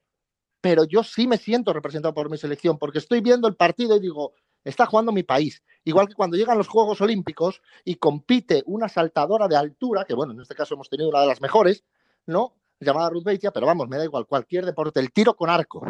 Pero 0.62 0.84
yo 0.86 1.04
sí 1.04 1.28
me 1.28 1.38
siento 1.38 1.74
representado 1.74 2.14
por 2.14 2.30
mi 2.30 2.38
selección 2.38 2.78
porque 2.78 2.98
estoy 3.00 3.22
viendo 3.22 3.48
el 3.48 3.56
partido 3.56 3.96
y 3.96 4.00
digo, 4.00 4.34
está 4.64 4.86
jugando 4.86 5.12
mi 5.12 5.24
país. 5.24 5.64
Igual 5.84 6.08
que 6.08 6.16
cuando 6.16 6.36
llegan 6.38 6.58
los 6.58 6.68
Juegos 6.68 7.00
Olímpicos 7.02 7.62
y 7.86 7.96
compite 7.96 8.64
una 8.66 8.90
saltadora 8.90 9.48
de 9.48 9.56
altura, 9.56 10.04
que 10.06 10.14
bueno, 10.14 10.34
en 10.34 10.42
este 10.42 10.56
caso 10.56 10.74
hemos 10.74 10.90
tenido 10.90 11.10
una 11.10 11.22
de 11.22 11.28
las 11.28 11.42
mejores, 11.42 11.84
¿no? 12.26 12.54
Llamada 12.80 13.10
Ruth 13.10 13.24
Beitia, 13.24 13.52
pero 13.52 13.66
vamos, 13.66 13.88
me 13.88 13.98
da 13.98 14.04
igual, 14.04 14.28
cualquier 14.28 14.66
deporte, 14.66 15.00
el 15.00 15.12
tiro 15.12 15.36
con 15.36 15.50
arco, 15.50 15.86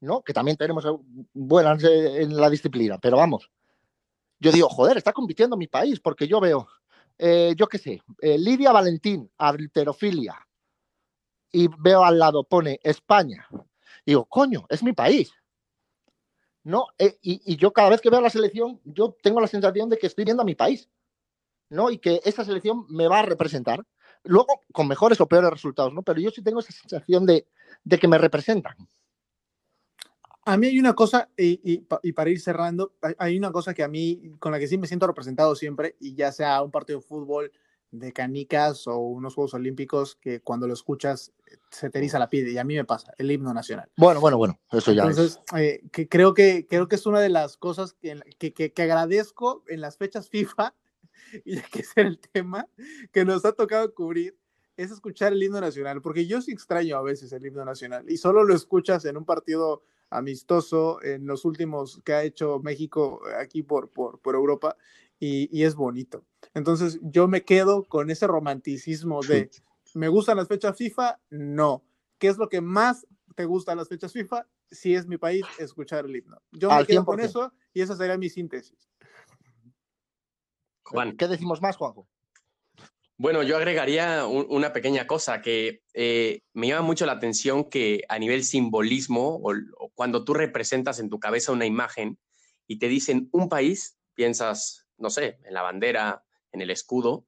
¿no? 0.00 0.22
Que 0.22 0.32
también 0.32 0.56
tenemos 0.56 0.84
buenas 1.32 1.82
en 1.84 2.36
la 2.36 2.50
disciplina, 2.50 2.98
pero 2.98 3.16
vamos. 3.16 3.50
Yo 4.40 4.50
digo, 4.50 4.68
joder, 4.68 4.96
está 4.96 5.12
compitiendo 5.12 5.56
mi 5.56 5.68
país, 5.68 6.00
porque 6.00 6.26
yo 6.26 6.40
veo, 6.40 6.66
eh, 7.18 7.54
yo 7.56 7.68
qué 7.68 7.78
sé, 7.78 8.02
eh, 8.20 8.38
Lidia 8.38 8.72
Valentín, 8.72 9.30
alterofilia, 9.38 10.34
y 11.54 11.68
veo 11.78 12.04
al 12.04 12.18
lado, 12.18 12.42
pone 12.42 12.80
España. 12.82 13.46
digo, 14.04 14.24
coño, 14.24 14.66
es 14.68 14.82
mi 14.82 14.92
país. 14.92 15.32
¿no? 16.64 16.86
Eh, 16.98 17.16
y, 17.22 17.56
yo 17.56 17.72
cada 17.72 17.90
vez 17.90 18.00
que 18.00 18.10
veo 18.10 18.20
la 18.20 18.30
selección, 18.30 18.80
yo 18.84 19.16
tengo 19.22 19.40
la 19.40 19.46
sensación 19.46 19.88
de 19.88 19.98
que 19.98 20.08
estoy 20.08 20.24
viendo 20.24 20.42
a 20.42 20.46
mi 20.46 20.56
país, 20.56 20.90
¿no? 21.68 21.90
Y 21.90 21.98
que 21.98 22.20
esa 22.24 22.44
selección 22.44 22.86
me 22.88 23.06
va 23.06 23.20
a 23.20 23.22
representar. 23.22 23.84
Luego, 24.24 24.62
con 24.72 24.88
mejores 24.88 25.20
o 25.20 25.28
peores 25.28 25.50
resultados, 25.50 25.94
¿no? 25.94 26.02
Pero 26.02 26.20
yo 26.20 26.30
sí 26.30 26.42
tengo 26.42 26.60
esa 26.60 26.72
sensación 26.72 27.24
de, 27.26 27.46
que 28.00 28.08
me 28.08 28.18
representan. 28.18 28.74
A 30.46 30.56
mí 30.56 30.66
hay 30.66 30.78
una 30.78 30.94
cosa, 30.94 31.28
y, 31.36 31.78
para 31.78 32.30
ir 32.30 32.40
cerrando, 32.40 32.94
hay 33.18 33.38
una 33.38 33.52
cosa 33.52 33.74
que 33.74 33.82
a 33.82 33.88
mí, 33.88 34.34
con 34.38 34.50
la 34.50 34.58
que 34.58 34.66
sí 34.66 34.76
me 34.76 34.86
siento 34.86 35.06
representado 35.06 35.54
siempre, 35.54 35.96
y 36.00 36.14
ya 36.14 36.32
sea 36.32 36.62
un 36.62 36.70
partido 36.70 36.98
de 36.98 37.06
fútbol, 37.06 37.52
de 37.98 38.12
canicas 38.12 38.86
o 38.86 38.98
unos 38.98 39.34
Juegos 39.34 39.54
Olímpicos 39.54 40.16
que 40.16 40.40
cuando 40.40 40.66
lo 40.66 40.74
escuchas 40.74 41.32
se 41.70 41.90
te 41.90 41.98
eriza 41.98 42.18
la 42.18 42.28
piel 42.28 42.48
y 42.48 42.58
a 42.58 42.64
mí 42.64 42.74
me 42.74 42.84
pasa, 42.84 43.12
el 43.18 43.30
himno 43.30 43.54
nacional. 43.54 43.90
Bueno, 43.96 44.20
bueno, 44.20 44.36
bueno, 44.36 44.58
eso 44.72 44.92
ya 44.92 45.04
Entonces, 45.04 45.40
eh, 45.56 45.82
que 45.92 46.08
creo, 46.08 46.34
que, 46.34 46.66
creo 46.68 46.88
que 46.88 46.96
es 46.96 47.06
una 47.06 47.20
de 47.20 47.28
las 47.28 47.56
cosas 47.56 47.94
que, 47.94 48.20
que, 48.38 48.52
que, 48.52 48.72
que 48.72 48.82
agradezco 48.82 49.62
en 49.68 49.80
las 49.80 49.96
fechas 49.96 50.28
FIFA, 50.28 50.74
y 51.44 51.56
hay 51.56 51.64
que 51.70 51.82
ser 51.82 52.06
el 52.06 52.18
tema 52.18 52.68
que 53.12 53.24
nos 53.24 53.44
ha 53.44 53.52
tocado 53.52 53.92
cubrir, 53.94 54.36
es 54.76 54.90
escuchar 54.90 55.32
el 55.32 55.42
himno 55.42 55.60
nacional, 55.60 56.02
porque 56.02 56.26
yo 56.26 56.42
sí 56.42 56.52
extraño 56.52 56.96
a 56.96 57.02
veces 57.02 57.32
el 57.32 57.46
himno 57.46 57.64
nacional 57.64 58.10
y 58.10 58.16
solo 58.16 58.42
lo 58.42 58.54
escuchas 58.54 59.04
en 59.04 59.16
un 59.16 59.24
partido 59.24 59.82
amistoso 60.10 61.02
en 61.02 61.26
los 61.26 61.44
últimos 61.44 62.00
que 62.04 62.12
ha 62.12 62.24
hecho 62.24 62.60
México 62.60 63.20
aquí 63.38 63.62
por, 63.62 63.90
por, 63.90 64.18
por 64.20 64.34
Europa 64.34 64.76
y, 65.18 65.48
y, 65.56 65.64
es 65.64 65.74
bonito. 65.74 66.24
Entonces 66.54 66.98
yo 67.02 67.28
me 67.28 67.44
quedo 67.44 67.84
con 67.84 68.10
ese 68.10 68.26
romanticismo 68.26 69.20
de, 69.22 69.50
¿me 69.94 70.08
gustan 70.08 70.36
las 70.36 70.48
fechas 70.48 70.76
FIFA? 70.76 71.20
No. 71.30 71.84
¿Qué 72.18 72.28
es 72.28 72.38
lo 72.38 72.48
que 72.48 72.60
más 72.60 73.06
te 73.34 73.44
gustan 73.44 73.78
las 73.78 73.88
fechas 73.88 74.12
FIFA? 74.12 74.46
Si 74.70 74.94
es 74.94 75.06
mi 75.06 75.18
país, 75.18 75.44
escuchar 75.58 76.04
el 76.06 76.16
himno. 76.16 76.40
Yo 76.52 76.70
me 76.70 76.84
quedo 76.86 77.02
100%. 77.02 77.04
con 77.04 77.20
eso 77.20 77.52
y 77.72 77.80
esa 77.80 77.96
sería 77.96 78.18
mi 78.18 78.28
síntesis. 78.28 78.90
Juan. 80.84 81.16
¿Qué 81.16 81.28
decimos 81.28 81.62
más, 81.62 81.76
Juanjo? 81.76 82.08
Bueno, 83.16 83.42
yo 83.44 83.56
agregaría 83.56 84.26
un, 84.26 84.46
una 84.48 84.72
pequeña 84.72 85.06
cosa 85.06 85.40
que 85.40 85.82
eh, 85.94 86.42
me 86.52 86.66
llama 86.66 86.82
mucho 86.82 87.06
la 87.06 87.12
atención 87.12 87.64
que 87.70 88.02
a 88.08 88.18
nivel 88.18 88.42
simbolismo 88.42 89.36
o, 89.36 89.52
o, 89.78 89.90
cuando 89.94 90.24
tú 90.24 90.34
representas 90.34 90.98
en 90.98 91.08
tu 91.08 91.20
cabeza 91.20 91.52
una 91.52 91.64
imagen 91.64 92.18
y 92.66 92.78
te 92.78 92.88
dicen 92.88 93.28
un 93.30 93.48
país, 93.48 93.98
piensas, 94.14 94.83
no 94.98 95.10
sé, 95.10 95.38
en 95.44 95.54
la 95.54 95.62
bandera, 95.62 96.24
en 96.52 96.60
el 96.60 96.70
escudo 96.70 97.26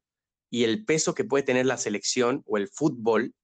y 0.51 0.65
el 0.65 0.85
peso 0.85 1.15
que 1.15 1.25
puede 1.25 1.43
tener 1.45 1.67
la 1.67 1.77
selección 1.77 2.43
o 2.47 2.57
el 2.57 2.69
fútbol, 2.69 3.35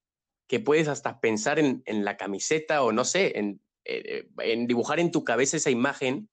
que 0.47 0.59
puedes 0.59 0.87
hasta 0.87 1.19
pensar 1.19 1.59
en, 1.59 1.83
en 1.85 2.05
la 2.05 2.17
camiseta 2.17 2.83
o 2.83 2.91
no 2.91 3.05
sé, 3.05 3.37
en, 3.37 3.61
eh, 3.85 4.27
en, 4.39 4.67
dibujar 4.67 4.99
en 4.99 5.11
tu 5.11 5.23
cabeza 5.23 5.57
esa 5.57 5.69
imagen 5.69 6.29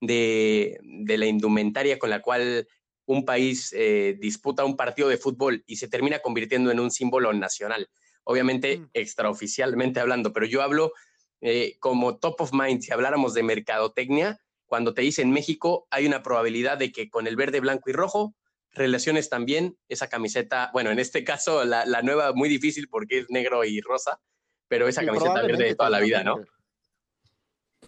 de, 0.00 0.78
de 0.82 1.18
la 1.18 1.26
indumentaria 1.26 1.98
con 1.98 2.10
la 2.10 2.22
cual 2.22 2.66
un 3.06 3.24
país 3.24 3.74
eh, 3.76 4.16
disputa 4.20 4.64
un 4.64 4.76
partido 4.76 5.08
de 5.08 5.16
fútbol 5.16 5.64
y 5.66 5.76
se 5.76 5.88
termina 5.88 6.20
convirtiendo 6.20 6.70
en 6.70 6.80
un 6.80 6.90
símbolo 6.90 7.32
nacional. 7.32 7.88
Obviamente, 8.24 8.78
mm. 8.78 8.90
extraoficialmente 8.92 10.00
hablando, 10.00 10.32
pero 10.32 10.46
yo 10.46 10.62
hablo 10.62 10.92
eh, 11.40 11.76
como 11.80 12.18
top 12.18 12.40
of 12.42 12.52
mind, 12.52 12.82
si 12.82 12.92
habláramos 12.92 13.34
de 13.34 13.42
mercadotecnia, 13.42 14.38
cuando 14.70 14.94
te 14.94 15.02
dicen 15.02 15.32
México, 15.32 15.88
hay 15.90 16.06
una 16.06 16.22
probabilidad 16.22 16.78
de 16.78 16.92
que 16.92 17.10
con 17.10 17.26
el 17.26 17.34
verde, 17.34 17.58
blanco 17.58 17.90
y 17.90 17.92
rojo 17.92 18.36
relaciones 18.70 19.28
también 19.28 19.76
esa 19.88 20.08
camiseta, 20.08 20.70
bueno, 20.72 20.92
en 20.92 21.00
este 21.00 21.24
caso 21.24 21.64
la, 21.64 21.84
la 21.86 22.02
nueva 22.02 22.32
muy 22.34 22.48
difícil 22.48 22.86
porque 22.88 23.18
es 23.18 23.30
negro 23.30 23.64
y 23.64 23.80
rosa, 23.80 24.20
pero 24.68 24.86
esa 24.86 25.00
sí, 25.00 25.08
camiseta 25.08 25.42
verde 25.42 25.64
de 25.64 25.74
toda 25.74 25.90
la 25.90 25.98
vida, 25.98 26.22
¿no? 26.22 26.36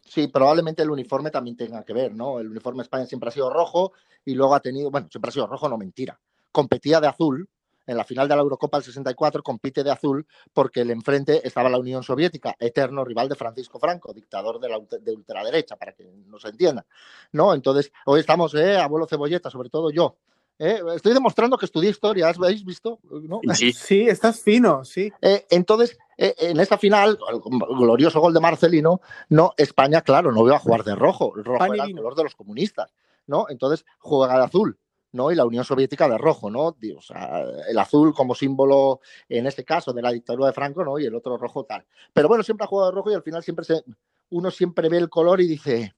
Sí, 0.05 0.27
probablemente 0.27 0.83
el 0.83 0.91
uniforme 0.91 1.31
también 1.31 1.57
tenga 1.57 1.85
que 1.85 1.93
ver, 1.93 2.17
¿no? 2.17 2.41
El 2.41 2.49
uniforme 2.49 2.79
de 2.79 2.83
España 2.83 3.07
siempre 3.07 3.29
ha 3.29 3.33
sido 3.33 3.49
rojo 3.49 3.93
y 4.25 4.35
luego 4.35 4.57
ha 4.57 4.61
tenido, 4.61 4.91
bueno, 4.91 5.07
siempre 5.09 5.29
ha 5.29 5.33
sido 5.33 5.47
rojo, 5.47 5.69
no 5.69 5.79
mentira. 5.79 6.21
Competía 6.51 7.01
de 7.01 7.07
azul, 7.07 7.49
en 7.87 7.97
la 7.97 8.05
final 8.05 8.29
de 8.29 8.37
la 8.37 8.43
Eurocopa 8.43 8.79
del 8.79 8.85
64 8.85 9.43
compite 9.43 9.83
de 9.85 9.91
azul 9.91 10.27
porque 10.53 10.81
el 10.81 10.91
enfrente 10.91 11.47
estaba 11.47 11.69
la 11.69 11.79
Unión 11.79 12.03
Soviética, 12.03 12.55
eterno 12.59 13.05
rival 13.05 13.29
de 13.29 13.35
Francisco 13.35 13.79
Franco, 13.79 14.13
dictador 14.13 14.61
de 14.61 14.69
la 14.69 14.81
de 15.01 15.13
ultraderecha, 15.13 15.77
para 15.77 15.93
que 15.93 16.05
nos 16.27 16.45
entiendan, 16.45 16.85
¿no? 17.33 17.55
Entonces, 17.55 17.93
hoy 18.07 18.21
estamos, 18.21 18.55
eh, 18.55 18.77
abuelo 18.77 19.07
cebolleta, 19.07 19.51
sobre 19.51 19.71
todo 19.71 19.91
yo, 19.91 20.17
eh, 20.59 20.81
estoy 20.95 21.13
demostrando 21.13 21.59
que 21.59 21.67
estudié 21.67 21.91
historia, 21.91 22.29
¿habéis 22.29 22.65
visto? 22.65 23.01
¿No? 23.11 23.41
Sí, 23.53 23.73
sí, 23.73 24.09
estás 24.09 24.41
fino, 24.41 24.85
sí. 24.85 25.13
Eh, 25.21 25.45
entonces, 25.51 25.99
eh, 26.17 26.35
en 26.39 26.61
esta 26.61 26.79
final, 26.79 27.19
el 27.33 27.41
glorioso 27.77 28.21
gol 28.21 28.33
de 28.33 28.39
Marcelino, 28.39 29.01
no, 29.29 29.55
España, 29.57 30.03
claro, 30.03 30.31
no 30.31 30.47
iba 30.47 30.55
a 30.57 30.61
jugar 30.61 30.85
de 30.85 30.95
rojo, 30.95 31.33
el 31.37 31.45
rojo 31.45 31.65
era 31.75 31.85
el 31.85 31.97
color 31.97 32.15
de 32.15 32.23
los 32.23 32.37
comunistas, 32.37 32.93
¿no? 33.27 33.47
Entonces, 33.49 33.85
juega 33.99 34.39
de 34.39 34.45
azul. 34.45 34.79
¿No? 35.13 35.31
Y 35.31 35.35
la 35.35 35.45
Unión 35.45 35.65
Soviética 35.65 36.09
de 36.09 36.19
rojo, 36.19 36.51
¿no? 36.51 36.77
O 36.97 37.01
sea, 37.01 37.45
el 37.69 37.79
azul 37.79 38.13
como 38.15 38.35
símbolo, 38.35 39.01
en 39.29 39.47
este 39.47 39.65
caso, 39.65 39.93
de 39.93 40.03
la 40.03 40.11
dictadura 40.11 40.47
de 40.47 40.53
Franco, 40.53 40.85
¿no? 40.85 40.99
Y 40.99 41.07
el 41.07 41.15
otro 41.15 41.37
rojo 41.37 41.65
tal. 41.65 41.87
Pero 42.13 42.29
bueno, 42.29 42.43
siempre 42.43 42.65
ha 42.65 42.69
jugado 42.69 42.91
de 42.91 42.97
rojo 42.97 43.11
y 43.11 43.15
al 43.15 43.23
final 43.23 43.43
siempre 43.43 43.65
se, 43.65 43.85
uno 44.31 44.51
siempre 44.51 44.89
ve 44.89 44.99
el 44.99 45.09
color 45.09 45.41
y 45.41 45.47
dice, 45.47 45.95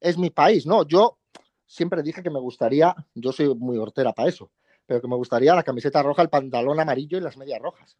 es 0.00 0.18
mi 0.18 0.30
país, 0.30 0.66
¿no? 0.66 0.86
Yo 0.86 1.18
siempre 1.66 2.02
dije 2.02 2.22
que 2.22 2.30
me 2.30 2.40
gustaría, 2.40 2.94
yo 3.14 3.32
soy 3.32 3.54
muy 3.54 3.78
hortera 3.78 4.12
para 4.12 4.28
eso, 4.28 4.50
pero 4.86 5.00
que 5.00 5.08
me 5.08 5.16
gustaría 5.16 5.54
la 5.54 5.62
camiseta 5.62 6.02
roja, 6.02 6.22
el 6.22 6.30
pantalón 6.30 6.78
amarillo 6.80 7.18
y 7.18 7.20
las 7.20 7.36
medias 7.36 7.60
rojas. 7.60 7.96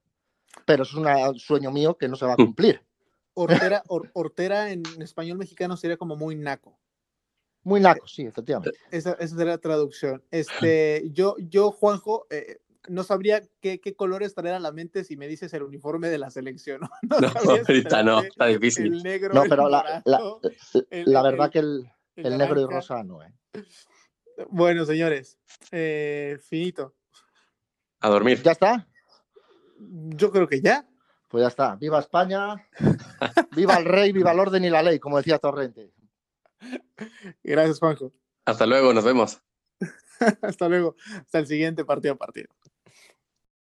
Pero 0.64 0.83
eso 0.83 0.99
es 0.99 1.29
un 1.29 1.39
sueño 1.39 1.71
mío 1.71 1.97
que 1.97 2.09
no 2.09 2.16
se 2.16 2.27
va 2.27 2.35
a 2.35 2.37
cumplir. 2.37 2.83
Hortera, 3.35 3.83
or, 3.89 4.11
hortera 4.14 4.73
en 4.73 4.83
español 5.01 5.39
mexicano 5.39 5.77
sería 5.77 5.97
como 5.97 6.16
muy 6.16 6.35
naco. 6.35 6.79
Muy 7.69 7.81
naco, 7.81 8.07
sí, 8.07 8.23
efectivamente. 8.23 8.79
Esa, 8.91 9.12
esa 9.12 9.37
sería 9.37 9.53
la 9.53 9.59
traducción. 9.59 10.25
Este, 10.31 11.03
yo, 11.12 11.37
yo, 11.39 11.71
Juanjo, 11.71 12.27
eh, 12.31 12.61
no 12.89 13.05
sabría 13.05 13.43
qué, 13.61 13.79
qué, 13.79 13.95
colores 13.95 14.35
traer 14.35 14.55
a 14.55 14.59
la 14.59 14.73
mente 14.73 15.05
si 15.05 15.19
me 15.19 15.29
dices 15.29 15.53
el 15.53 15.64
uniforme 15.64 16.09
de 16.09 16.16
la 16.16 16.31
selección. 16.31 16.81
No, 16.81 16.89
no, 17.21 17.29
no 17.29 17.51
ahorita 17.51 18.03
no, 18.03 18.21
está 18.21 18.47
difícil. 18.47 18.87
El 18.87 19.03
negro, 19.03 19.35
no, 19.35 19.43
pero 19.43 19.66
el 19.66 19.73
la, 19.73 20.03
morado, 20.07 20.41
la, 20.43 20.81
el, 20.91 21.12
la, 21.12 21.23
verdad 21.23 21.47
el, 21.47 21.53
que 21.53 21.59
el, 21.59 21.91
el 22.16 22.39
negro 22.39 22.59
y 22.62 22.64
rosa 22.64 23.05
no, 23.05 23.23
¿eh? 23.23 23.35
Bueno, 24.49 24.87
señores, 24.87 25.37
eh, 25.71 26.39
finito. 26.49 26.95
A 28.01 28.09
dormir. 28.09 28.43
¿Ya 28.43 28.53
está? 28.53 28.89
Yo 29.79 30.31
creo 30.31 30.49
que 30.49 30.62
ya. 30.62 30.89
Pues 31.29 31.43
ya 31.43 31.49
está. 31.49 31.77
Viva 31.77 31.99
España, 31.99 32.55
viva 33.55 33.77
el 33.77 33.85
rey, 33.85 34.12
viva 34.12 34.33
el 34.33 34.39
orden 34.39 34.64
y 34.64 34.71
la 34.71 34.83
ley, 34.83 34.99
como 34.99 35.19
decía 35.19 35.39
Torrente. 35.39 35.93
Gracias, 37.42 37.78
Juanjo. 37.78 38.12
Hasta 38.44 38.66
luego, 38.66 38.92
nos 38.92 39.04
vemos. 39.04 39.42
Hasta 40.42 40.68
luego. 40.68 40.96
Hasta 41.14 41.38
el 41.38 41.46
siguiente 41.46 41.84
partido 41.84 42.14
a 42.14 42.16
partido. 42.16 42.48